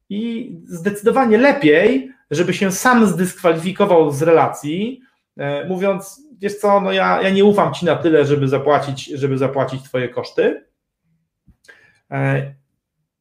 I 0.09 0.51
zdecydowanie 0.63 1.37
lepiej, 1.37 2.11
żeby 2.31 2.53
się 2.53 2.71
sam 2.71 3.07
zdyskwalifikował 3.07 4.11
z 4.11 4.21
relacji, 4.21 5.01
e, 5.37 5.67
mówiąc, 5.67 6.21
wiesz 6.37 6.55
co, 6.55 6.81
no 6.81 6.91
ja, 6.91 7.21
ja 7.21 7.29
nie 7.29 7.45
ufam 7.45 7.73
ci 7.73 7.85
na 7.85 7.95
tyle, 7.95 8.25
żeby 8.25 8.47
zapłacić, 8.47 9.05
żeby 9.05 9.37
zapłacić 9.37 9.83
twoje 9.83 10.09
koszty. 10.09 10.63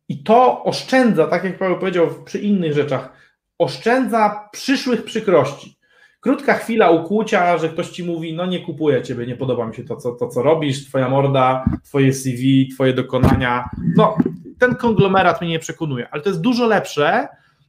I 0.09 0.22
to 0.22 0.64
oszczędza, 0.64 1.26
tak 1.26 1.44
jak 1.44 1.59
Paweł 1.59 1.78
powiedział 1.78 2.24
przy 2.24 2.38
innych 2.38 2.72
rzeczach, 2.72 3.12
oszczędza 3.59 4.49
przyszłych 4.53 5.05
przykrości 5.05 5.76
krótka 6.21 6.55
chwila 6.55 6.91
ukłucia, 6.91 7.59
że 7.59 7.69
ktoś 7.69 7.91
ci 7.91 8.05
mówi, 8.05 8.35
no 8.35 8.47
nie 8.47 8.61
kupuję 8.61 9.03
ciebie, 9.03 9.27
nie 9.27 9.37
podoba 9.37 9.67
mi 9.67 9.75
się 9.75 9.85
to, 9.85 9.97
co, 9.97 10.12
to, 10.12 10.29
co 10.29 10.43
robisz, 10.43 10.85
twoja 10.85 11.09
morda, 11.09 11.64
twoje 11.85 12.12
CV, 12.12 12.69
twoje 12.75 12.93
dokonania. 12.93 13.71
No, 13.97 14.17
ten 14.59 14.75
konglomerat 14.75 15.41
mnie 15.41 15.51
nie 15.51 15.59
przekonuje, 15.59 16.09
ale 16.11 16.23
to 16.23 16.29
jest 16.29 16.41
dużo 16.41 16.67
lepsze 16.67 17.29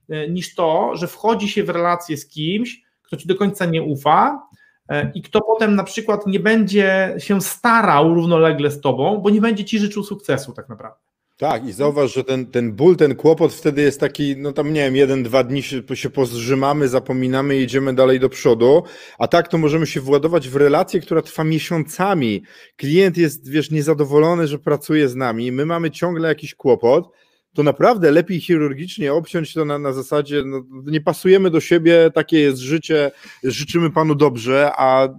e, 0.10 0.30
niż 0.30 0.56
to, 0.56 0.92
że 0.96 1.08
wchodzi 1.08 1.50
się 1.50 1.64
w 1.64 1.70
relację 1.70 2.18
z 2.18 2.28
kimś, 2.28 2.82
kto 3.04 3.18
ci 3.18 3.28
do 3.28 3.36
końca 3.36 3.66
nie 3.66 3.82
ufa 3.82 4.48
e, 4.90 5.12
i 5.16 5.22
kto 5.22 5.42
potem 5.42 5.76
na 5.76 5.84
przykład 5.84 6.28
nie 6.28 6.40
będzie 6.40 7.16
się 7.18 7.42
starał 7.42 8.14
równolegle 8.14 8.72
z 8.72 8.82
tobą, 8.82 9.18
bo 9.18 9.30
nie 9.30 9.42
będzie 9.42 9.66
ci 9.66 9.80
życzył 9.80 10.04
sukcesu 10.04 10.54
tak 10.54 10.70
naprawdę. 10.70 11.07
Tak, 11.38 11.68
i 11.68 11.72
zauważ, 11.72 12.14
że 12.14 12.24
ten, 12.24 12.46
ten 12.46 12.74
ból, 12.74 12.96
ten 12.96 13.16
kłopot 13.16 13.54
wtedy 13.54 13.82
jest 13.82 14.00
taki, 14.00 14.38
no 14.38 14.54
tam 14.54 14.74
nie 14.74 14.82
wiem, 14.82 14.96
jeden, 14.96 15.24
dwa 15.24 15.44
dni 15.44 15.64
się, 15.64 15.82
się 15.94 16.10
pozrzymamy, 16.10 16.88
zapominamy 16.88 17.58
i 17.58 17.64
idziemy 17.64 17.94
dalej 17.94 18.20
do 18.20 18.30
przodu, 18.30 18.84
a 19.20 19.28
tak 19.28 19.48
to 19.48 19.58
możemy 19.58 19.88
się 19.88 20.02
władować 20.02 20.50
w 20.50 20.56
relację, 20.56 21.00
która 21.00 21.22
trwa 21.22 21.44
miesiącami. 21.44 22.44
Klient 22.76 23.18
jest, 23.18 23.50
wiesz, 23.50 23.72
niezadowolony, 23.72 24.48
że 24.48 24.60
pracuje 24.60 25.10
z 25.10 25.16
nami, 25.16 25.52
my 25.52 25.66
mamy 25.66 25.92
ciągle 25.92 26.30
jakiś 26.30 26.56
kłopot, 26.56 27.10
to 27.54 27.64
naprawdę 27.64 28.12
lepiej 28.12 28.42
chirurgicznie 28.42 29.14
obciąć 29.14 29.54
to 29.54 29.66
na, 29.66 29.80
na 29.80 29.94
zasadzie, 29.94 30.44
no, 30.46 30.64
nie 30.86 31.02
pasujemy 31.02 31.50
do 31.50 31.60
siebie, 31.60 32.12
takie 32.14 32.40
jest 32.40 32.58
życie, 32.58 33.12
życzymy 33.44 33.92
Panu 33.92 34.16
dobrze, 34.16 34.72
a 34.78 35.10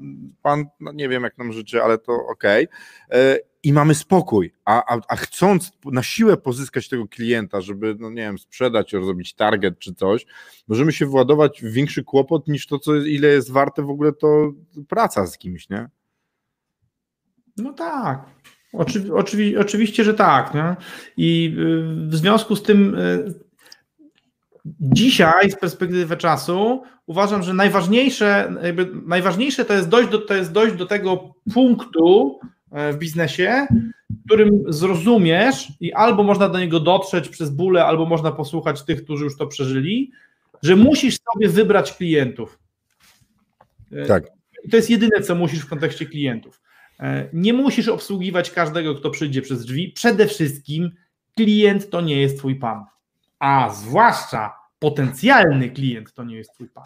Pan, 0.43 0.65
no 0.81 0.93
nie 0.93 1.09
wiem 1.09 1.23
jak 1.23 1.39
nam 1.39 1.53
życzy, 1.53 1.83
ale 1.83 1.99
to 1.99 2.13
okej. 2.13 2.69
Okay. 3.09 3.49
I 3.69 3.73
mamy 3.73 3.95
spokój, 3.95 4.53
a, 4.65 4.95
a, 4.95 5.01
a, 5.09 5.17
chcąc 5.17 5.73
na 5.85 6.03
siłę 6.03 6.37
pozyskać 6.37 6.89
tego 6.89 7.09
klienta, 7.09 7.61
żeby, 7.61 7.97
no 7.99 8.11
nie 8.11 8.23
wiem, 8.23 8.39
sprzedać, 8.39 8.91
zrobić 8.91 9.35
target 9.35 9.79
czy 9.79 9.95
coś, 9.95 10.27
możemy 10.69 10.93
się 10.93 11.07
władować 11.07 11.63
w 11.63 11.73
większy 11.73 12.05
kłopot 12.05 12.49
niż 12.49 12.67
to, 12.67 12.79
co, 12.79 12.97
ile 12.97 13.29
jest 13.29 13.53
warte 13.53 13.83
w 13.83 13.91
ogóle 13.91 14.13
to 14.13 14.53
praca 14.89 15.27
z 15.27 15.39
kimś, 15.39 15.69
nie? 15.69 15.89
No 17.57 17.73
tak, 17.73 18.25
oczywi, 19.15 19.57
oczywiście, 19.57 20.05
że 20.05 20.15
tak. 20.15 20.55
Nie? 20.55 20.77
I 21.17 21.57
y, 21.59 22.09
w 22.09 22.17
związku 22.17 22.57
z 22.57 22.63
tym 22.63 22.95
y, 22.95 23.35
dzisiaj 24.81 25.51
z 25.51 25.57
perspektywy 25.57 26.17
czasu 26.17 26.83
uważam, 27.07 27.43
że 27.43 27.55
najważniejsze, 27.55 28.55
najważniejsze 29.07 29.65
to 29.65 29.75
jest 29.75 29.89
dojść 29.89 30.11
do, 30.11 30.19
to 30.19 30.35
jest 30.35 30.53
dojść 30.53 30.77
do 30.77 30.87
tego 30.87 31.35
punktu 31.55 32.39
w 32.73 32.97
biznesie, 32.99 33.67
w 34.11 34.25
którym 34.25 34.63
zrozumiesz 34.69 35.73
i 35.81 35.93
albo 35.93 36.23
można 36.23 36.49
do 36.49 36.59
niego 36.59 36.81
dotrzeć 36.81 37.29
przez 37.29 37.51
bóle, 37.51 37.85
albo 37.85 38.07
można 38.07 38.33
posłuchać 38.33 38.83
tych, 38.83 39.05
którzy 39.05 39.25
już 39.25 39.37
to 39.37 39.47
przeżyli, 39.47 40.13
że 40.63 40.77
musisz 40.77 41.19
sobie 41.33 41.49
wybrać 41.49 41.93
klientów. 41.93 42.59
E, 43.93 44.07
tak. 44.07 44.25
I 44.65 44.71
to 44.71 44.77
jest 44.77 44.91
jedyne, 44.91 45.23
co 45.23 45.35
musisz 45.35 45.61
w 45.61 45.69
kontekście 45.69 46.07
klientów. 46.07 46.63
E, 47.01 47.29
nie 47.33 47.53
musisz 47.53 47.89
obsługiwać 47.89 48.51
każdego, 48.51 48.95
kto 48.95 49.11
przyjdzie 49.11 49.43
przez 49.43 49.65
drzwi. 49.65 49.93
Przede 49.93 50.27
wszystkim 50.27 50.91
klient 51.37 51.91
to 51.91 52.01
nie 52.01 52.21
jest 52.21 52.39
twój 52.39 52.57
pan. 52.57 52.85
A 53.39 53.71
zwłaszcza 53.75 54.58
potencjalny 54.79 55.71
klient 55.71 56.13
to 56.13 56.25
nie 56.25 56.37
jest 56.37 56.55
twój 56.55 56.69
pan. 56.69 56.85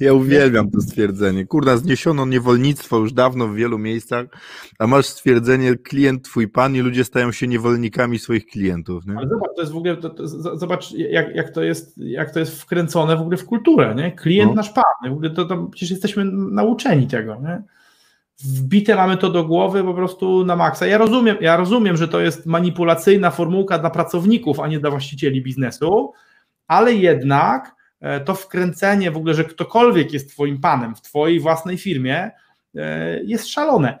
Ja 0.00 0.12
uwielbiam 0.12 0.70
to 0.70 0.80
stwierdzenie. 0.80 1.46
Kurna, 1.46 1.76
zniesiono 1.76 2.26
niewolnictwo 2.26 2.98
już 2.98 3.12
dawno 3.12 3.48
w 3.48 3.54
wielu 3.54 3.78
miejscach, 3.78 4.26
a 4.78 4.86
masz 4.86 5.06
stwierdzenie 5.06 5.74
klient 5.74 6.24
twój 6.24 6.48
pan 6.48 6.76
i 6.76 6.80
ludzie 6.80 7.04
stają 7.04 7.32
się 7.32 7.48
niewolnikami 7.48 8.18
swoich 8.18 8.46
klientów. 8.46 9.06
Nie? 9.06 9.14
Ale 9.16 9.28
zobacz, 9.28 9.50
to 9.56 9.62
jest 9.62 9.72
w 9.72 9.76
ogóle, 9.76 9.96
to, 9.96 10.10
to, 10.10 10.28
zobacz 10.58 10.92
jak, 10.92 11.36
jak, 11.36 11.50
to 11.50 11.62
jest, 11.62 11.98
jak 11.98 12.30
to 12.30 12.38
jest 12.38 12.62
wkręcone 12.62 13.16
w 13.16 13.20
ogóle 13.20 13.36
w 13.36 13.46
kulturę, 13.46 13.94
nie? 13.94 14.12
Klient 14.12 14.50
no. 14.50 14.54
nasz 14.54 14.70
pan. 14.70 15.10
W 15.10 15.12
ogóle 15.12 15.30
to, 15.30 15.44
to 15.44 15.66
przecież 15.66 15.90
jesteśmy 15.90 16.24
nauczeni 16.34 17.06
tego, 17.06 17.40
nie? 17.42 17.62
wbite 18.44 18.96
mamy 18.96 19.16
to 19.16 19.30
do 19.30 19.44
głowy 19.44 19.84
po 19.84 19.94
prostu 19.94 20.44
na 20.44 20.56
maksa. 20.56 20.86
Ja 20.86 20.98
rozumiem, 20.98 21.36
ja 21.40 21.56
rozumiem, 21.56 21.96
że 21.96 22.08
to 22.08 22.20
jest 22.20 22.46
manipulacyjna 22.46 23.30
formułka 23.30 23.78
dla 23.78 23.90
pracowników, 23.90 24.60
a 24.60 24.68
nie 24.68 24.80
dla 24.80 24.90
właścicieli 24.90 25.42
biznesu, 25.42 26.12
ale 26.72 26.94
jednak 26.94 27.76
e, 28.00 28.20
to 28.20 28.34
wkręcenie 28.34 29.10
w 29.10 29.16
ogóle, 29.16 29.34
że 29.34 29.44
ktokolwiek 29.44 30.12
jest 30.12 30.30
twoim 30.30 30.60
panem 30.60 30.94
w 30.94 31.02
twojej 31.02 31.40
własnej 31.40 31.78
firmie 31.78 32.30
e, 32.74 33.22
jest 33.24 33.48
szalone. 33.48 33.98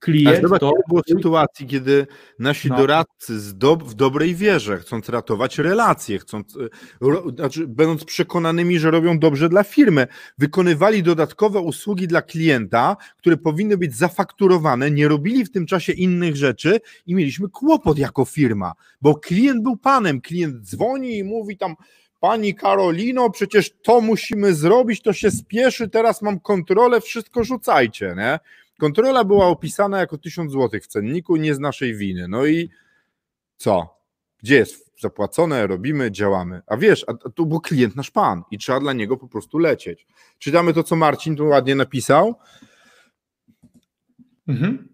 Klient 0.00 0.42
zobacz, 0.42 0.60
to... 0.60 0.72
było 0.88 1.02
sytuacji, 1.08 1.66
kiedy 1.66 2.06
nasi 2.38 2.68
no. 2.68 2.76
doradcy 2.76 3.54
do, 3.54 3.76
w 3.76 3.94
dobrej 3.94 4.34
wierze, 4.34 4.78
chcąc 4.78 5.08
ratować 5.08 5.58
relacje, 5.58 6.18
chcąc, 6.18 6.56
e, 6.56 6.68
ro, 7.00 7.24
znaczy, 7.36 7.66
będąc 7.66 8.04
przekonanymi, 8.04 8.78
że 8.78 8.90
robią 8.90 9.18
dobrze 9.18 9.48
dla 9.48 9.64
firmy, 9.64 10.06
wykonywali 10.38 11.02
dodatkowe 11.02 11.60
usługi 11.60 12.08
dla 12.08 12.22
klienta, 12.22 12.96
które 13.16 13.36
powinny 13.36 13.76
być 13.76 13.96
zafakturowane, 13.96 14.90
nie 14.90 15.08
robili 15.08 15.44
w 15.44 15.50
tym 15.50 15.66
czasie 15.66 15.92
innych 15.92 16.36
rzeczy 16.36 16.80
i 17.06 17.14
mieliśmy 17.14 17.48
kłopot 17.48 17.98
jako 17.98 18.24
firma, 18.24 18.72
bo 19.00 19.14
klient 19.14 19.62
był 19.62 19.76
panem, 19.76 20.20
klient 20.20 20.56
dzwoni 20.60 21.18
i 21.18 21.24
mówi 21.24 21.56
tam 21.56 21.74
Pani 22.20 22.54
Karolino, 22.54 23.30
przecież 23.30 23.70
to 23.82 24.00
musimy 24.00 24.54
zrobić, 24.54 25.02
to 25.02 25.12
się 25.12 25.30
spieszy, 25.30 25.88
teraz 25.88 26.22
mam 26.22 26.40
kontrolę, 26.40 27.00
wszystko 27.00 27.44
rzucajcie, 27.44 28.14
nie? 28.16 28.38
Kontrola 28.78 29.24
była 29.24 29.46
opisana 29.46 29.98
jako 29.98 30.18
1000 30.18 30.52
zł 30.52 30.80
w 30.82 30.86
cenniku, 30.86 31.36
nie 31.36 31.54
z 31.54 31.58
naszej 31.58 31.96
winy. 31.96 32.28
No 32.28 32.46
i 32.46 32.70
co? 33.56 33.98
Gdzie 34.38 34.56
jest 34.56 35.00
zapłacone, 35.00 35.66
robimy, 35.66 36.10
działamy. 36.10 36.62
A 36.66 36.76
wiesz, 36.76 37.04
a 37.08 37.28
tu 37.30 37.46
był 37.46 37.60
klient 37.60 37.96
nasz 37.96 38.10
pan 38.10 38.42
i 38.50 38.58
trzeba 38.58 38.80
dla 38.80 38.92
niego 38.92 39.16
po 39.16 39.28
prostu 39.28 39.58
lecieć. 39.58 40.06
Czytamy 40.38 40.72
to, 40.72 40.82
co 40.82 40.96
Marcin 40.96 41.36
tu 41.36 41.46
ładnie 41.46 41.74
napisał. 41.74 42.34
Mhm. 44.48 44.88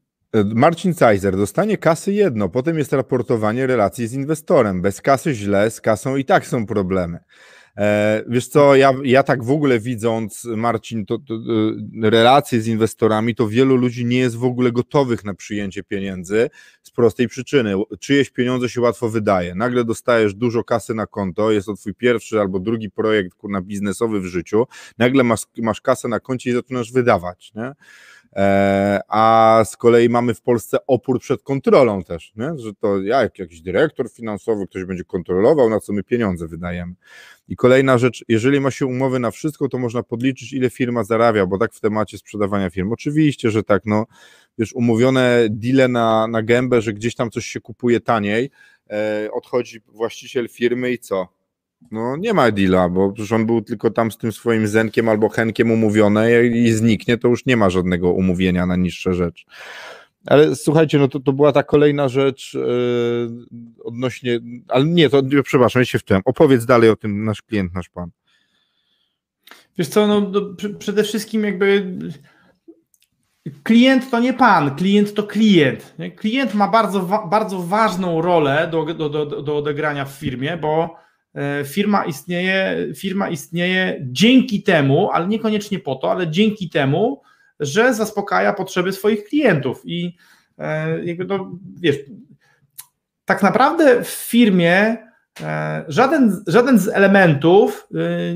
Marcin 0.55 0.95
Cajzer 0.95 1.37
dostanie 1.37 1.79
kasy 1.79 2.13
jedno, 2.13 2.49
potem 2.49 2.79
jest 2.79 2.93
raportowanie 2.93 3.67
relacji 3.67 4.09
z 4.09 4.13
inwestorem. 4.13 4.83
Bez 4.83 5.01
kasy 5.01 5.35
źle, 5.35 5.71
z 5.71 5.81
kasą 5.81 6.17
i 6.17 6.25
tak 6.25 6.47
są 6.47 6.67
problemy. 6.67 7.19
E, 7.77 8.25
wiesz 8.29 8.49
co, 8.49 8.75
ja, 8.75 8.93
ja 9.05 9.23
tak 9.23 9.45
w 9.45 9.51
ogóle 9.51 9.81
widząc, 9.81 10.45
Marcin, 10.45 11.07
to, 11.07 11.19
to, 11.19 11.39
to, 11.39 12.11
relacje 12.11 12.61
z 12.61 12.67
inwestorami, 12.67 13.35
to 13.35 13.49
wielu 13.49 13.77
ludzi 13.77 14.05
nie 14.05 14.19
jest 14.19 14.37
w 14.37 14.45
ogóle 14.45 14.73
gotowych 14.73 15.25
na 15.25 15.35
przyjęcie 15.35 15.83
pieniędzy 15.83 16.51
z 16.83 16.91
prostej 16.91 17.29
przyczyny. 17.29 17.75
Czyjeś 18.01 18.31
pieniądze 18.31 18.69
się 18.69 18.81
łatwo 18.81 19.09
wydaje. 19.09 19.55
Nagle 19.55 19.85
dostajesz 19.85 20.35
dużo 20.35 20.65
kasy 20.65 20.95
na 20.95 21.07
konto, 21.07 21.51
jest 21.51 21.67
to 21.67 21.75
twój 21.75 21.95
pierwszy 21.95 22.41
albo 22.41 22.61
drugi 22.61 22.91
projekt 22.91 23.35
kurna, 23.35 23.61
biznesowy 23.61 24.21
w 24.21 24.27
życiu, 24.27 24.67
nagle 24.99 25.25
masz, 25.25 25.43
masz 25.57 25.81
kasę 25.81 26.09
na 26.09 26.21
koncie 26.21 26.51
i 26.51 26.53
zaczynasz 26.53 26.93
wydawać. 26.93 27.53
Nie? 27.55 27.73
E, 28.37 29.01
a 29.09 29.63
z 29.65 29.77
kolei 29.77 30.09
mamy 30.09 30.35
w 30.35 30.43
Polsce 30.43 30.79
opór 30.87 31.21
przed 31.21 31.43
kontrolą 31.43 32.03
też, 32.03 32.33
nie? 32.37 32.59
że 32.59 32.75
to 32.75 33.03
jak 33.03 33.39
jakiś 33.39 33.61
dyrektor 33.61 34.11
finansowy, 34.11 34.67
ktoś 34.67 34.85
będzie 34.85 35.05
kontrolował, 35.05 35.71
na 35.71 35.81
co 35.81 35.93
my 35.93 36.03
pieniądze 36.03 36.49
wydajemy. 36.49 36.95
I 37.49 37.57
kolejna 37.57 37.99
rzecz, 37.99 38.25
jeżeli 38.29 38.61
ma 38.61 38.71
się 38.71 38.87
umowy 38.87 39.19
na 39.19 39.31
wszystko, 39.31 39.69
to 39.69 39.79
można 39.79 40.03
podliczyć, 40.03 40.53
ile 40.53 40.71
firma 40.71 41.05
zarabia, 41.05 41.47
bo 41.47 41.59
tak 41.59 41.75
w 41.75 41.81
temacie 41.81 42.19
sprzedawania 42.19 42.71
firm. 42.71 42.93
Oczywiście, 42.93 43.51
że 43.51 43.63
tak, 43.63 43.83
no 43.87 44.07
wiesz, 44.59 44.73
umówione 44.75 45.47
deale 45.51 45.89
na, 45.89 46.27
na 46.27 46.43
gębę, 46.43 46.83
że 46.83 46.93
gdzieś 46.93 47.15
tam 47.15 47.31
coś 47.31 47.47
się 47.47 47.61
kupuje 47.61 48.01
taniej, 48.01 48.51
e, 48.91 49.29
odchodzi 49.33 49.81
właściciel 49.87 50.49
firmy 50.49 50.93
i 50.93 50.99
co? 50.99 51.29
No 51.91 52.17
nie 52.17 52.35
ma 52.35 52.51
deala, 52.51 52.89
bo 52.89 53.13
przecież 53.13 53.33
on 53.33 53.47
był 53.47 53.63
tylko 53.63 53.91
tam 53.91 54.13
z 54.13 54.19
tym 54.19 54.33
swoim 54.33 54.67
Zenkiem 54.67 55.09
albo 55.09 55.29
Henkiem 55.29 55.71
umówiony 55.71 56.47
i 56.47 56.73
zniknie, 56.73 57.19
to 57.19 57.29
już 57.29 57.47
nie 57.47 57.57
ma 57.57 57.71
żadnego 57.71 58.13
umówienia 58.13 58.67
na 58.67 58.77
niższe 58.77 59.15
rzecz. 59.15 59.47
Ale 60.27 60.57
słuchajcie, 60.57 60.99
no 60.99 61.09
to, 61.09 61.21
to 61.21 61.33
była 61.33 61.53
ta 61.53 61.63
kolejna 61.63 62.09
rzecz 62.09 62.55
yy, 62.55 63.31
odnośnie, 63.85 64.41
ale 64.69 64.85
nie, 64.85 65.11
to 65.11 65.23
przepraszam, 65.45 65.81
ja 65.81 65.87
się 65.87 65.99
wczyłem. 65.99 66.23
Opowiedz 66.25 66.65
dalej 66.65 66.91
o 66.91 66.97
tym 66.97 67.25
nasz 67.25 67.43
klient, 67.43 67.75
nasz 67.75 67.89
pan. 67.89 68.11
Wiesz 69.79 69.89
co, 69.89 70.07
no, 70.07 70.21
no 70.21 70.41
przede 70.79 71.05
wszystkim 71.05 71.45
jakby 71.45 71.99
klient 73.63 74.11
to 74.11 74.21
nie 74.21 74.33
pan, 74.33 74.77
klient 74.77 75.15
to 75.15 75.23
klient. 75.23 75.95
Klient 76.17 76.55
ma 76.55 76.69
bardzo, 76.69 77.27
bardzo 77.31 77.59
ważną 77.59 78.23
rolę 78.23 78.69
do, 78.73 78.85
do, 78.85 79.09
do, 79.09 79.43
do 79.43 79.57
odegrania 79.57 80.05
w 80.05 80.13
firmie, 80.13 80.57
bo 80.57 80.97
firma 81.65 82.05
istnieje, 82.05 82.77
firma 82.97 83.29
istnieje 83.29 83.99
dzięki 84.03 84.63
temu, 84.63 85.11
ale 85.11 85.29
niekoniecznie 85.29 85.79
po 85.79 85.95
to, 85.95 86.11
ale 86.11 86.29
dzięki 86.29 86.71
temu, 86.71 87.23
że 87.61 87.95
zaspokaja 87.95 88.53
potrzeby 88.53 88.93
swoich 88.93 89.25
klientów. 89.25 89.83
I 89.85 90.17
e, 90.59 91.05
jakby 91.05 91.27
to 91.27 91.51
wiesz, 91.81 91.97
tak 93.25 93.43
naprawdę 93.43 94.05
w 94.05 94.09
firmie 94.09 94.97
e, 95.41 95.85
żaden, 95.89 96.45
żaden 96.47 96.79
z 96.79 96.89
elementów 96.89 97.89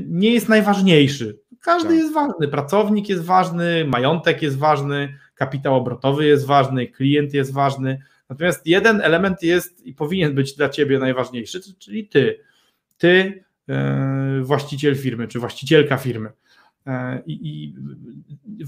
nie 0.05 0.33
jest 0.33 0.49
najważniejszy. 0.49 1.39
Każdy 1.61 1.89
tak. 1.89 1.97
jest 1.97 2.13
ważny, 2.13 2.47
pracownik 2.47 3.09
jest 3.09 3.23
ważny, 3.23 3.85
majątek 3.85 4.41
jest 4.41 4.57
ważny, 4.57 5.13
kapitał 5.35 5.75
obrotowy 5.75 6.25
jest 6.25 6.45
ważny, 6.45 6.87
klient 6.87 7.33
jest 7.33 7.53
ważny. 7.53 8.01
Natomiast 8.29 8.67
jeden 8.67 9.01
element 9.01 9.43
jest 9.43 9.85
i 9.85 9.93
powinien 9.93 10.35
być 10.35 10.55
dla 10.55 10.69
ciebie 10.69 10.99
najważniejszy, 10.99 11.59
czyli 11.79 12.07
ty 12.07 12.48
ty, 12.99 13.43
e, 13.69 14.39
właściciel 14.41 14.95
firmy, 14.95 15.27
czy 15.27 15.39
właścicielka 15.39 15.97
firmy. 15.97 16.29
E, 16.87 17.21
I, 17.25 17.33
I, 17.33 17.73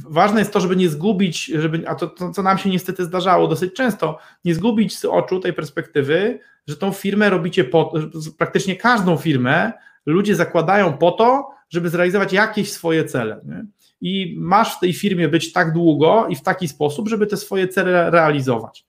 ważne 0.09 0.39
jest 0.39 0.53
to, 0.53 0.59
żeby 0.59 0.75
nie 0.75 0.89
zgubić, 0.89 1.45
żeby, 1.45 1.87
a 1.87 1.95
to, 1.95 2.07
to, 2.07 2.31
co 2.31 2.43
nam 2.43 2.57
się 2.57 2.69
niestety 2.69 3.05
zdarzało 3.05 3.47
dosyć 3.47 3.73
często, 3.73 4.17
nie 4.45 4.55
zgubić 4.55 4.97
z 4.97 5.05
oczu 5.05 5.39
tej 5.39 5.53
perspektywy, 5.53 6.39
że 6.67 6.77
tą 6.77 6.91
firmę 6.91 7.29
robicie 7.29 7.63
po, 7.63 7.93
praktycznie 8.37 8.75
każdą 8.75 9.17
firmę 9.17 9.71
ludzie 10.05 10.35
zakładają 10.35 10.97
po 10.97 11.11
to, 11.11 11.49
żeby 11.69 11.89
zrealizować 11.89 12.33
jakieś 12.33 12.71
swoje 12.71 13.05
cele. 13.05 13.41
Nie? 13.45 13.65
I 14.01 14.35
masz 14.39 14.77
w 14.77 14.79
tej 14.79 14.93
firmie 14.93 15.27
być 15.27 15.53
tak 15.53 15.73
długo 15.73 16.27
i 16.29 16.35
w 16.35 16.41
taki 16.41 16.67
sposób, 16.67 17.09
żeby 17.09 17.27
te 17.27 17.37
swoje 17.37 17.67
cele 17.67 18.11
realizować. 18.11 18.85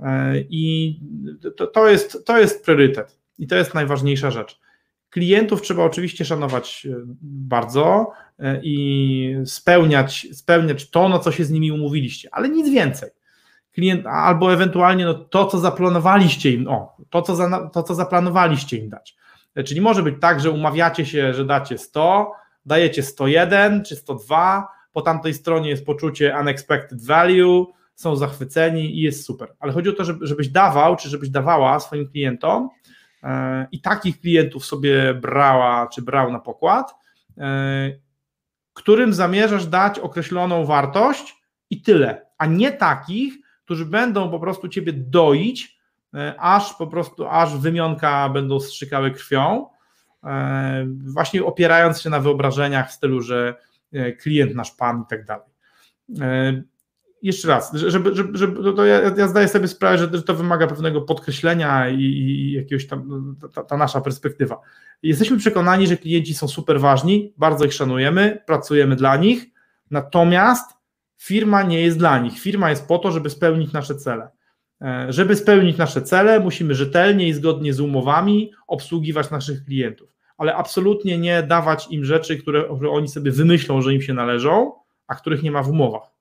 E, 0.00 0.34
I 0.50 0.96
to, 1.56 1.66
to, 1.66 1.88
jest, 1.88 2.24
to 2.24 2.38
jest 2.38 2.64
priorytet. 2.64 3.18
I 3.38 3.46
to 3.46 3.56
jest 3.56 3.74
najważniejsza 3.74 4.30
rzecz. 4.30 4.60
Klientów 5.16 5.62
trzeba 5.62 5.84
oczywiście 5.84 6.24
szanować 6.24 6.86
e, 6.90 6.96
bardzo 7.22 8.10
e, 8.38 8.60
i 8.62 9.36
spełniać, 9.44 10.26
spełniać 10.32 10.90
to, 10.90 11.08
na 11.08 11.18
co 11.18 11.32
się 11.32 11.44
z 11.44 11.50
nimi 11.50 11.72
umówiliście, 11.72 12.28
ale 12.32 12.48
nic 12.48 12.70
więcej. 12.70 13.10
Klient, 13.72 14.06
albo 14.06 14.52
ewentualnie 14.52 15.04
no, 15.04 15.14
to, 15.14 15.46
co 15.46 15.58
zaplanowaliście 15.58 16.50
im, 16.50 16.68
o, 16.68 16.96
to 17.10 17.22
co, 17.22 17.36
za, 17.36 17.70
to, 17.72 17.82
co 17.82 17.94
zaplanowaliście 17.94 18.76
im 18.76 18.88
dać. 18.88 19.16
E, 19.54 19.64
czyli 19.64 19.80
może 19.80 20.02
być 20.02 20.14
tak, 20.20 20.40
że 20.40 20.50
umawiacie 20.50 21.06
się, 21.06 21.34
że 21.34 21.44
dacie 21.44 21.78
100, 21.78 22.32
dajecie 22.66 23.02
101 23.02 23.84
czy 23.84 23.96
102, 23.96 24.68
po 24.92 25.02
tamtej 25.02 25.34
stronie 25.34 25.70
jest 25.70 25.86
poczucie 25.86 26.36
unexpected 26.40 27.04
value, 27.06 27.66
są 27.94 28.16
zachwyceni 28.16 28.98
i 28.98 29.00
jest 29.00 29.24
super. 29.24 29.54
Ale 29.60 29.72
chodzi 29.72 29.88
o 29.88 29.92
to, 29.92 30.04
żebyś 30.20 30.48
dawał, 30.48 30.96
czy 30.96 31.08
żebyś 31.08 31.28
dawała 31.28 31.80
swoim 31.80 32.08
klientom 32.08 32.68
i 33.72 33.80
takich 33.80 34.20
klientów 34.20 34.66
sobie 34.66 35.14
brała 35.14 35.86
czy 35.86 36.02
brał 36.02 36.32
na 36.32 36.38
pokład, 36.38 36.94
e, 37.38 37.90
którym 38.72 39.14
zamierzasz 39.14 39.66
dać 39.66 39.98
określoną 39.98 40.64
wartość 40.64 41.36
i 41.70 41.82
tyle, 41.82 42.26
a 42.38 42.46
nie 42.46 42.72
takich, 42.72 43.34
którzy 43.64 43.86
będą 43.86 44.30
po 44.30 44.40
prostu 44.40 44.68
ciebie 44.68 44.92
doić, 44.92 45.78
e, 46.14 46.34
aż 46.38 46.74
po 46.74 46.86
prostu, 46.86 47.28
aż 47.28 47.56
wymionka 47.56 48.28
będą 48.28 48.60
strzykały 48.60 49.10
krwią, 49.10 49.66
właśnie 51.12 51.44
opierając 51.44 52.00
się 52.00 52.10
na 52.10 52.20
wyobrażeniach 52.20 52.90
w 52.90 52.92
stylu, 52.92 53.20
że 53.20 53.54
klient 54.20 54.54
nasz 54.54 54.70
pan 54.70 55.02
i 55.02 55.04
tak 55.10 55.24
dalej 55.24 55.46
jeszcze 57.22 57.48
raz, 57.48 57.74
żeby, 57.74 58.14
żeby, 58.14 58.38
żeby 58.38 58.72
to 58.72 58.84
ja, 58.84 59.00
ja, 59.16 59.28
zdaję 59.28 59.48
sobie 59.48 59.68
sprawę, 59.68 59.98
że, 59.98 60.22
to 60.22 60.34
wymaga 60.34 60.66
pewnego 60.66 61.00
podkreślenia 61.00 61.88
i, 61.88 62.00
i 62.00 62.52
jakiegoś 62.52 62.86
tam, 62.86 63.36
ta, 63.54 63.64
ta, 63.64 63.76
nasza 63.76 64.00
perspektywa. 64.00 64.60
Jesteśmy 65.02 65.36
przekonani, 65.36 65.86
że 65.86 65.96
klienci 65.96 66.34
są 66.34 66.48
super 66.48 66.80
ważni, 66.80 67.34
bardzo 67.36 67.64
ich 67.64 67.74
szanujemy, 67.74 68.42
pracujemy 68.46 68.96
dla 68.96 69.16
nich, 69.16 69.46
natomiast 69.90 70.70
firma 71.16 71.62
nie 71.62 71.80
jest 71.80 71.98
dla 71.98 72.18
nich. 72.18 72.38
Firma 72.38 72.70
jest 72.70 72.88
po 72.88 72.98
to, 72.98 73.10
żeby 73.10 73.30
spełnić 73.30 73.72
nasze 73.72 73.94
cele. 73.94 74.28
E, 74.82 75.06
żeby 75.08 75.36
spełnić 75.36 75.76
nasze 75.76 76.02
cele, 76.02 76.40
musimy 76.40 76.74
rzetelnie 76.74 77.28
i 77.28 77.32
zgodnie 77.32 77.74
z 77.74 77.80
umowami 77.80 78.52
obsługiwać 78.66 79.30
naszych 79.30 79.64
klientów, 79.64 80.08
ale 80.38 80.54
absolutnie 80.54 81.18
nie 81.18 81.42
dawać 81.42 81.88
im 81.90 82.04
rzeczy, 82.04 82.36
które 82.36 82.68
oni 82.68 83.08
sobie 83.08 83.30
wymyślą, 83.30 83.82
że 83.82 83.94
im 83.94 84.02
się 84.02 84.14
należą, 84.14 84.72
a 85.06 85.14
których 85.14 85.42
nie 85.42 85.50
ma 85.50 85.62
w 85.62 85.70
umowach. 85.70 86.15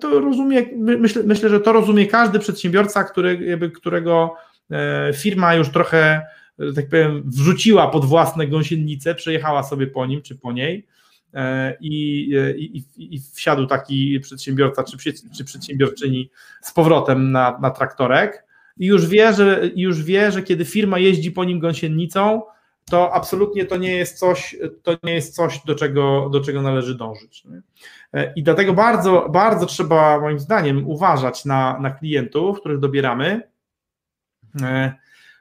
To 0.00 0.20
rozumie, 0.20 0.62
myślę, 0.76 1.22
myślę, 1.26 1.48
że 1.48 1.60
to 1.60 1.72
rozumie 1.72 2.06
każdy 2.06 2.38
przedsiębiorca, 2.38 3.04
który, 3.04 3.58
którego 3.74 4.34
e, 4.70 5.12
firma 5.14 5.54
już 5.54 5.68
trochę, 5.68 6.26
tak 6.74 6.88
powiem, 6.88 7.22
wrzuciła 7.26 7.88
pod 7.90 8.04
własne 8.04 8.46
gąsienice, 8.46 9.14
przejechała 9.14 9.62
sobie 9.62 9.86
po 9.86 10.06
nim 10.06 10.22
czy 10.22 10.34
po 10.34 10.52
niej 10.52 10.86
e, 11.34 11.76
i, 11.80 12.30
i, 12.58 12.84
i 13.14 13.20
wsiadł 13.34 13.66
taki 13.66 14.20
przedsiębiorca 14.20 14.84
czy, 14.84 15.12
czy 15.36 15.44
przedsiębiorczyni 15.44 16.30
z 16.62 16.72
powrotem 16.72 17.32
na, 17.32 17.58
na 17.62 17.70
traktorek 17.70 18.44
i 18.78 18.86
już 18.86 19.06
wie, 19.06 19.32
że, 19.32 19.70
już 19.76 20.02
wie, 20.02 20.32
że 20.32 20.42
kiedy 20.42 20.64
firma 20.64 20.98
jeździ 20.98 21.32
po 21.32 21.44
nim 21.44 21.58
gąsienicą, 21.58 22.42
to 22.90 23.14
absolutnie 23.14 23.64
to 23.64 23.76
nie 23.76 23.96
jest 23.96 24.18
coś, 24.18 24.56
to 24.82 24.96
nie 25.02 25.14
jest 25.14 25.34
coś 25.34 25.60
do, 25.64 25.74
czego, 25.74 26.28
do 26.32 26.40
czego 26.40 26.62
należy 26.62 26.94
dążyć. 26.94 27.44
E, 28.12 28.32
I 28.36 28.42
dlatego 28.42 28.72
bardzo, 28.72 29.28
bardzo 29.28 29.66
trzeba, 29.66 30.20
moim 30.20 30.38
zdaniem, 30.38 30.88
uważać 30.88 31.44
na, 31.44 31.78
na 31.80 31.90
klientów, 31.90 32.60
których 32.60 32.78
dobieramy, 32.78 33.42
e, 34.62 34.92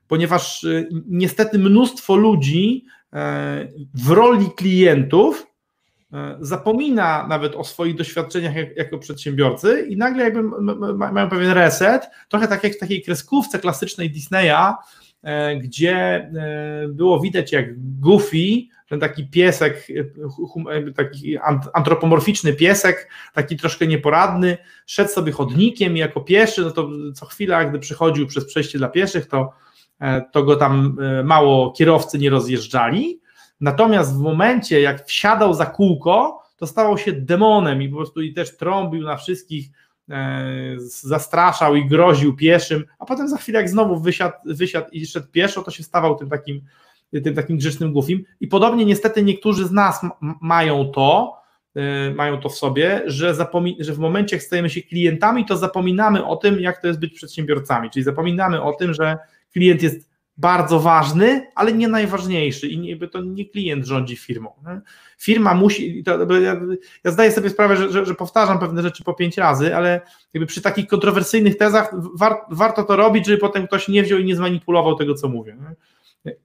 ponieważ 0.07 0.63
e, 0.63 0.85
niestety 1.07 1.59
mnóstwo 1.59 2.15
ludzi 2.15 2.85
w 3.93 4.09
roli 4.09 4.51
klientów 4.55 5.47
zapomina 6.39 7.27
nawet 7.27 7.55
o 7.55 7.63
swoich 7.63 7.95
doświadczeniach 7.95 8.53
jako 8.75 8.97
przedsiębiorcy 8.97 9.85
i 9.89 9.97
nagle 9.97 10.23
jakby 10.23 10.43
mają 11.11 11.29
pewien 11.29 11.51
reset, 11.51 12.09
trochę 12.29 12.47
tak 12.47 12.63
jak 12.63 12.73
w 12.73 12.79
takiej 12.79 13.01
kreskówce 13.01 13.59
klasycznej 13.59 14.11
Disneya, 14.11 14.73
gdzie 15.61 15.95
e, 15.95 16.87
było 16.87 17.19
widać 17.19 17.51
jak 17.51 17.65
Goofy, 17.99 18.37
ten 18.89 18.99
taki 18.99 19.27
piesek, 19.27 19.87
e, 20.71 20.91
taki 20.91 21.37
antropomorficzny 21.73 22.53
piesek, 22.53 23.09
taki 23.33 23.57
troszkę 23.57 23.87
nieporadny, 23.87 24.57
szedł 24.85 25.09
sobie 25.09 25.31
chodnikiem 25.31 25.97
i 25.97 25.99
jako 25.99 26.21
pieszy, 26.21 26.61
no 26.61 26.71
to 26.71 26.89
co 27.15 27.25
chwila, 27.25 27.65
gdy 27.65 27.79
przychodził 27.79 28.27
przez 28.27 28.45
przejście 28.45 28.77
dla 28.77 28.89
pieszych, 28.89 29.27
to, 29.27 29.53
to 30.31 30.43
go 30.43 30.55
tam 30.55 30.97
mało 31.23 31.71
kierowcy 31.71 32.17
nie 32.17 32.29
rozjeżdżali. 32.29 33.21
Natomiast 33.61 34.15
w 34.15 34.19
momencie, 34.19 34.81
jak 34.81 35.05
wsiadał 35.05 35.53
za 35.53 35.65
kółko, 35.65 36.43
to 36.57 36.67
stawał 36.67 36.97
się 36.97 37.11
demonem 37.11 37.81
i 37.81 37.89
po 37.89 37.95
prostu 37.95 38.21
i 38.21 38.33
też 38.33 38.57
trąbił 38.57 39.03
na 39.03 39.17
wszystkich, 39.17 39.69
E, 39.69 39.86
zastraszał 40.77 41.75
i 41.75 41.85
groził 41.85 42.35
pieszym, 42.35 42.83
a 42.99 43.05
potem 43.05 43.27
za 43.27 43.37
chwilę 43.37 43.59
jak 43.59 43.69
znowu 43.69 43.99
wysiadł, 43.99 44.35
wysiadł 44.45 44.87
i 44.91 45.05
szedł 45.05 45.27
pieszo, 45.31 45.63
to 45.63 45.71
się 45.71 45.83
stawał 45.83 46.15
tym 46.15 46.29
takim 46.29 46.61
tym 47.23 47.35
takim 47.35 47.57
grzecznym 47.57 47.93
głupim. 47.93 48.23
I 48.39 48.47
podobnie 48.47 48.85
niestety 48.85 49.23
niektórzy 49.23 49.67
z 49.67 49.71
nas 49.71 50.01
mają 50.41 50.85
to, 50.85 51.37
yy, 51.75 52.13
mają 52.15 52.39
to 52.39 52.49
w 52.49 52.55
sobie, 52.55 53.01
że, 53.05 53.35
że 53.79 53.93
w 53.93 53.99
momencie, 53.99 54.35
jak 54.35 54.43
stajemy 54.43 54.69
się 54.69 54.81
klientami, 54.81 55.45
to 55.45 55.57
zapominamy 55.57 56.25
o 56.25 56.35
tym, 56.35 56.59
jak 56.59 56.81
to 56.81 56.87
jest 56.87 56.99
być 56.99 57.13
przedsiębiorcami, 57.13 57.89
czyli 57.89 58.03
zapominamy 58.03 58.61
o 58.61 58.73
tym, 58.73 58.93
że 58.93 59.17
klient 59.53 59.83
jest 59.83 60.09
bardzo 60.37 60.79
ważny, 60.79 61.47
ale 61.55 61.73
nie 61.73 61.87
najważniejszy 61.87 62.67
i 62.67 62.79
nie, 62.79 63.07
to 63.07 63.21
nie 63.21 63.45
klient 63.45 63.85
rządzi 63.85 64.15
firmą. 64.17 64.51
Nie? 64.65 64.81
Firma 65.17 65.53
musi, 65.53 66.03
to, 66.03 66.39
ja, 66.39 66.55
ja, 67.03 67.11
zdaję 67.11 67.31
sobie 67.31 67.49
sprawę, 67.49 67.77
że, 67.77 67.91
że, 67.91 68.05
że, 68.05 68.15
powtarzam 68.15 68.59
pewne 68.59 68.81
rzeczy 68.81 69.03
po 69.03 69.13
pięć 69.13 69.37
razy, 69.37 69.75
ale 69.75 70.01
jakby 70.33 70.47
przy 70.47 70.61
takich 70.61 70.87
kontrowersyjnych 70.87 71.57
tezach 71.57 71.91
war, 72.13 72.37
warto 72.51 72.83
to 72.83 72.95
robić, 72.95 73.25
żeby 73.25 73.37
potem 73.37 73.67
ktoś 73.67 73.87
nie 73.87 74.03
wziął 74.03 74.19
i 74.19 74.25
nie 74.25 74.35
zmanipulował 74.35 74.95
tego, 74.95 75.13
co 75.13 75.29
mówię. 75.29 75.57
Nie? 75.61 75.75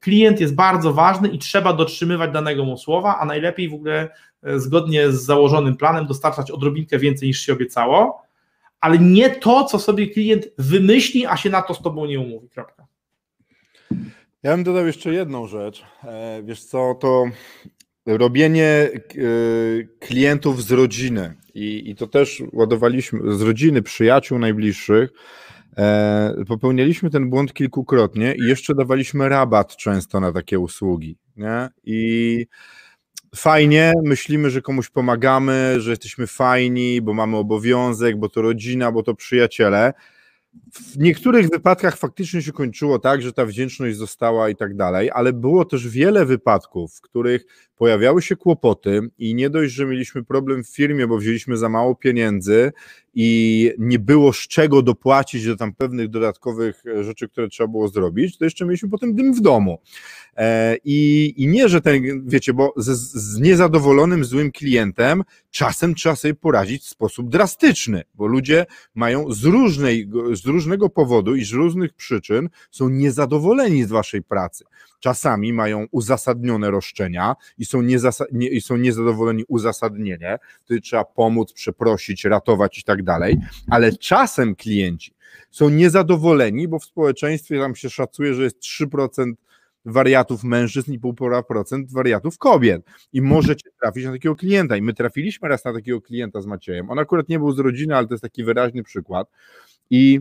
Klient 0.01 0.41
jest 0.41 0.55
bardzo 0.55 0.93
ważny 0.93 1.29
i 1.29 1.39
trzeba 1.39 1.73
dotrzymywać 1.73 2.33
danego 2.33 2.64
mu 2.64 2.79
słowa, 2.79 3.18
a 3.18 3.25
najlepiej 3.25 3.68
w 3.68 3.75
ogóle 3.75 4.09
e, 4.43 4.59
zgodnie 4.59 5.12
z 5.12 5.23
założonym 5.23 5.77
planem 5.77 6.07
dostarczać 6.07 6.51
odrobinkę 6.51 6.99
więcej 6.99 7.29
niż 7.29 7.41
się 7.41 7.53
obiecało, 7.53 8.23
ale 8.81 8.99
nie 8.99 9.31
to, 9.31 9.64
co 9.64 9.79
sobie 9.79 10.07
klient 10.07 10.49
wymyśli, 10.59 11.27
a 11.27 11.37
się 11.37 11.51
na 11.51 11.62
to 11.62 11.75
z 11.75 11.83
tobą 11.83 12.07
nie 12.07 12.20
umówi. 12.20 12.49
Kropka. 12.49 12.87
Ja 14.43 14.51
bym 14.51 14.64
dodał 14.64 14.87
jeszcze 14.87 15.14
jedną 15.14 15.47
rzecz. 15.47 15.85
E, 16.05 16.43
wiesz 16.43 16.64
co, 16.64 16.95
to 17.01 17.25
robienie 18.07 18.64
e, 18.64 18.90
klientów 19.98 20.64
z 20.64 20.72
rodziny 20.72 21.34
i, 21.55 21.90
i 21.90 21.94
to 21.94 22.07
też 22.07 22.42
ładowaliśmy 22.53 23.34
z 23.34 23.40
rodziny, 23.40 23.82
przyjaciół 23.82 24.38
najbliższych. 24.38 25.11
E, 25.78 26.34
popełnialiśmy 26.48 27.11
ten 27.11 27.30
błąd 27.30 27.55
kilkukrotnie 27.55 28.34
i 28.34 28.48
jeszcze 28.48 28.74
dawaliśmy 28.74 29.28
rabat 29.28 29.76
często 29.76 30.20
na 30.20 30.32
takie 30.32 30.59
usługi. 30.59 31.16
Nie? 31.36 31.68
I 31.84 32.46
fajnie, 33.34 33.92
myślimy, 34.05 34.50
że 34.50 34.62
komuś 34.62 34.90
pomagamy, 34.90 35.74
że 35.78 35.90
jesteśmy 35.90 36.26
fajni, 36.26 37.03
bo 37.03 37.14
mamy 37.14 37.36
obowiązek, 37.36 38.16
bo 38.18 38.28
to 38.28 38.42
rodzina, 38.42 38.92
bo 38.92 39.03
to 39.03 39.14
przyjaciele 39.14 39.92
w 40.72 40.98
niektórych 40.98 41.48
wypadkach 41.48 41.96
faktycznie 41.96 42.42
się 42.42 42.53
kończyło 42.53 42.98
tak, 42.98 43.22
że 43.22 43.32
ta 43.32 43.46
wdzięczność 43.46 43.96
została 43.96 44.48
i 44.48 44.57
tak 44.57 44.76
dalej, 44.76 45.11
ale 45.14 45.32
było 45.32 45.64
też 45.64 45.88
wiele 45.88 46.26
wypadków, 46.26 46.94
w 46.94 47.00
których 47.00 47.44
pojawiały 47.83 48.22
się 48.22 48.37
kłopoty 48.37 49.01
i 49.18 49.35
nie 49.35 49.51
dość, 49.51 49.74
że 49.74 49.87
mieliśmy 49.87 50.24
problem 50.24 50.64
w 50.64 50.68
firmie, 50.68 51.07
bo 51.07 51.18
wzięliśmy 51.18 51.57
za 51.57 51.68
mało 51.68 51.95
pieniędzy 51.95 52.72
i 53.14 53.70
nie 53.78 53.99
było 53.99 54.33
z 54.33 54.37
czego 54.37 54.83
dopłacić 54.83 55.47
do 55.47 55.57
tam 55.57 55.74
pewnych 55.74 56.09
dodatkowych 56.09 56.83
rzeczy, 57.01 57.28
które 57.28 57.49
trzeba 57.49 57.68
było 57.68 57.89
zrobić, 57.89 58.39
to 58.39 58.45
jeszcze 58.45 58.64
mieliśmy 58.64 58.89
potem 58.89 59.14
dym 59.14 59.35
w 59.35 59.41
domu. 59.41 59.78
E, 60.37 60.76
I, 60.85 61.35
i 61.37 61.49
nie, 61.49 61.68
że 61.68 61.80
ten, 61.80 62.03
wiecie, 62.26 62.55
bo 62.55 62.74
z, 62.76 62.89
z 63.14 63.41
niezadowolonym, 63.41 64.24
złym 64.24 64.53
klientem 64.53 65.22
czasem 65.51 65.95
trzeba 65.95 66.16
sobie 66.16 66.35
poradzić 66.35 66.83
w 66.83 66.89
sposób 66.89 67.28
drastyczny, 67.28 68.03
bo 68.14 68.26
ludzie 68.26 68.66
mają 68.95 69.33
z, 69.33 69.45
różnej, 69.45 70.11
z 70.33 70.47
różnego 70.47 70.89
powodu 70.89 71.37
i 71.37 71.45
z 71.45 71.53
różnych 71.53 71.93
przyczyn 71.93 72.49
są 72.70 72.89
niezadowoleni 72.89 73.85
z 73.85 73.89
waszej 73.89 74.22
pracy. 74.22 74.64
Czasami 75.01 75.53
mają 75.53 75.87
uzasadnione 75.91 76.70
roszczenia 76.70 77.37
i 77.59 77.64
są, 77.73 77.81
są 78.61 78.77
niezadowoleni 78.77 79.45
uzasadnienie, 79.49 80.39
wtedy 80.64 80.81
trzeba 80.81 81.05
pomóc, 81.05 81.53
przeprosić, 81.53 82.25
ratować 82.25 82.79
i 82.79 82.83
tak 82.83 83.03
dalej, 83.03 83.37
ale 83.70 83.93
czasem 83.93 84.55
klienci 84.55 85.14
są 85.51 85.68
niezadowoleni, 85.68 86.68
bo 86.68 86.79
w 86.79 86.85
społeczeństwie 86.85 87.61
tam 87.61 87.75
się 87.75 87.91
szacuje, 87.91 88.35
że 88.35 88.43
jest 88.43 88.59
3% 88.61 89.33
wariatów 89.85 90.45
mężczyzn 90.45 90.93
i 90.93 91.01
1,5% 91.01 91.85
wariatów 91.93 92.39
kobiet. 92.39 92.83
I 93.12 93.23
możecie 93.23 93.70
trafić 93.81 94.05
na 94.05 94.12
takiego 94.12 94.37
klienta. 94.37 94.77
I 94.77 94.83
my 94.83 94.95
trafiliśmy 94.95 95.49
raz 95.49 95.64
na 95.64 95.73
takiego 95.73 96.01
klienta 96.01 96.41
z 96.41 96.47
Maciejem. 96.47 96.91
On 96.91 96.99
akurat 96.99 97.29
nie 97.29 97.39
był 97.39 97.53
z 97.53 97.59
rodziny, 97.59 97.97
ale 97.97 98.07
to 98.07 98.14
jest 98.14 98.23
taki 98.23 98.45
wyraźny 98.45 98.83
przykład. 98.83 99.29
I 99.91 100.20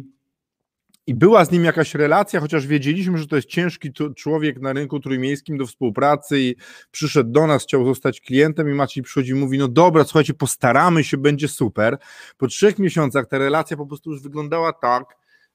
i 1.07 1.15
była 1.15 1.45
z 1.45 1.51
nim 1.51 1.63
jakaś 1.63 1.95
relacja, 1.95 2.39
chociaż 2.39 2.67
wiedzieliśmy, 2.67 3.17
że 3.17 3.27
to 3.27 3.35
jest 3.35 3.47
ciężki 3.47 3.91
człowiek 4.15 4.61
na 4.61 4.73
rynku 4.73 4.99
trójmiejskim 4.99 5.57
do 5.57 5.65
współpracy 5.65 6.39
i 6.39 6.55
przyszedł 6.91 7.31
do 7.31 7.47
nas, 7.47 7.63
chciał 7.63 7.85
zostać 7.85 8.21
klientem 8.21 8.69
i 8.69 8.73
Maciej 8.73 9.03
przychodzi 9.03 9.31
i 9.31 9.35
mówi, 9.35 9.57
no 9.57 9.67
dobra, 9.67 10.03
słuchajcie, 10.03 10.33
postaramy 10.33 11.03
się, 11.03 11.17
będzie 11.17 11.47
super. 11.47 11.97
Po 12.37 12.47
trzech 12.47 12.79
miesiącach 12.79 13.27
ta 13.27 13.37
relacja 13.37 13.77
po 13.77 13.85
prostu 13.85 14.11
już 14.11 14.21
wyglądała 14.21 14.73
tak, 14.73 15.03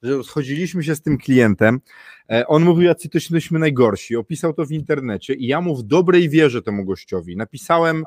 że 0.03 0.25
schodziliśmy 0.25 0.83
się 0.83 0.95
z 0.95 1.03
tym 1.03 1.19
klientem, 1.19 1.81
e, 2.31 2.47
on 2.47 2.65
mówił, 2.65 2.85
jacy 2.85 3.09
to 3.09 3.19
jesteśmy 3.19 3.59
najgorsi, 3.59 4.17
opisał 4.17 4.53
to 4.53 4.67
w 4.67 4.71
internecie 4.73 5.35
i 5.35 5.47
ja 5.47 5.61
mu 5.61 5.77
w 5.77 5.83
dobrej 5.83 6.29
wierze 6.29 6.63
temu 6.63 6.85
gościowi 6.85 7.37
napisałem 7.37 8.05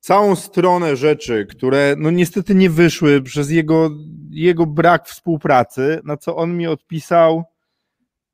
całą 0.00 0.36
stronę 0.36 0.96
rzeczy, 0.96 1.46
które 1.46 1.94
no 1.98 2.10
niestety 2.10 2.54
nie 2.54 2.70
wyszły 2.70 3.22
przez 3.22 3.50
jego, 3.50 3.90
jego 4.30 4.66
brak 4.66 5.08
współpracy, 5.08 6.00
na 6.04 6.16
co 6.16 6.36
on 6.36 6.56
mi 6.56 6.66
odpisał 6.66 7.44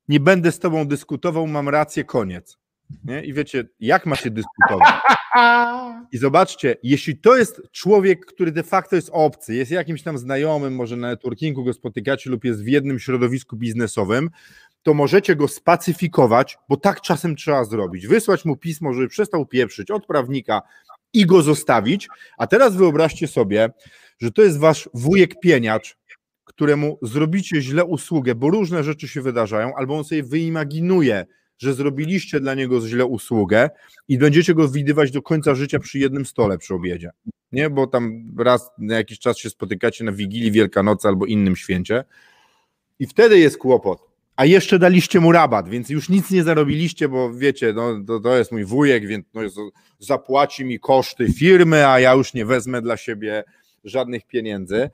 nie 0.07 0.19
będę 0.19 0.51
z 0.51 0.59
tobą 0.59 0.87
dyskutował, 0.87 1.47
mam 1.47 1.69
rację, 1.69 2.03
koniec. 2.03 2.57
Nie? 3.03 3.23
I 3.23 3.33
wiecie, 3.33 3.67
jak 3.79 4.05
ma 4.05 4.15
się 4.15 4.29
dyskutować? 4.31 4.93
I 6.11 6.17
zobaczcie, 6.17 6.75
jeśli 6.83 7.17
to 7.17 7.37
jest 7.37 7.61
człowiek, 7.71 8.25
który 8.25 8.51
de 8.51 8.63
facto 8.63 8.95
jest 8.95 9.09
obcy, 9.13 9.55
jest 9.55 9.71
jakimś 9.71 10.03
tam 10.03 10.17
znajomym, 10.17 10.75
może 10.75 10.97
na 10.97 11.07
networkingu 11.07 11.63
go 11.63 11.73
spotykacie 11.73 12.29
lub 12.29 12.45
jest 12.45 12.63
w 12.63 12.67
jednym 12.67 12.99
środowisku 12.99 13.55
biznesowym, 13.57 14.29
to 14.83 14.93
możecie 14.93 15.35
go 15.35 15.47
spacyfikować, 15.47 16.57
bo 16.69 16.77
tak 16.77 17.01
czasem 17.01 17.35
trzeba 17.35 17.63
zrobić. 17.63 18.07
Wysłać 18.07 18.45
mu 18.45 18.57
pismo, 18.57 18.93
żeby 18.93 19.07
przestał 19.07 19.45
pieprzyć 19.45 19.91
od 19.91 20.05
prawnika 20.05 20.61
i 21.15 21.25
go 21.25 21.41
zostawić. 21.41 22.07
A 22.37 22.47
teraz 22.47 22.75
wyobraźcie 22.75 23.27
sobie, 23.27 23.69
że 24.19 24.31
to 24.31 24.41
jest 24.41 24.59
wasz 24.59 24.89
wujek 24.93 25.39
pieniacz, 25.39 25.97
któremu 26.43 26.99
zrobicie 27.01 27.61
źle 27.61 27.85
usługę, 27.85 28.35
bo 28.35 28.49
różne 28.49 28.83
rzeczy 28.83 29.07
się 29.07 29.21
wydarzają, 29.21 29.75
albo 29.75 29.97
on 29.97 30.03
sobie 30.03 30.23
wyimaginuje, 30.23 31.25
że 31.57 31.73
zrobiliście 31.73 32.39
dla 32.39 32.53
niego 32.53 32.87
źle 32.87 33.05
usługę 33.05 33.69
i 34.07 34.17
będziecie 34.17 34.53
go 34.53 34.67
widywać 34.67 35.11
do 35.11 35.21
końca 35.21 35.55
życia 35.55 35.79
przy 35.79 35.99
jednym 35.99 36.25
stole 36.25 36.57
przy 36.57 36.73
obiedzie. 36.73 37.09
Nie, 37.51 37.69
bo 37.69 37.87
tam 37.87 38.33
raz 38.39 38.69
na 38.77 38.95
jakiś 38.95 39.19
czas 39.19 39.37
się 39.37 39.49
spotykacie 39.49 40.03
na 40.03 40.11
Wigilii 40.11 40.51
Wielkanocy 40.51 41.07
albo 41.07 41.25
innym 41.25 41.55
święcie 41.55 42.03
i 42.99 43.07
wtedy 43.07 43.39
jest 43.39 43.57
kłopot. 43.57 44.14
A 44.35 44.45
jeszcze 44.45 44.79
daliście 44.79 45.19
mu 45.19 45.31
rabat, 45.31 45.69
więc 45.69 45.89
już 45.89 46.09
nic 46.09 46.31
nie 46.31 46.43
zarobiliście, 46.43 47.09
bo 47.09 47.33
wiecie, 47.33 47.73
no, 47.73 48.03
to, 48.07 48.19
to 48.19 48.37
jest 48.37 48.51
mój 48.51 48.65
wujek, 48.65 49.07
więc 49.07 49.25
no, 49.33 49.41
zapłaci 49.99 50.65
mi 50.65 50.79
koszty 50.79 51.33
firmy, 51.33 51.87
a 51.87 51.99
ja 51.99 52.13
już 52.13 52.33
nie 52.33 52.45
wezmę 52.45 52.81
dla 52.81 52.97
siebie 52.97 53.43
żadnych 53.83 54.27
pieniędzy. 54.27 54.89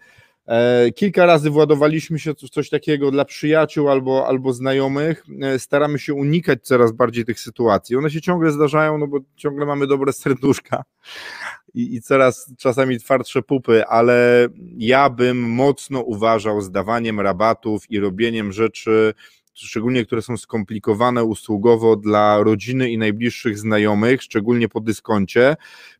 E, 0.47 0.91
kilka 0.91 1.25
razy 1.25 1.49
władowaliśmy 1.49 2.19
się 2.19 2.33
w 2.33 2.49
coś 2.49 2.69
takiego 2.69 3.11
dla 3.11 3.25
przyjaciół 3.25 3.89
albo, 3.89 4.27
albo 4.27 4.53
znajomych. 4.53 5.25
E, 5.41 5.59
staramy 5.59 5.99
się 5.99 6.13
unikać 6.13 6.59
coraz 6.63 6.91
bardziej 6.91 7.25
tych 7.25 7.39
sytuacji. 7.39 7.95
One 7.95 8.09
się 8.09 8.21
ciągle 8.21 8.51
zdarzają, 8.51 8.97
no 8.97 9.07
bo 9.07 9.19
ciągle 9.35 9.65
mamy 9.65 9.87
dobre 9.87 10.13
serduszka 10.13 10.83
i, 11.73 11.95
i 11.95 12.01
coraz 12.01 12.53
czasami 12.57 12.99
twardsze 12.99 13.41
pupy, 13.41 13.85
ale 13.85 14.47
ja 14.77 15.09
bym 15.09 15.39
mocno 15.39 16.01
uważał 16.01 16.61
z 16.61 16.71
dawaniem 16.71 17.19
rabatów 17.19 17.91
i 17.91 17.99
robieniem 17.99 18.51
rzeczy 18.51 19.13
szczególnie 19.53 20.05
które 20.05 20.21
są 20.21 20.37
skomplikowane 20.37 21.23
usługowo 21.23 21.95
dla 21.95 22.43
rodziny 22.43 22.91
i 22.91 22.97
najbliższych 22.97 23.59
znajomych, 23.59 24.23
szczególnie 24.23 24.69
po 24.69 24.81
dyskoncie, 24.81 25.55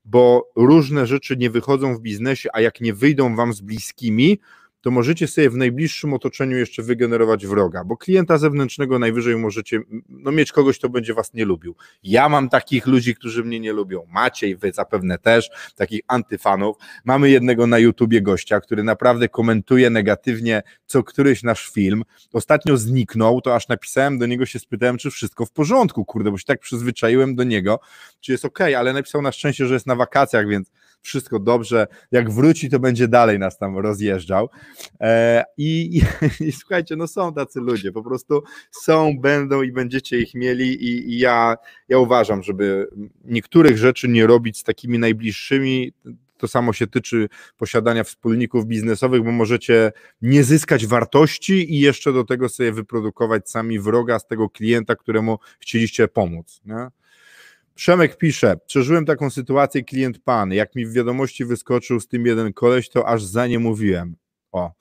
bo 0.05 0.51
różne 0.55 1.07
rzeczy 1.07 1.37
nie 1.37 1.49
wychodzą 1.49 1.95
w 1.95 2.01
biznesie, 2.01 2.49
a 2.53 2.61
jak 2.61 2.81
nie 2.81 2.93
wyjdą 2.93 3.35
wam 3.35 3.53
z 3.53 3.61
bliskimi, 3.61 4.39
to 4.81 4.91
możecie 4.91 5.27
sobie 5.27 5.49
w 5.49 5.55
najbliższym 5.55 6.13
otoczeniu 6.13 6.57
jeszcze 6.57 6.83
wygenerować 6.83 7.47
wroga, 7.47 7.83
bo 7.83 7.97
klienta 7.97 8.37
zewnętrznego 8.37 8.99
najwyżej 8.99 9.37
możecie 9.37 9.79
no, 10.09 10.31
mieć 10.31 10.51
kogoś, 10.51 10.77
kto 10.79 10.89
będzie 10.89 11.13
was 11.13 11.33
nie 11.33 11.45
lubił. 11.45 11.75
Ja 12.03 12.29
mam 12.29 12.49
takich 12.49 12.87
ludzi, 12.87 13.15
którzy 13.15 13.43
mnie 13.43 13.59
nie 13.59 13.73
lubią. 13.73 14.05
Maciej, 14.09 14.55
wy 14.55 14.71
zapewne 14.71 15.17
też, 15.17 15.49
takich 15.75 16.01
antyfanów. 16.07 16.77
Mamy 17.05 17.29
jednego 17.29 17.67
na 17.67 17.79
YouTubie 17.79 18.21
gościa, 18.21 18.59
który 18.59 18.83
naprawdę 18.83 19.29
komentuje 19.29 19.89
negatywnie 19.89 20.63
co 20.85 21.03
któryś 21.03 21.43
nasz 21.43 21.69
film. 21.69 22.03
Ostatnio 22.33 22.77
zniknął, 22.77 23.41
to 23.41 23.55
aż 23.55 23.67
napisałem 23.67 24.19
do 24.19 24.25
niego, 24.25 24.45
się 24.45 24.59
spytałem, 24.59 24.97
czy 24.97 25.11
wszystko 25.11 25.45
w 25.45 25.51
porządku, 25.51 26.05
kurde, 26.05 26.31
bo 26.31 26.37
się 26.37 26.45
tak 26.45 26.59
przyzwyczaiłem 26.59 27.35
do 27.35 27.43
niego, 27.43 27.79
czy 28.19 28.31
jest 28.31 28.45
ok, 28.45 28.59
ale 28.61 28.93
napisał 28.93 29.21
na 29.21 29.31
szczęście, 29.31 29.67
że 29.67 29.73
jest 29.73 29.87
na 29.87 29.95
wakacjach, 29.95 30.47
więc 30.47 30.71
wszystko 31.01 31.39
dobrze. 31.39 31.87
Jak 32.11 32.31
wróci, 32.31 32.69
to 32.69 32.79
będzie 32.79 33.07
dalej 33.07 33.39
nas 33.39 33.57
tam 33.57 33.77
rozjeżdżał. 33.77 34.49
E, 34.99 35.43
I, 35.57 35.97
i, 35.97 36.01
i 36.47 36.51
słuchajcie, 36.51 36.95
no 36.95 37.07
są 37.07 37.33
tacy 37.33 37.59
ludzie, 37.59 37.91
po 37.91 38.03
prostu 38.03 38.43
są, 38.71 39.19
będą 39.19 39.61
i 39.61 39.71
będziecie 39.71 40.19
ich 40.19 40.33
mieli 40.33 40.83
i, 40.83 41.13
i 41.13 41.19
ja, 41.19 41.55
ja 41.89 41.97
uważam, 41.97 42.43
żeby 42.43 42.87
niektórych 43.25 43.77
rzeczy 43.77 44.07
nie 44.07 44.27
robić 44.27 44.57
z 44.57 44.63
takimi 44.63 44.99
najbliższymi, 44.99 45.93
to 46.41 46.47
samo 46.47 46.73
się 46.73 46.87
tyczy 46.87 47.29
posiadania 47.57 48.03
wspólników 48.03 48.65
biznesowych, 48.65 49.23
bo 49.23 49.31
możecie 49.31 49.91
nie 50.21 50.43
zyskać 50.43 50.87
wartości 50.87 51.73
i 51.73 51.79
jeszcze 51.79 52.13
do 52.13 52.23
tego 52.23 52.49
sobie 52.49 52.71
wyprodukować 52.71 53.49
sami 53.49 53.79
wroga 53.79 54.19
z 54.19 54.27
tego 54.27 54.49
klienta, 54.49 54.95
któremu 54.95 55.37
chcieliście 55.59 56.07
pomóc. 56.07 56.61
Nie? 56.65 56.87
Przemek 57.75 58.17
pisze, 58.17 58.55
przeżyłem 58.65 59.05
taką 59.05 59.29
sytuację, 59.29 59.83
klient 59.83 60.19
pan, 60.19 60.51
jak 60.51 60.75
mi 60.75 60.85
w 60.85 60.93
wiadomości 60.93 61.45
wyskoczył 61.45 61.99
z 61.99 62.07
tym 62.07 62.25
jeden 62.25 62.53
koleś, 62.53 62.89
to 62.89 63.07
aż 63.07 63.23
za 63.23 63.47
nie 63.47 63.59
mówiłem. 63.59 64.15
O. 64.51 64.71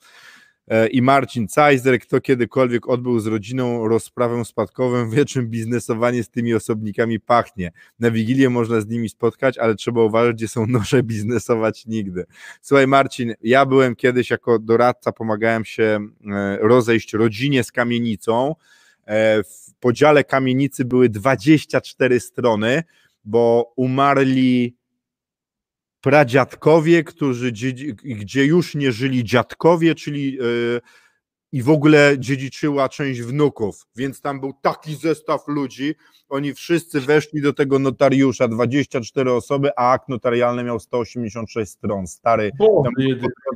E, 0.67 0.87
I 0.87 1.01
Marcin 1.01 1.47
Cajzer, 1.47 1.99
kto 1.99 2.21
kiedykolwiek 2.21 2.89
odbył 2.89 3.19
z 3.19 3.27
rodziną 3.27 3.87
rozprawę 3.87 4.45
spadkową, 4.45 5.09
wie 5.09 5.25
czym 5.25 5.47
biznesowanie 5.47 6.23
z 6.23 6.29
tymi 6.29 6.53
osobnikami 6.53 7.19
pachnie. 7.19 7.71
Na 7.99 8.11
Wigilię 8.11 8.49
można 8.49 8.81
z 8.81 8.87
nimi 8.87 9.09
spotkać, 9.09 9.57
ale 9.57 9.75
trzeba 9.75 10.03
uważać, 10.03 10.35
gdzie 10.35 10.47
są 10.47 10.67
noże 10.67 11.03
biznesować 11.13 11.85
nigdy. 11.85 12.25
Słuchaj 12.61 12.87
Marcin, 12.87 13.33
ja 13.41 13.65
byłem 13.65 13.95
kiedyś 13.95 14.29
jako 14.29 14.59
doradca, 14.59 15.11
pomagałem 15.11 15.65
się 15.65 15.99
e, 16.31 16.57
rozejść 16.61 17.13
rodzinie 17.13 17.63
z 17.63 17.71
kamienicą, 17.71 18.55
w 19.43 19.73
podziale 19.79 20.23
kamienicy 20.23 20.85
były 20.85 21.09
24 21.09 22.19
strony, 22.19 22.83
bo 23.23 23.73
umarli 23.75 24.75
pradziadkowie, 26.01 27.03
którzy, 27.03 27.51
gdzie 28.03 28.45
już 28.45 28.75
nie 28.75 28.91
żyli 28.91 29.23
dziadkowie, 29.23 29.95
czyli 29.95 30.33
yy, 30.33 30.81
i 31.51 31.63
w 31.63 31.69
ogóle 31.69 32.15
dziedziczyła 32.19 32.89
część 32.89 33.21
wnuków, 33.21 33.87
więc 33.95 34.21
tam 34.21 34.39
był 34.39 34.53
taki 34.61 34.95
zestaw 34.95 35.47
ludzi, 35.47 35.95
oni 36.29 36.53
wszyscy 36.53 37.01
weszli 37.01 37.41
do 37.41 37.53
tego 37.53 37.79
notariusza, 37.79 38.47
24 38.47 39.31
osoby, 39.31 39.69
a 39.77 39.91
akt 39.91 40.09
notarialny 40.09 40.63
miał 40.63 40.79
186 40.79 41.71
stron, 41.71 42.07
stary, 42.07 42.51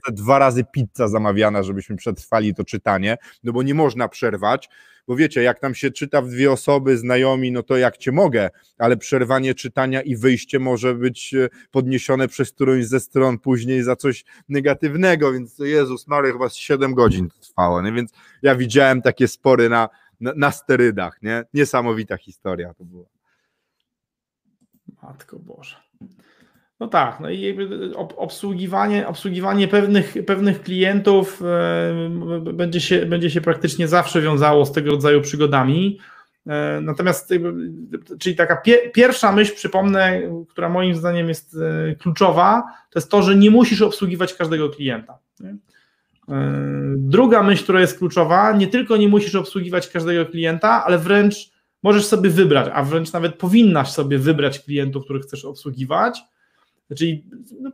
tam 0.06 0.16
dwa 0.16 0.40
razy 0.40 0.66
pizza 0.72 1.08
zamawiana, 1.08 1.64
żebyśmy 1.64 1.96
przetrwali 1.96 2.56
to 2.56 2.64
czytanie, 2.64 3.18
no 3.44 3.54
bo 3.54 3.64
nie 3.64 3.74
można 3.74 4.08
przerwać, 4.08 4.70
bo 5.08 5.16
wiecie, 5.16 5.44
jak 5.44 5.60
tam 5.60 5.76
się 5.76 5.92
czyta 5.92 6.22
w 6.22 6.28
dwie 6.30 6.52
osoby, 6.52 6.98
znajomi, 6.98 7.52
no 7.52 7.64
to 7.64 7.78
jak 7.78 7.98
cię 7.98 8.12
mogę, 8.12 8.50
ale 8.78 8.98
przerwanie 8.98 9.56
czytania 9.56 10.02
i 10.02 10.16
wyjście 10.16 10.60
może 10.60 10.96
być 10.96 11.34
e, 11.34 11.50
podniesione 11.72 12.28
przez 12.28 12.52
którąś 12.52 12.86
ze 12.86 13.00
stron 13.00 13.40
później 13.40 13.84
za 13.84 13.96
coś 13.96 14.26
negatywnego, 14.50 15.34
więc 15.34 15.60
Jezus 15.60 16.08
Maria 16.08 16.32
chyba 16.32 16.50
7 16.50 16.94
godzin 16.94 17.30
trwało, 17.42 17.82
nie? 17.82 17.92
więc 17.92 18.12
ja 18.42 18.56
widziałem 18.56 19.02
takie 19.02 19.28
spory 19.28 19.70
na, 19.70 19.90
na, 20.20 20.34
na 20.36 20.52
sterydach, 20.52 21.22
nie? 21.22 21.44
Niesamowita 21.54 22.18
historia 22.18 22.74
to 22.74 22.86
była. 22.86 23.06
Matko 25.04 25.40
Boże. 25.40 25.76
No 26.80 26.88
tak, 26.88 27.20
no 27.20 27.30
i 27.30 27.58
obsługiwanie, 28.18 29.08
obsługiwanie 29.08 29.68
pewnych, 29.68 30.16
pewnych 30.26 30.62
klientów 30.62 31.42
e, 31.42 32.54
będzie 32.54 32.82
się, 32.82 33.06
będzie 33.06 33.30
się 33.30 33.42
praktycznie 33.42 33.88
zawsze 33.88 34.22
wiązało 34.22 34.66
z 34.66 34.72
tego 34.72 34.92
rodzaju 34.92 35.22
przygodami. 35.22 36.00
E, 36.48 36.82
natomiast, 36.82 37.34
czyli 38.20 38.36
taka 38.36 38.62
pierwsza 38.94 39.32
myśl, 39.32 39.56
przypomnę, 39.56 40.22
która 40.50 40.70
moim 40.70 40.96
zdaniem 40.96 41.30
jest 41.30 41.58
e, 41.58 41.96
kluczowa, 41.96 42.64
to 42.90 43.00
jest 43.00 43.12
to, 43.12 43.22
że 43.24 43.36
nie 43.36 43.52
musisz 43.52 43.82
obsługiwać 43.82 44.34
każdego 44.34 44.70
klienta. 44.70 45.18
Druga 46.96 47.44
myśl, 47.44 47.64
która 47.64 47.82
jest 47.82 47.98
kluczowa, 47.98 48.52
nie 48.52 48.68
tylko 48.68 48.98
nie 48.98 49.08
musisz 49.08 49.36
obsługiwać 49.36 49.90
każdego 49.90 50.26
klienta, 50.26 50.86
ale 50.86 50.98
wręcz 50.98 51.52
możesz 51.84 52.06
sobie 52.06 52.30
wybrać, 52.30 52.72
a 52.74 52.84
wręcz 52.84 53.14
nawet 53.14 53.36
powinnaś 53.36 53.92
sobie 53.92 54.20
wybrać 54.20 54.60
klientów, 54.60 55.04
których 55.04 55.24
chcesz 55.24 55.46
obsługiwać 55.46 56.22
Czyli 56.98 57.26
no, 57.62 57.72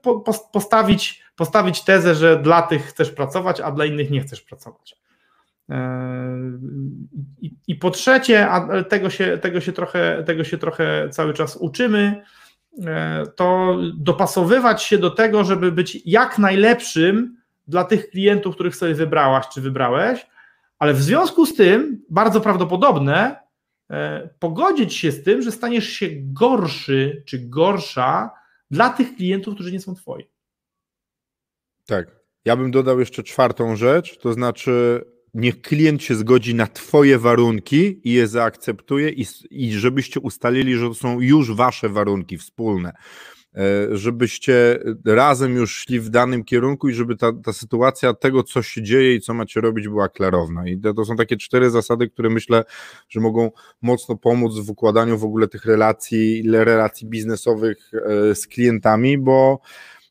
postawić, 0.53 1.23
postawić 1.35 1.81
tezę, 1.81 2.15
że 2.15 2.39
dla 2.39 2.61
tych 2.61 2.85
chcesz 2.85 3.11
pracować, 3.11 3.61
a 3.61 3.71
dla 3.71 3.85
innych 3.85 4.11
nie 4.11 4.21
chcesz 4.21 4.41
pracować. 4.41 4.95
E, 5.69 6.37
I, 7.41 7.55
i 7.67 7.75
po 7.75 7.91
trzecie, 7.91 8.49
a 8.49 8.83
tego 8.83 9.09
się, 9.09 9.37
tego, 9.37 9.61
się 9.61 9.73
trochę, 9.73 10.23
tego 10.23 10.43
się 10.43 10.57
trochę 10.57 11.09
cały 11.09 11.33
czas 11.33 11.57
uczymy, 11.57 12.23
e, 12.85 13.23
to 13.35 13.77
dopasowywać 13.97 14.83
się 14.83 14.97
do 14.97 15.09
tego, 15.09 15.43
żeby 15.43 15.71
być 15.71 16.01
jak 16.05 16.39
najlepszym 16.39 17.37
dla 17.67 17.83
tych 17.83 18.09
klientów, 18.09 18.55
których 18.55 18.75
sobie 18.75 18.93
wybrałaś 18.93 19.45
czy 19.53 19.61
wybrałeś, 19.61 20.27
ale 20.79 20.93
w 20.93 21.01
związku 21.01 21.45
z 21.45 21.55
tym 21.55 22.01
bardzo 22.09 22.41
prawdopodobne 22.41 23.35
e, 23.89 24.29
pogodzić 24.39 24.93
się 24.93 25.11
z 25.11 25.23
tym, 25.23 25.41
że 25.41 25.51
staniesz 25.51 25.89
się 25.89 26.07
gorszy 26.11 27.23
czy 27.25 27.39
gorsza 27.39 28.40
dla 28.71 28.89
tych 28.89 29.15
klientów, 29.15 29.53
którzy 29.53 29.71
nie 29.71 29.79
są 29.79 29.95
twoi. 29.95 30.23
Tak. 31.85 32.21
Ja 32.45 32.55
bym 32.55 32.71
dodał 32.71 32.99
jeszcze 32.99 33.23
czwartą 33.23 33.75
rzecz, 33.75 34.17
to 34.17 34.33
znaczy 34.33 35.01
niech 35.33 35.61
klient 35.61 36.03
się 36.03 36.15
zgodzi 36.15 36.55
na 36.55 36.67
Twoje 36.67 37.19
warunki 37.19 38.01
i 38.03 38.13
je 38.13 38.27
zaakceptuje, 38.27 39.09
i, 39.09 39.25
i 39.51 39.73
żebyście 39.73 40.19
ustalili, 40.19 40.75
że 40.75 40.87
to 40.87 40.93
są 40.93 41.19
już 41.19 41.55
Wasze 41.55 41.89
warunki 41.89 42.37
wspólne. 42.37 42.93
E, 43.55 43.97
żebyście 43.97 44.79
razem 45.05 45.55
już 45.55 45.75
szli 45.75 45.99
w 45.99 46.09
danym 46.09 46.43
kierunku 46.43 46.89
i 46.89 46.93
żeby 46.93 47.17
ta, 47.17 47.31
ta 47.43 47.53
sytuacja 47.53 48.13
tego, 48.13 48.43
co 48.43 48.61
się 48.61 48.81
dzieje 48.81 49.15
i 49.15 49.21
co 49.21 49.33
macie 49.33 49.61
robić, 49.61 49.87
była 49.87 50.09
klarowna. 50.09 50.67
I 50.67 50.79
to, 50.79 50.93
to 50.93 51.05
są 51.05 51.15
takie 51.15 51.37
cztery 51.37 51.69
zasady, 51.69 52.09
które 52.09 52.29
myślę, 52.29 52.63
że 53.09 53.19
mogą 53.19 53.51
mocno 53.81 54.17
pomóc 54.17 54.59
w 54.59 54.69
układaniu 54.69 55.17
w 55.17 55.23
ogóle 55.23 55.47
tych 55.47 55.65
relacji, 55.65 56.43
relacji 56.51 57.07
biznesowych 57.07 57.91
e, 57.93 58.35
z 58.35 58.47
klientami, 58.47 59.17
bo 59.17 59.59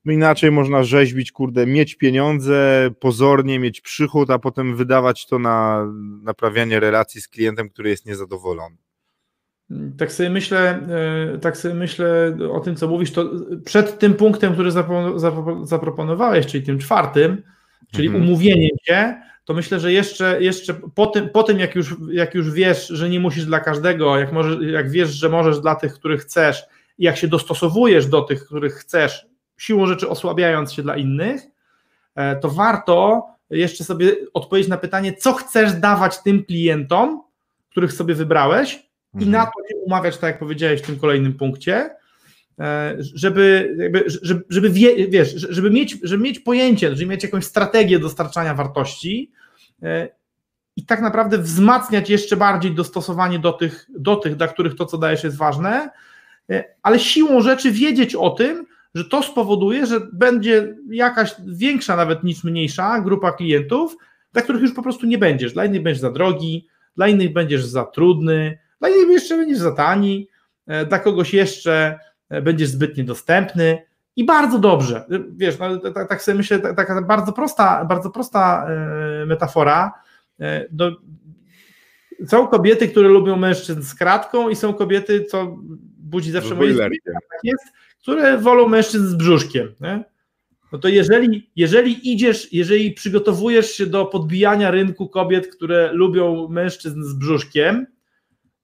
no 0.05 0.12
inaczej 0.12 0.51
można 0.51 0.82
rzeźbić, 0.82 1.32
kurde, 1.32 1.66
mieć 1.66 1.95
pieniądze, 1.95 2.91
pozornie 3.01 3.59
mieć 3.59 3.80
przychód, 3.80 4.30
a 4.30 4.38
potem 4.38 4.76
wydawać 4.76 5.26
to 5.26 5.38
na 5.38 5.86
naprawianie 6.22 6.80
relacji 6.80 7.20
z 7.20 7.28
klientem, 7.28 7.70
który 7.70 7.91
jest 7.91 8.07
niezadowolony. 8.07 8.76
Tak 9.99 10.12
sobie 10.12 10.31
myślę, 10.31 10.81
e, 11.35 11.39
tak 11.39 11.57
sobie 11.57 11.75
myślę 11.75 12.37
o 12.53 12.61
tym, 12.61 12.77
co 12.77 12.89
mówisz, 12.89 13.12
to 13.12 13.31
przed 13.64 13.99
tym 13.99 14.14
punktem, 14.14 14.53
który 14.53 14.71
zaproponowałeś, 15.62 16.47
czyli 16.47 16.66
tym 16.66 16.79
czwartym, 16.79 17.43
czyli 17.93 18.09
mhm. 18.09 18.25
umówieniem 18.25 18.77
się, 18.83 19.14
to 19.45 19.55
myślę, 19.55 19.81
że 19.81 19.93
jeszcze, 19.93 20.43
jeszcze 20.43 20.75
po, 20.75 21.07
tym, 21.07 21.29
po 21.29 21.43
tym 21.43 21.59
jak, 21.59 21.75
już, 21.75 21.97
jak 22.12 22.35
już 22.35 22.51
wiesz, 22.51 22.89
że 22.89 23.09
nie 23.09 23.21
musisz 23.21 23.45
dla 23.45 23.61
każdego, 23.61 24.18
jak, 24.18 24.33
możesz, 24.33 24.59
jak 24.61 24.91
wiesz, 24.91 25.09
że 25.09 25.29
możesz 25.29 25.61
dla 25.61 25.75
tych, 25.75 25.95
których 25.95 26.21
chcesz, 26.21 26.62
i 26.99 27.05
jak 27.05 27.16
się 27.16 27.29
dostosowujesz 27.29 28.07
do 28.07 28.23
tych, 28.23 28.45
których 28.47 28.75
chcesz, 28.75 29.27
siłą 29.57 29.87
rzeczy 29.87 30.09
osłabiając 30.09 30.73
się 30.73 30.83
dla 30.83 30.97
innych, 30.97 31.43
e, 32.14 32.37
to 32.37 32.49
warto 32.49 33.27
jeszcze 33.51 33.85
sobie 33.85 34.12
odpowiedzieć 34.35 34.71
na 34.71 34.77
pytanie, 34.77 35.12
co 35.12 35.33
chcesz 35.33 35.73
dawać 35.73 36.23
tym 36.23 36.45
klientom, 36.45 37.23
których 37.71 37.93
sobie 37.93 38.14
wybrałeś, 38.14 38.89
i 39.19 39.27
na 39.27 39.47
to 39.47 39.69
się 39.69 39.77
umawiać, 39.77 40.19
tak 40.19 40.31
jak 40.31 40.39
powiedziałeś 40.39 40.83
w 40.83 40.87
tym 40.87 40.99
kolejnym 40.99 41.35
punkcie, 41.35 41.91
e, 42.59 42.97
żeby, 42.99 43.77
jakby, 43.79 44.05
żeby, 44.23 44.45
żeby 44.49 44.71
wie, 44.71 45.09
wiesz, 45.09 45.35
żeby 45.35 45.71
mieć, 45.71 45.99
żeby 46.03 46.23
mieć 46.23 46.39
pojęcie, 46.39 46.97
żeby 46.97 47.11
mieć 47.11 47.23
jakąś 47.23 47.45
strategię 47.45 47.99
dostarczania 47.99 48.55
wartości 48.55 49.31
e, 49.83 50.09
i 50.77 50.87
tak 50.87 51.01
naprawdę 51.01 51.39
wzmacniać 51.39 52.11
jeszcze 52.11 52.37
bardziej 52.37 52.75
dostosowanie 52.75 53.39
do 53.39 53.53
tych, 53.53 53.87
do 53.99 54.17
tych, 54.17 54.37
dla 54.37 54.49
których 54.49 54.75
to, 54.75 54.87
co 54.87 54.99
dajesz, 54.99 55.25
jest 55.25 55.37
ważne, 55.37 55.91
e, 56.51 56.65
ale 56.83 56.99
siłą 56.99 57.41
rzeczy 57.41 57.73
wiedzieć 57.73 58.15
o 58.15 58.31
tym, 58.31 58.67
że 58.95 59.05
to 59.05 59.23
spowoduje, 59.23 59.87
że 59.87 60.01
będzie 60.13 60.77
jakaś 60.91 61.35
większa 61.47 61.97
nawet 61.97 62.25
niż 62.25 62.45
mniejsza 62.45 63.01
grupa 63.01 63.33
klientów, 63.33 63.97
dla 64.33 64.43
których 64.43 64.63
już 64.63 64.73
po 64.73 64.83
prostu 64.83 65.07
nie 65.07 65.19
będziesz. 65.19 65.53
Dla 65.53 65.65
innych 65.65 65.83
będziesz 65.83 66.01
za 66.01 66.11
drogi, 66.11 66.67
dla 66.97 67.09
innych 67.09 67.33
będziesz 67.33 67.65
za 67.65 67.85
trudny, 67.85 68.59
dla 68.81 68.89
innych 68.89 69.09
jeszcze 69.09 69.37
będziesz 69.37 69.59
za 69.59 69.72
tani, 69.72 70.28
e, 70.66 70.87
dla 70.87 70.99
kogoś 70.99 71.35
jeszcze 71.35 71.99
e, 72.28 72.43
będziesz 72.43 72.68
zbyt 72.68 72.97
niedostępny 72.97 73.83
i 74.16 74.24
bardzo 74.24 74.59
dobrze. 74.59 75.05
Wiesz, 75.37 75.59
no, 75.59 75.78
tak, 75.78 76.09
tak 76.09 76.22
sobie 76.22 76.39
myślę, 76.39 76.59
taka 76.59 77.03
bardzo 77.03 77.33
prosta, 77.33 77.85
bardzo 77.85 78.11
prosta 78.11 78.66
e, 79.22 79.26
metafora. 79.26 79.93
No, 80.72 80.91
są 82.26 82.47
kobiety, 82.47 82.89
które 82.89 83.09
lubią 83.09 83.37
mężczyzn 83.37 83.83
z 83.83 83.95
kratką 83.95 84.49
i 84.49 84.57
są 84.57 84.74
kobiety, 84.74 85.24
co 85.24 85.57
budzi 85.99 86.31
zawsze 86.31 86.55
moje 86.55 86.76
tak 86.76 86.93
jest, 87.45 87.64
które 88.03 88.39
wolą 88.39 88.68
mężczyzn 88.68 89.07
z 89.07 89.14
brzuszkiem. 89.14 89.74
Nie? 89.81 90.05
No 90.72 90.78
to 90.78 90.89
jeżeli, 90.89 91.51
jeżeli 91.57 92.12
idziesz, 92.12 92.53
jeżeli 92.53 92.93
przygotowujesz 92.93 93.70
się 93.70 93.87
do 93.87 94.07
podbijania 94.07 94.70
rynku 94.70 95.09
kobiet, 95.09 95.49
które 95.57 95.93
lubią 95.93 96.49
mężczyzn 96.49 97.03
z 97.03 97.14
brzuszkiem, 97.14 97.87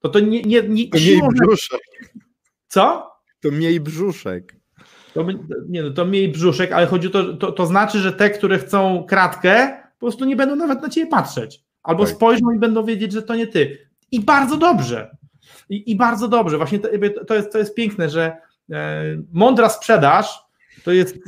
to 0.01 0.09
to 0.09 0.21
nie... 0.21 0.43
nie, 0.43 0.63
nie 0.63 0.89
to 0.89 0.99
mniej 0.99 1.23
brzuszek. 1.35 1.81
Co? 2.69 3.11
To 3.41 3.51
mniej 3.51 3.81
brzuszek. 3.81 4.57
To, 5.15 5.27
nie, 5.69 5.83
no 5.83 5.91
to 5.91 6.05
mniej 6.05 6.29
brzuszek, 6.29 6.73
ale 6.73 6.87
chodzi 6.87 7.09
o 7.09 7.11
to, 7.11 7.35
to, 7.35 7.53
to 7.53 7.67
znaczy, 7.67 7.99
że 7.99 8.13
te, 8.13 8.31
które 8.31 8.59
chcą 8.59 9.05
kratkę, 9.09 9.77
po 9.99 10.07
prostu 10.07 10.25
nie 10.25 10.37
będą 10.37 10.57
nawet 10.57 10.83
na 10.83 10.89
ciebie 10.89 11.11
patrzeć. 11.11 11.61
Albo 11.83 12.05
tak. 12.05 12.15
spojrzą 12.15 12.51
i 12.51 12.59
będą 12.59 12.85
wiedzieć, 12.85 13.13
że 13.13 13.23
to 13.23 13.35
nie 13.35 13.47
ty. 13.47 13.89
I 14.11 14.21
bardzo 14.21 14.57
dobrze. 14.57 15.17
I, 15.69 15.91
i 15.91 15.97
bardzo 15.97 16.29
dobrze. 16.29 16.57
Właśnie 16.57 16.79
to, 16.79 16.89
to, 17.27 17.35
jest, 17.35 17.53
to 17.53 17.59
jest 17.59 17.75
piękne, 17.75 18.11
że 18.11 18.37
e, 18.73 19.03
mądra 19.33 19.69
sprzedaż 19.69 20.47
to 20.85 20.93
jest 20.93 21.17
y, 21.17 21.21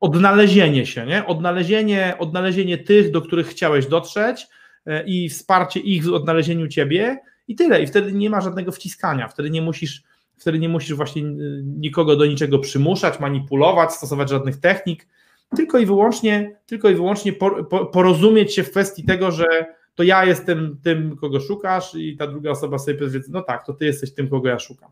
odnalezienie 0.00 0.86
się, 0.86 1.06
nie? 1.06 1.26
Odnalezienie, 1.26 2.14
odnalezienie 2.18 2.78
tych, 2.78 3.10
do 3.10 3.22
których 3.22 3.46
chciałeś 3.46 3.86
dotrzeć 3.86 4.46
y, 4.86 5.02
i 5.06 5.28
wsparcie 5.28 5.80
ich 5.80 6.04
w 6.04 6.12
odnalezieniu 6.12 6.68
ciebie 6.68 7.18
i 7.50 7.56
tyle. 7.56 7.82
I 7.82 7.86
wtedy 7.86 8.12
nie 8.12 8.30
ma 8.30 8.40
żadnego 8.40 8.72
wciskania, 8.72 9.28
wtedy 9.28 9.50
nie 9.50 9.62
musisz, 9.62 10.02
wtedy 10.36 10.58
nie 10.58 10.68
musisz 10.68 10.94
właśnie 10.94 11.22
y, 11.22 11.62
nikogo 11.64 12.16
do 12.16 12.26
niczego 12.26 12.58
przymuszać, 12.58 13.20
manipulować, 13.20 13.92
stosować 13.92 14.30
żadnych 14.30 14.60
technik, 14.60 15.06
tylko 15.56 15.78
i 15.78 15.86
wyłącznie, 15.86 16.56
tylko 16.66 16.90
i 16.90 16.94
wyłącznie 16.94 17.32
porozumieć 17.92 18.54
się 18.54 18.62
w 18.64 18.70
kwestii 18.70 19.04
tego, 19.04 19.30
że 19.30 19.44
to 19.94 20.02
ja 20.02 20.24
jestem 20.24 20.78
tym, 20.82 21.16
kogo 21.16 21.40
szukasz 21.40 21.94
i 21.94 22.16
ta 22.16 22.26
druga 22.26 22.50
osoba 22.50 22.78
sobie 22.78 22.98
powie, 22.98 23.20
no 23.28 23.42
tak, 23.42 23.66
to 23.66 23.72
ty 23.72 23.84
jesteś 23.84 24.14
tym, 24.14 24.28
kogo 24.28 24.48
ja 24.48 24.58
szukam. 24.58 24.90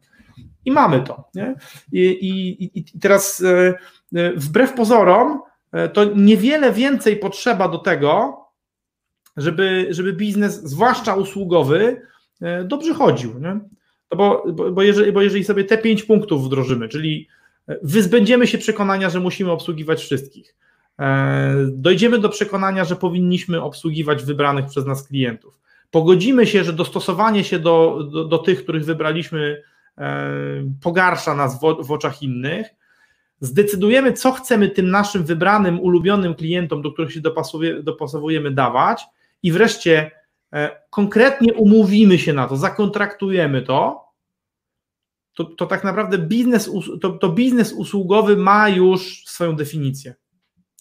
I 0.64 0.72
mamy 0.72 1.00
to. 1.00 1.24
Nie? 1.34 1.54
I, 1.92 2.00
i, 2.04 2.78
I 2.78 3.00
teraz 3.00 3.42
e, 3.42 3.74
e, 4.14 4.32
wbrew 4.32 4.72
pozorom, 4.72 5.40
e, 5.72 5.88
to 5.88 6.04
niewiele 6.04 6.72
więcej 6.72 7.16
potrzeba 7.16 7.68
do 7.68 7.78
tego, 7.78 8.40
żeby, 9.36 9.86
żeby 9.90 10.12
biznes, 10.12 10.62
zwłaszcza 10.62 11.14
usługowy, 11.14 12.02
dobrze 12.64 12.95
chodził. 12.95 13.39
Nie? 13.41 13.61
No 14.11 14.16
bo, 14.16 14.45
bo, 14.53 14.72
bo, 14.72 14.82
jeżeli, 14.82 15.12
bo 15.12 15.22
jeżeli 15.22 15.45
sobie 15.45 15.64
te 15.64 15.78
pięć 15.78 16.03
punktów 16.03 16.45
wdrożymy, 16.45 16.89
czyli 16.89 17.28
wyzbędziemy 17.82 18.47
się 18.47 18.59
przekonania, 18.59 19.11
że 19.11 19.20
musimy 19.20 19.51
obsługiwać 19.51 20.01
wszystkich, 20.01 20.55
dojdziemy 21.66 22.18
do 22.18 22.28
przekonania, 22.28 22.84
że 22.84 22.97
powinniśmy 22.97 23.62
obsługiwać 23.62 24.24
wybranych 24.24 24.66
przez 24.66 24.86
nas 24.86 25.09
klientów, 25.09 25.61
pogodzimy 25.91 26.47
się, 26.47 26.64
że 26.64 26.72
dostosowanie 26.72 27.45
się 27.45 27.59
do, 27.59 28.09
do, 28.12 28.24
do 28.24 28.39
tych, 28.39 28.62
których 28.62 28.84
wybraliśmy, 28.84 29.62
E, 29.99 30.30
pogarsza 30.82 31.34
nas 31.34 31.61
w, 31.61 31.86
w 31.86 31.93
oczach 31.93 32.22
innych, 32.22 32.66
zdecydujemy, 33.41 34.12
co 34.12 34.32
chcemy 34.32 34.68
tym 34.68 34.91
naszym 34.91 35.24
wybranym, 35.24 35.80
ulubionym 35.80 36.34
klientom, 36.34 36.82
do 36.82 36.93
których 36.93 37.12
się 37.12 37.20
dopasowujemy, 37.82 38.51
dawać, 38.51 39.05
i 39.43 39.53
wreszcie 39.53 40.11
e, 40.11 40.11
konkretnie 40.90 41.55
umówimy 41.55 42.18
się 42.18 42.32
na 42.32 42.49
to, 42.49 42.57
zakontraktujemy 42.57 43.62
to, 43.62 44.09
to, 45.34 45.44
to 45.44 45.66
tak 45.66 45.84
naprawdę 45.84 46.18
biznes, 46.18 46.70
to, 47.01 47.11
to 47.11 47.28
biznes 47.28 47.72
usługowy 47.72 48.36
ma 48.36 48.68
już 48.68 49.24
swoją 49.26 49.57
definicję. 49.57 50.14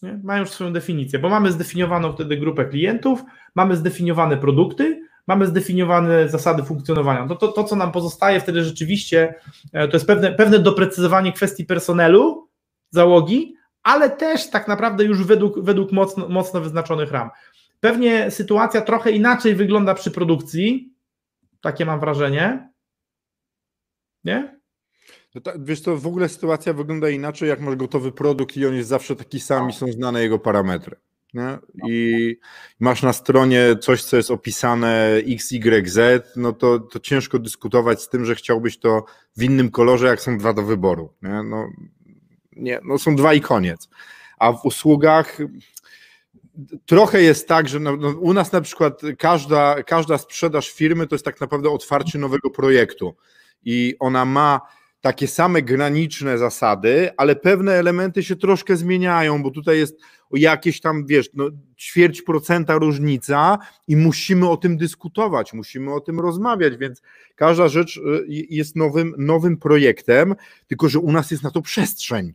Nie? 0.02 0.20
Ma 0.24 0.38
już 0.38 0.50
swoją 0.50 0.74
definicję, 0.74 1.20
bo 1.20 1.30
mamy 1.30 1.52
zdefiniowaną 1.52 2.14
wtedy 2.14 2.38
grupę 2.38 2.66
klientów, 2.66 3.24
mamy 3.56 3.76
zdefiniowane 3.76 4.38
produkty, 4.38 5.02
mamy 5.28 5.48
zdefiniowane 5.48 6.30
zasady 6.30 6.64
funkcjonowania. 6.64 7.28
To, 7.28 7.36
to, 7.36 7.48
to 7.48 7.64
co 7.64 7.76
nam 7.76 7.92
pozostaje 7.92 8.40
wtedy 8.40 8.64
rzeczywiście, 8.64 9.36
e, 9.74 9.88
to 9.88 9.96
jest 9.98 10.08
pewne, 10.08 10.32
pewne 10.32 10.60
doprecyzowanie 10.60 11.34
kwestii 11.34 11.66
personelu, 11.66 12.48
załogi, 12.90 13.56
ale 13.84 14.10
też 14.10 14.50
tak 14.50 14.68
naprawdę 14.68 15.04
już 15.04 15.24
według, 15.24 15.60
według 15.60 15.92
mocno, 15.92 16.30
mocno 16.30 16.62
wyznaczonych 16.62 17.12
ram. 17.12 17.30
Pewnie 17.80 18.32
sytuacja 18.32 18.82
trochę 18.82 19.12
inaczej 19.12 19.56
wygląda 19.56 19.94
przy 19.94 20.12
produkcji, 20.12 20.94
takie 21.62 21.86
mam 21.86 22.00
wrażenie. 22.00 22.70
Nie? 24.24 24.60
No 25.36 25.42
tak, 25.42 25.66
wiesz 25.66 25.82
to 25.82 25.98
w 25.98 26.08
ogóle 26.08 26.30
sytuacja 26.30 26.74
wygląda 26.74 27.10
inaczej, 27.10 27.50
jak 27.50 27.62
masz 27.62 27.76
gotowy 27.76 28.12
produkt 28.12 28.58
i 28.58 28.66
on 28.66 28.76
jest 28.76 28.90
zawsze 28.90 29.16
taki 29.16 29.40
sam 29.40 29.70
i 29.70 29.74
są 29.74 29.92
znane 29.92 30.22
jego 30.22 30.40
parametry. 30.40 30.96
Nie? 31.34 31.58
i 31.88 32.38
masz 32.80 33.04
na 33.04 33.14
stronie 33.14 33.76
coś, 33.82 34.04
co 34.04 34.18
jest 34.18 34.32
opisane 34.32 35.22
XYZ, 35.28 36.00
no 36.36 36.54
to, 36.54 36.80
to 36.80 37.00
ciężko 37.00 37.40
dyskutować 37.40 38.02
z 38.02 38.10
tym, 38.10 38.26
że 38.26 38.36
chciałbyś 38.36 38.78
to 38.78 39.06
w 39.38 39.44
innym 39.44 39.72
kolorze, 39.72 40.08
jak 40.08 40.22
są 40.22 40.38
dwa 40.38 40.54
do 40.54 40.64
wyboru. 40.64 41.14
Nie? 41.22 41.44
No, 41.44 41.70
nie, 42.52 42.80
no 42.84 42.98
są 42.98 43.16
dwa 43.16 43.34
i 43.34 43.42
koniec. 43.42 43.90
A 44.38 44.54
w 44.54 44.66
usługach 44.66 45.38
trochę 46.86 47.22
jest 47.22 47.48
tak, 47.48 47.70
że 47.70 47.80
no, 47.80 47.98
no, 47.98 48.10
u 48.10 48.34
nas 48.34 48.52
na 48.52 48.62
przykład 48.62 49.02
każda, 49.20 49.84
każda 49.84 50.18
sprzedaż 50.18 50.72
firmy 50.72 51.08
to 51.08 51.16
jest 51.16 51.26
tak 51.26 51.42
naprawdę 51.42 51.70
otwarcie 51.70 52.20
nowego 52.20 52.50
projektu 52.50 53.16
i 53.64 53.96
ona 54.00 54.26
ma 54.26 54.62
takie 55.02 55.28
same 55.28 55.62
graniczne 55.62 56.38
zasady, 56.38 57.10
ale 57.18 57.36
pewne 57.36 57.74
elementy 57.74 58.24
się 58.24 58.36
troszkę 58.36 58.78
zmieniają, 58.78 59.44
bo 59.44 59.52
tutaj 59.52 59.78
jest 59.78 60.00
jakieś 60.32 60.82
tam, 60.82 61.06
wiesz, 61.06 61.30
no, 61.34 61.50
ćwierć 61.78 62.22
procenta 62.22 62.78
różnica 62.78 63.58
i 63.88 63.96
musimy 63.96 64.50
o 64.50 64.58
tym 64.58 64.78
dyskutować, 64.78 65.54
musimy 65.54 65.94
o 65.94 66.00
tym 66.00 66.20
rozmawiać, 66.20 66.78
więc 66.78 67.02
każda 67.36 67.68
rzecz 67.68 67.98
y, 67.98 68.26
jest 68.28 68.76
nowym, 68.76 69.14
nowym 69.18 69.58
projektem, 69.58 70.36
tylko 70.68 70.90
że 70.90 71.00
u 71.00 71.12
nas 71.12 71.32
jest 71.32 71.44
na 71.44 71.52
to 71.52 71.62
przestrzeń 71.62 72.34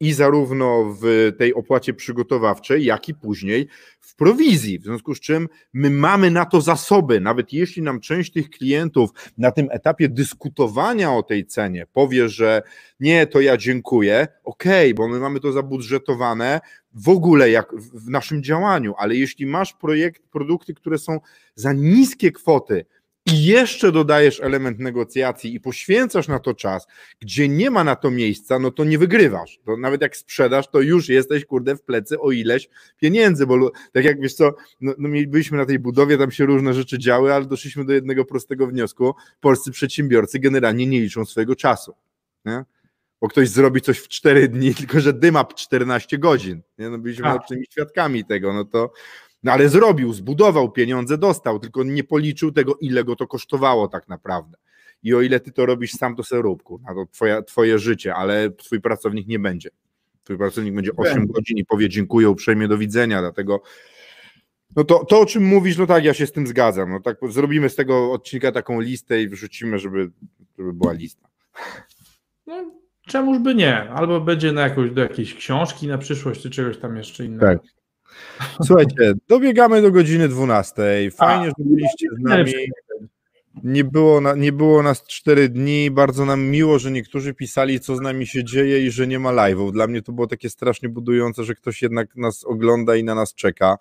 i 0.00 0.12
zarówno 0.12 0.96
w 1.00 1.32
tej 1.38 1.54
opłacie 1.54 1.94
przygotowawczej, 1.94 2.84
jak 2.84 3.08
i 3.08 3.14
później 3.14 3.68
w 4.00 4.16
prowizji. 4.16 4.78
W 4.78 4.82
związku 4.82 5.14
z 5.14 5.20
czym 5.20 5.48
my 5.72 5.90
mamy 5.90 6.30
na 6.30 6.44
to 6.44 6.60
zasoby, 6.60 7.20
nawet 7.20 7.52
jeśli 7.52 7.82
nam 7.82 8.00
część 8.00 8.32
tych 8.32 8.50
klientów 8.50 9.10
na 9.38 9.50
tym 9.50 9.68
etapie 9.70 10.08
dyskutowania 10.08 11.12
o 11.12 11.22
tej 11.22 11.46
cenie 11.46 11.86
powie, 11.92 12.28
że 12.28 12.62
nie, 13.00 13.26
to 13.26 13.40
ja 13.40 13.56
dziękuję, 13.56 14.28
okej, 14.44 14.92
okay, 14.92 14.94
bo 14.94 15.08
my 15.08 15.20
mamy 15.20 15.40
to 15.40 15.52
zabudżetowane 15.52 16.60
w 16.94 17.08
ogóle 17.08 17.50
jak 17.50 17.72
w 17.76 18.10
naszym 18.10 18.42
działaniu, 18.42 18.94
ale 18.98 19.14
jeśli 19.14 19.46
masz 19.46 19.72
projekt, 19.72 20.22
produkty, 20.30 20.74
które 20.74 20.98
są 20.98 21.20
za 21.54 21.72
niskie 21.72 22.32
kwoty, 22.32 22.86
i 23.26 23.44
jeszcze 23.44 23.92
dodajesz 23.92 24.40
element 24.40 24.78
negocjacji 24.78 25.54
i 25.54 25.60
poświęcasz 25.60 26.28
na 26.28 26.38
to 26.38 26.54
czas, 26.54 26.86
gdzie 27.20 27.48
nie 27.48 27.70
ma 27.70 27.84
na 27.84 27.96
to 27.96 28.10
miejsca, 28.10 28.58
no 28.58 28.70
to 28.70 28.84
nie 28.84 28.98
wygrywasz. 28.98 29.60
To 29.66 29.76
nawet 29.76 30.02
jak 30.02 30.16
sprzedasz, 30.16 30.68
to 30.68 30.80
już 30.80 31.08
jesteś, 31.08 31.44
kurde, 31.44 31.76
w 31.76 31.82
plecy 31.82 32.20
o 32.20 32.30
ileś 32.30 32.68
pieniędzy, 33.00 33.46
bo 33.46 33.70
tak 33.92 34.04
jak 34.04 34.20
wiesz 34.20 34.34
co, 34.34 34.54
no, 34.80 34.94
no 34.98 35.08
byliśmy 35.08 35.58
na 35.58 35.66
tej 35.66 35.78
budowie, 35.78 36.18
tam 36.18 36.30
się 36.30 36.46
różne 36.46 36.74
rzeczy 36.74 36.98
działy, 36.98 37.34
ale 37.34 37.46
doszliśmy 37.46 37.84
do 37.84 37.92
jednego 37.92 38.24
prostego 38.24 38.66
wniosku. 38.66 39.14
Polscy 39.40 39.70
przedsiębiorcy 39.70 40.38
generalnie 40.38 40.86
nie 40.86 41.00
liczą 41.00 41.24
swojego 41.24 41.56
czasu. 41.56 41.94
Nie? 42.44 42.64
Bo 43.20 43.28
ktoś 43.28 43.48
zrobi 43.48 43.80
coś 43.80 43.98
w 43.98 44.08
4 44.08 44.48
dni, 44.48 44.74
tylko 44.74 45.00
że 45.00 45.12
dyma 45.12 45.44
14 45.44 46.18
godzin. 46.18 46.62
Nie? 46.78 46.90
No 46.90 46.98
byliśmy 46.98 47.22
tak. 47.22 47.34
naocznymi 47.34 47.64
świadkami 47.70 48.24
tego, 48.24 48.52
no 48.52 48.64
to 48.64 48.92
no 49.42 49.52
ale 49.52 49.68
zrobił, 49.68 50.12
zbudował, 50.12 50.72
pieniądze 50.72 51.18
dostał, 51.18 51.58
tylko 51.58 51.84
nie 51.84 52.04
policzył 52.04 52.52
tego, 52.52 52.74
ile 52.80 53.04
go 53.04 53.16
to 53.16 53.26
kosztowało 53.26 53.88
tak 53.88 54.08
naprawdę. 54.08 54.56
I 55.02 55.14
o 55.14 55.20
ile 55.20 55.40
ty 55.40 55.52
to 55.52 55.66
robisz 55.66 55.92
sam, 55.92 56.16
to 56.16 56.22
sobie 56.22 56.42
rób, 56.42 56.62
to 56.62 57.06
twoje, 57.12 57.42
twoje 57.42 57.78
życie, 57.78 58.14
ale 58.14 58.50
twój 58.50 58.80
pracownik 58.80 59.26
nie 59.26 59.38
będzie. 59.38 59.70
Twój 60.24 60.38
pracownik 60.38 60.74
będzie 60.74 60.90
8 60.96 61.26
godzin 61.26 61.58
i 61.58 61.64
powie 61.64 61.88
dziękuję, 61.88 62.30
uprzejmie 62.30 62.68
do 62.68 62.78
widzenia, 62.78 63.20
dlatego 63.20 63.62
no 64.76 64.84
to, 64.84 65.04
to, 65.04 65.20
o 65.20 65.26
czym 65.26 65.44
mówisz, 65.44 65.76
no 65.76 65.86
tak, 65.86 66.04
ja 66.04 66.14
się 66.14 66.26
z 66.26 66.32
tym 66.32 66.46
zgadzam. 66.46 66.90
No 66.90 67.00
tak, 67.00 67.16
zrobimy 67.28 67.68
z 67.68 67.76
tego 67.76 68.12
odcinka 68.12 68.52
taką 68.52 68.80
listę 68.80 69.22
i 69.22 69.28
wrzucimy, 69.28 69.78
żeby, 69.78 70.10
żeby 70.58 70.72
była 70.72 70.92
lista. 70.92 71.28
No, 72.46 72.70
czemuż 73.06 73.38
by 73.38 73.54
nie? 73.54 73.90
Albo 73.90 74.20
będzie 74.20 74.52
na 74.52 74.60
jakąś, 74.60 74.90
do 74.90 75.02
jakiejś 75.02 75.34
książki 75.34 75.86
na 75.86 75.98
przyszłość, 75.98 76.42
czy 76.42 76.50
czegoś 76.50 76.78
tam 76.78 76.96
jeszcze 76.96 77.24
innego. 77.24 77.46
Tak. 77.46 77.79
Słuchajcie, 78.64 79.12
dobiegamy 79.28 79.82
do 79.82 79.90
godziny 79.90 80.28
12. 80.28 81.10
Fajnie, 81.10 81.46
że 81.46 81.64
byliście 81.64 82.06
z 82.18 82.22
nami. 82.22 82.52
Nie 83.64 83.84
było, 83.84 84.20
na, 84.20 84.34
nie 84.34 84.52
było 84.52 84.82
nas 84.82 85.02
cztery 85.02 85.48
dni. 85.48 85.90
Bardzo 85.90 86.24
nam 86.24 86.42
miło, 86.42 86.78
że 86.78 86.90
niektórzy 86.90 87.34
pisali, 87.34 87.80
co 87.80 87.96
z 87.96 88.00
nami 88.00 88.26
się 88.26 88.44
dzieje 88.44 88.86
i 88.86 88.90
że 88.90 89.06
nie 89.06 89.18
ma 89.18 89.32
live'ów. 89.32 89.72
Dla 89.72 89.86
mnie 89.86 90.02
to 90.02 90.12
było 90.12 90.26
takie 90.26 90.50
strasznie 90.50 90.88
budujące, 90.88 91.44
że 91.44 91.54
ktoś 91.54 91.82
jednak 91.82 92.16
nas 92.16 92.44
ogląda 92.44 92.96
i 92.96 93.04
na 93.04 93.14
nas 93.14 93.34
czeka. 93.34 93.78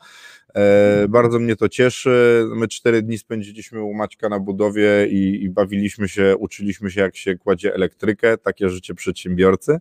E, 0.55 1.07
bardzo 1.07 1.39
mnie 1.39 1.55
to 1.55 1.69
cieszy. 1.69 2.45
My 2.55 2.67
cztery 2.67 3.01
dni 3.01 3.17
spędziliśmy 3.17 3.83
u 3.83 3.93
Maćka 3.93 4.29
na 4.29 4.39
budowie 4.39 5.07
i, 5.09 5.43
i, 5.43 5.49
bawiliśmy 5.49 6.09
się, 6.09 6.35
uczyliśmy 6.37 6.91
się, 6.91 7.01
jak 7.01 7.17
się 7.17 7.35
kładzie 7.35 7.75
elektrykę, 7.75 8.37
takie 8.37 8.69
życie 8.69 8.95
przedsiębiorcy, 8.95 9.79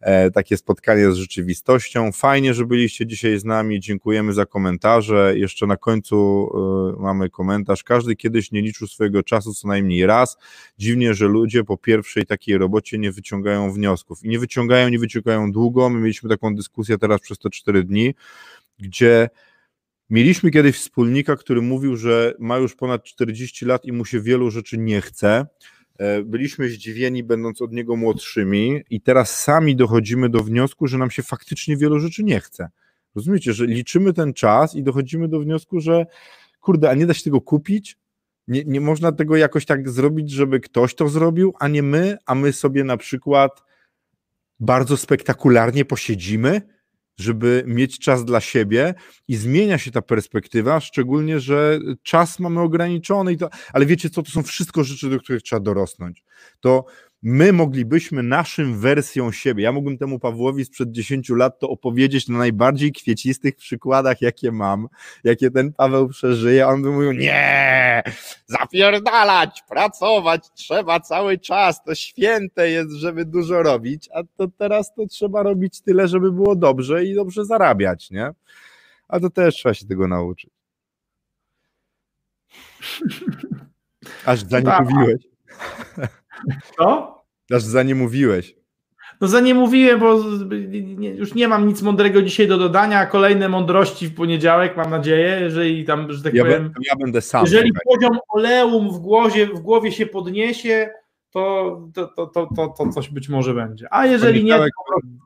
e, 0.00 0.30
takie 0.30 0.56
spotkanie 0.56 1.10
z 1.10 1.14
rzeczywistością. 1.14 2.12
Fajnie, 2.12 2.54
że 2.54 2.66
byliście 2.66 3.06
dzisiaj 3.06 3.38
z 3.38 3.44
nami. 3.44 3.80
Dziękujemy 3.80 4.32
za 4.32 4.46
komentarze. 4.46 5.32
Jeszcze 5.36 5.66
na 5.66 5.76
końcu 5.76 6.48
e, 6.98 7.02
mamy 7.02 7.30
komentarz. 7.30 7.84
Każdy 7.84 8.16
kiedyś 8.16 8.52
nie 8.52 8.62
liczył 8.62 8.86
swojego 8.86 9.22
czasu 9.22 9.54
co 9.54 9.68
najmniej 9.68 10.06
raz. 10.06 10.36
Dziwnie, 10.78 11.14
że 11.14 11.26
ludzie 11.26 11.64
po 11.64 11.76
pierwszej 11.76 12.26
takiej 12.26 12.58
robocie 12.58 12.98
nie 12.98 13.12
wyciągają 13.12 13.72
wniosków. 13.72 14.24
I 14.24 14.28
nie 14.28 14.38
wyciągają, 14.38 14.88
nie 14.88 14.98
wyciągają 14.98 15.52
długo. 15.52 15.90
My 15.90 16.00
mieliśmy 16.00 16.28
taką 16.28 16.54
dyskusję 16.54 16.98
teraz 16.98 17.20
przez 17.20 17.38
te 17.38 17.50
cztery 17.50 17.84
dni, 17.84 18.14
gdzie 18.78 19.28
Mieliśmy 20.10 20.50
kiedyś 20.50 20.76
wspólnika, 20.76 21.36
który 21.36 21.62
mówił, 21.62 21.96
że 21.96 22.34
ma 22.38 22.56
już 22.56 22.74
ponad 22.74 23.04
40 23.04 23.64
lat 23.64 23.84
i 23.84 23.92
mu 23.92 24.04
się 24.04 24.20
wielu 24.20 24.50
rzeczy 24.50 24.78
nie 24.78 25.00
chce. 25.00 25.46
E, 25.98 26.22
byliśmy 26.22 26.68
zdziwieni, 26.68 27.24
będąc 27.24 27.62
od 27.62 27.72
niego 27.72 27.96
młodszymi, 27.96 28.80
i 28.90 29.00
teraz 29.00 29.42
sami 29.42 29.76
dochodzimy 29.76 30.28
do 30.28 30.44
wniosku, 30.44 30.86
że 30.86 30.98
nam 30.98 31.10
się 31.10 31.22
faktycznie 31.22 31.76
wielu 31.76 32.00
rzeczy 32.00 32.24
nie 32.24 32.40
chce. 32.40 32.68
Rozumiecie, 33.14 33.52
że 33.52 33.66
liczymy 33.66 34.12
ten 34.12 34.34
czas 34.34 34.74
i 34.74 34.82
dochodzimy 34.82 35.28
do 35.28 35.40
wniosku, 35.40 35.80
że 35.80 36.06
kurde, 36.60 36.90
a 36.90 36.94
nie 36.94 37.06
da 37.06 37.14
się 37.14 37.24
tego 37.24 37.40
kupić? 37.40 37.96
Nie, 38.48 38.64
nie 38.64 38.80
można 38.80 39.12
tego 39.12 39.36
jakoś 39.36 39.66
tak 39.66 39.90
zrobić, 39.90 40.30
żeby 40.30 40.60
ktoś 40.60 40.94
to 40.94 41.08
zrobił, 41.08 41.54
a 41.58 41.68
nie 41.68 41.82
my, 41.82 42.16
a 42.26 42.34
my 42.34 42.52
sobie 42.52 42.84
na 42.84 42.96
przykład 42.96 43.62
bardzo 44.60 44.96
spektakularnie 44.96 45.84
posiedzimy, 45.84 46.62
żeby 47.18 47.64
mieć 47.66 47.98
czas 47.98 48.24
dla 48.24 48.40
siebie 48.40 48.94
i 49.28 49.36
zmienia 49.36 49.78
się 49.78 49.90
ta 49.90 50.02
perspektywa, 50.02 50.80
szczególnie, 50.80 51.40
że 51.40 51.78
czas 52.02 52.38
mamy 52.38 52.60
ograniczony, 52.60 53.32
i 53.32 53.36
to, 53.36 53.48
ale 53.72 53.86
wiecie 53.86 54.10
co, 54.10 54.22
to 54.22 54.30
są 54.30 54.42
wszystko 54.42 54.84
rzeczy, 54.84 55.10
do 55.10 55.18
których 55.18 55.42
trzeba 55.42 55.60
dorosnąć. 55.60 56.24
To 56.60 56.84
my 57.22 57.52
moglibyśmy 57.52 58.22
naszym 58.22 58.80
wersją 58.80 59.32
siebie, 59.32 59.64
ja 59.64 59.72
mógłbym 59.72 59.98
temu 59.98 60.18
Pawłowi 60.18 60.64
sprzed 60.64 60.92
10 60.92 61.28
lat 61.28 61.58
to 61.58 61.68
opowiedzieć 61.68 62.28
na 62.28 62.38
najbardziej 62.38 62.92
kwiecistych 62.92 63.56
przykładach, 63.56 64.22
jakie 64.22 64.52
mam, 64.52 64.88
jakie 65.24 65.50
ten 65.50 65.72
Paweł 65.72 66.08
przeżyje, 66.08 66.68
on 66.68 66.82
by 66.82 66.90
mówił, 66.90 67.12
nie, 67.12 68.02
zapierdalać, 68.46 69.62
pracować 69.68 70.50
trzeba 70.54 71.00
cały 71.00 71.38
czas, 71.38 71.84
to 71.84 71.94
święte 71.94 72.70
jest, 72.70 72.90
żeby 72.90 73.24
dużo 73.24 73.62
robić, 73.62 74.08
a 74.14 74.22
to 74.36 74.48
teraz 74.58 74.94
to 74.94 75.06
trzeba 75.06 75.42
robić 75.42 75.80
tyle, 75.80 76.08
żeby 76.08 76.32
było 76.32 76.56
dobrze 76.56 77.04
i 77.04 77.14
dobrze 77.14 77.44
zarabiać, 77.44 78.10
nie? 78.10 78.30
A 79.08 79.20
to 79.20 79.30
też 79.30 79.54
trzeba 79.54 79.74
się 79.74 79.86
tego 79.86 80.08
nauczyć. 80.08 80.50
Aż 84.24 84.42
za 84.42 84.60
nie 84.60 84.72
mówiłeś. 84.80 85.22
Co? 86.78 87.18
Aż 87.54 87.62
za 87.62 87.82
nie 87.82 87.94
mówiłeś. 87.94 88.58
No 89.20 89.28
za 89.28 89.40
nie 89.40 89.54
mówiłem, 89.54 90.00
bo 90.00 90.20
już 91.14 91.34
nie 91.34 91.48
mam 91.48 91.68
nic 91.68 91.82
mądrego 91.82 92.22
dzisiaj 92.22 92.48
do 92.48 92.58
dodania. 92.58 93.06
Kolejne 93.06 93.48
mądrości 93.48 94.06
w 94.06 94.14
poniedziałek, 94.14 94.76
mam 94.76 94.90
nadzieję, 94.90 95.38
jeżeli 95.40 95.84
tam, 95.84 96.12
że 96.12 96.22
tak 96.22 96.34
Ja, 96.34 96.44
powiem. 96.44 96.62
będę, 96.62 96.80
ja 96.90 96.96
będę 96.96 97.20
sam. 97.20 97.44
Jeżeli 97.44 97.70
słuchaj. 97.70 97.98
poziom 98.00 98.18
oleum 98.28 98.90
w 98.90 98.98
głowie, 98.98 99.46
w 99.46 99.60
głowie 99.60 99.92
się 99.92 100.06
podniesie, 100.06 100.90
to, 101.30 101.80
to, 101.94 102.06
to, 102.06 102.26
to, 102.26 102.74
to, 102.78 102.88
coś 102.88 103.08
być 103.08 103.28
może 103.28 103.54
będzie. 103.54 103.86
A 103.90 104.06
jeżeli 104.06 104.44
nie, 104.44 104.58
to 104.58 104.64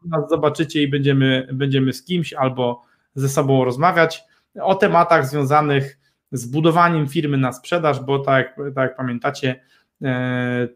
nas 0.07 0.31
zobaczycie 0.31 0.83
i 0.83 0.89
będziemy, 0.89 1.49
będziemy 1.53 1.93
z 1.93 2.05
kimś 2.05 2.33
albo 2.33 2.83
ze 3.15 3.29
sobą 3.29 3.65
rozmawiać 3.65 4.25
o 4.63 4.75
tematach 4.75 5.27
związanych 5.27 5.99
z 6.33 6.47
budowaniem 6.47 7.09
firmy 7.09 7.39
na 7.39 7.53
sprzedaż, 7.53 8.01
bo 8.01 8.19
tak, 8.19 8.57
tak 8.57 8.77
jak 8.77 8.97
pamiętacie, 8.97 9.61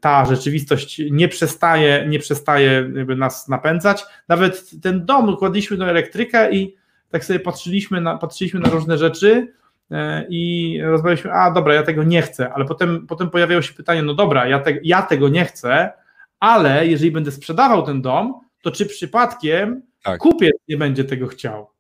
ta 0.01 0.24
rzeczywistość 0.24 1.03
nie 1.11 1.29
przestaje, 1.29 2.07
nie 2.09 2.18
przestaje 2.18 2.91
nas 3.16 3.49
napędzać. 3.49 4.05
Nawet 4.29 4.81
ten 4.83 5.05
dom 5.05 5.37
kładliśmy 5.37 5.77
do 5.77 5.91
elektryka 5.91 6.51
i 6.51 6.77
tak 7.11 7.24
sobie 7.24 7.41
patrzyliśmy 7.41 8.01
na, 8.01 8.18
patrzyliśmy 8.18 8.61
na 8.61 8.68
różne 8.68 8.99
rzeczy 8.99 9.53
e, 9.91 10.27
i 10.29 10.79
rozmawialiśmy, 10.83 11.33
a 11.33 11.51
dobra, 11.51 11.74
ja 11.74 11.83
tego 11.83 12.03
nie 12.03 12.22
chcę, 12.22 12.53
ale 12.53 12.64
potem, 12.64 13.07
potem 13.07 13.31
pojawiało 13.31 13.62
się 13.62 13.74
pytanie, 13.74 14.03
no 14.03 14.14
dobra, 14.14 14.47
ja, 14.49 14.59
te, 14.59 14.72
ja 14.83 15.03
tego 15.03 15.29
nie 15.29 15.45
chcę, 15.45 15.93
ale 16.41 16.87
jeżeli 16.87 17.11
będę 17.11 17.33
sprzedawał 17.33 17.83
ten 17.83 18.03
dom, 18.03 18.41
to 18.62 18.70
czy 18.70 18.87
przypadkiem 18.87 19.83
Tak. 20.03 20.20
kupiec 20.20 20.57
nie 20.68 20.77
będzie 20.77 21.05
tego 21.05 21.27
chciał? 21.27 21.70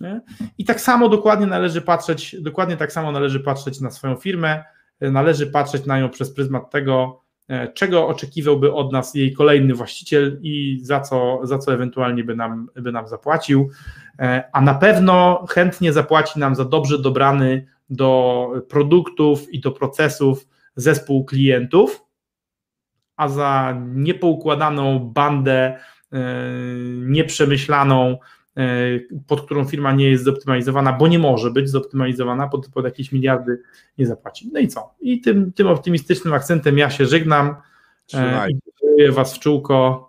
Nie? 0.00 0.20
I 0.58 0.64
tak 0.64 0.80
samo 0.80 1.08
dokładnie 1.08 1.46
należy 1.46 1.80
patrzeć, 1.80 2.36
dokładnie 2.40 2.76
tak 2.76 2.92
samo 2.92 3.12
należy 3.12 3.40
patrzeć 3.40 3.80
na 3.80 3.90
swoją 3.90 4.16
firmę, 4.16 4.48
e, 4.48 4.64
należy 5.10 5.46
patrzeć 5.46 5.86
na 5.86 6.00
nią 6.00 6.10
przez 6.10 6.34
pryzmat 6.34 6.70
tego, 6.70 7.20
e, 7.48 7.72
czego 7.72 8.08
oczekiwałby 8.08 8.72
od 8.72 8.92
nas 8.92 9.14
jej 9.14 9.32
kolejny 9.32 9.74
właściciel 9.74 10.38
i 10.42 10.78
za 10.82 11.00
co, 11.00 11.40
za 11.42 11.58
co 11.58 11.74
ewentualnie 11.74 12.24
by 12.24 12.36
nam, 12.36 12.68
by 12.74 12.92
nam 12.92 13.08
zapłacił. 13.08 13.70
E, 14.18 14.44
A 14.52 14.60
na 14.60 14.74
pewno 14.74 15.44
chętnie 15.50 15.92
zapłaci 15.92 16.38
nam 16.38 16.54
za 16.54 16.64
dobrze 16.64 16.98
dobrany 16.98 17.66
do 17.90 18.48
produktów 18.68 19.52
i 19.52 19.60
do 19.60 19.72
procesów 19.72 20.46
zespół 20.76 21.24
klientów, 21.24 22.04
a 23.16 23.28
za 23.28 23.76
niepoukładaną 23.94 24.98
bandę, 24.98 25.78
e, 26.12 26.18
nieprzemyślaną, 27.00 28.18
pod 29.26 29.42
którą 29.42 29.64
firma 29.64 29.92
nie 29.92 30.10
jest 30.10 30.24
zoptymalizowana, 30.24 30.92
bo 30.92 31.08
nie 31.08 31.18
może 31.18 31.50
być 31.50 31.70
zoptymalizowana, 31.70 32.48
pod, 32.48 32.68
pod 32.68 32.84
jakieś 32.84 33.12
miliardy 33.12 33.62
nie 33.98 34.06
zapłaci. 34.06 34.50
No 34.52 34.60
i 34.60 34.68
co? 34.68 34.94
I 35.00 35.20
tym, 35.20 35.52
tym 35.52 35.66
optymistycznym 35.66 36.34
akcentem 36.34 36.78
ja 36.78 36.90
się 36.90 37.06
żegnam 37.06 37.48
e, 37.48 37.54
Trzymaj. 38.06 38.50
i 38.50 38.58
dziękuję 38.80 39.12
Was 39.12 39.36
w 39.36 39.38
czółko. 39.38 40.08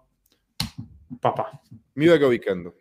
Papa. 1.22 1.58
Miłego 1.96 2.28
weekendu. 2.28 2.72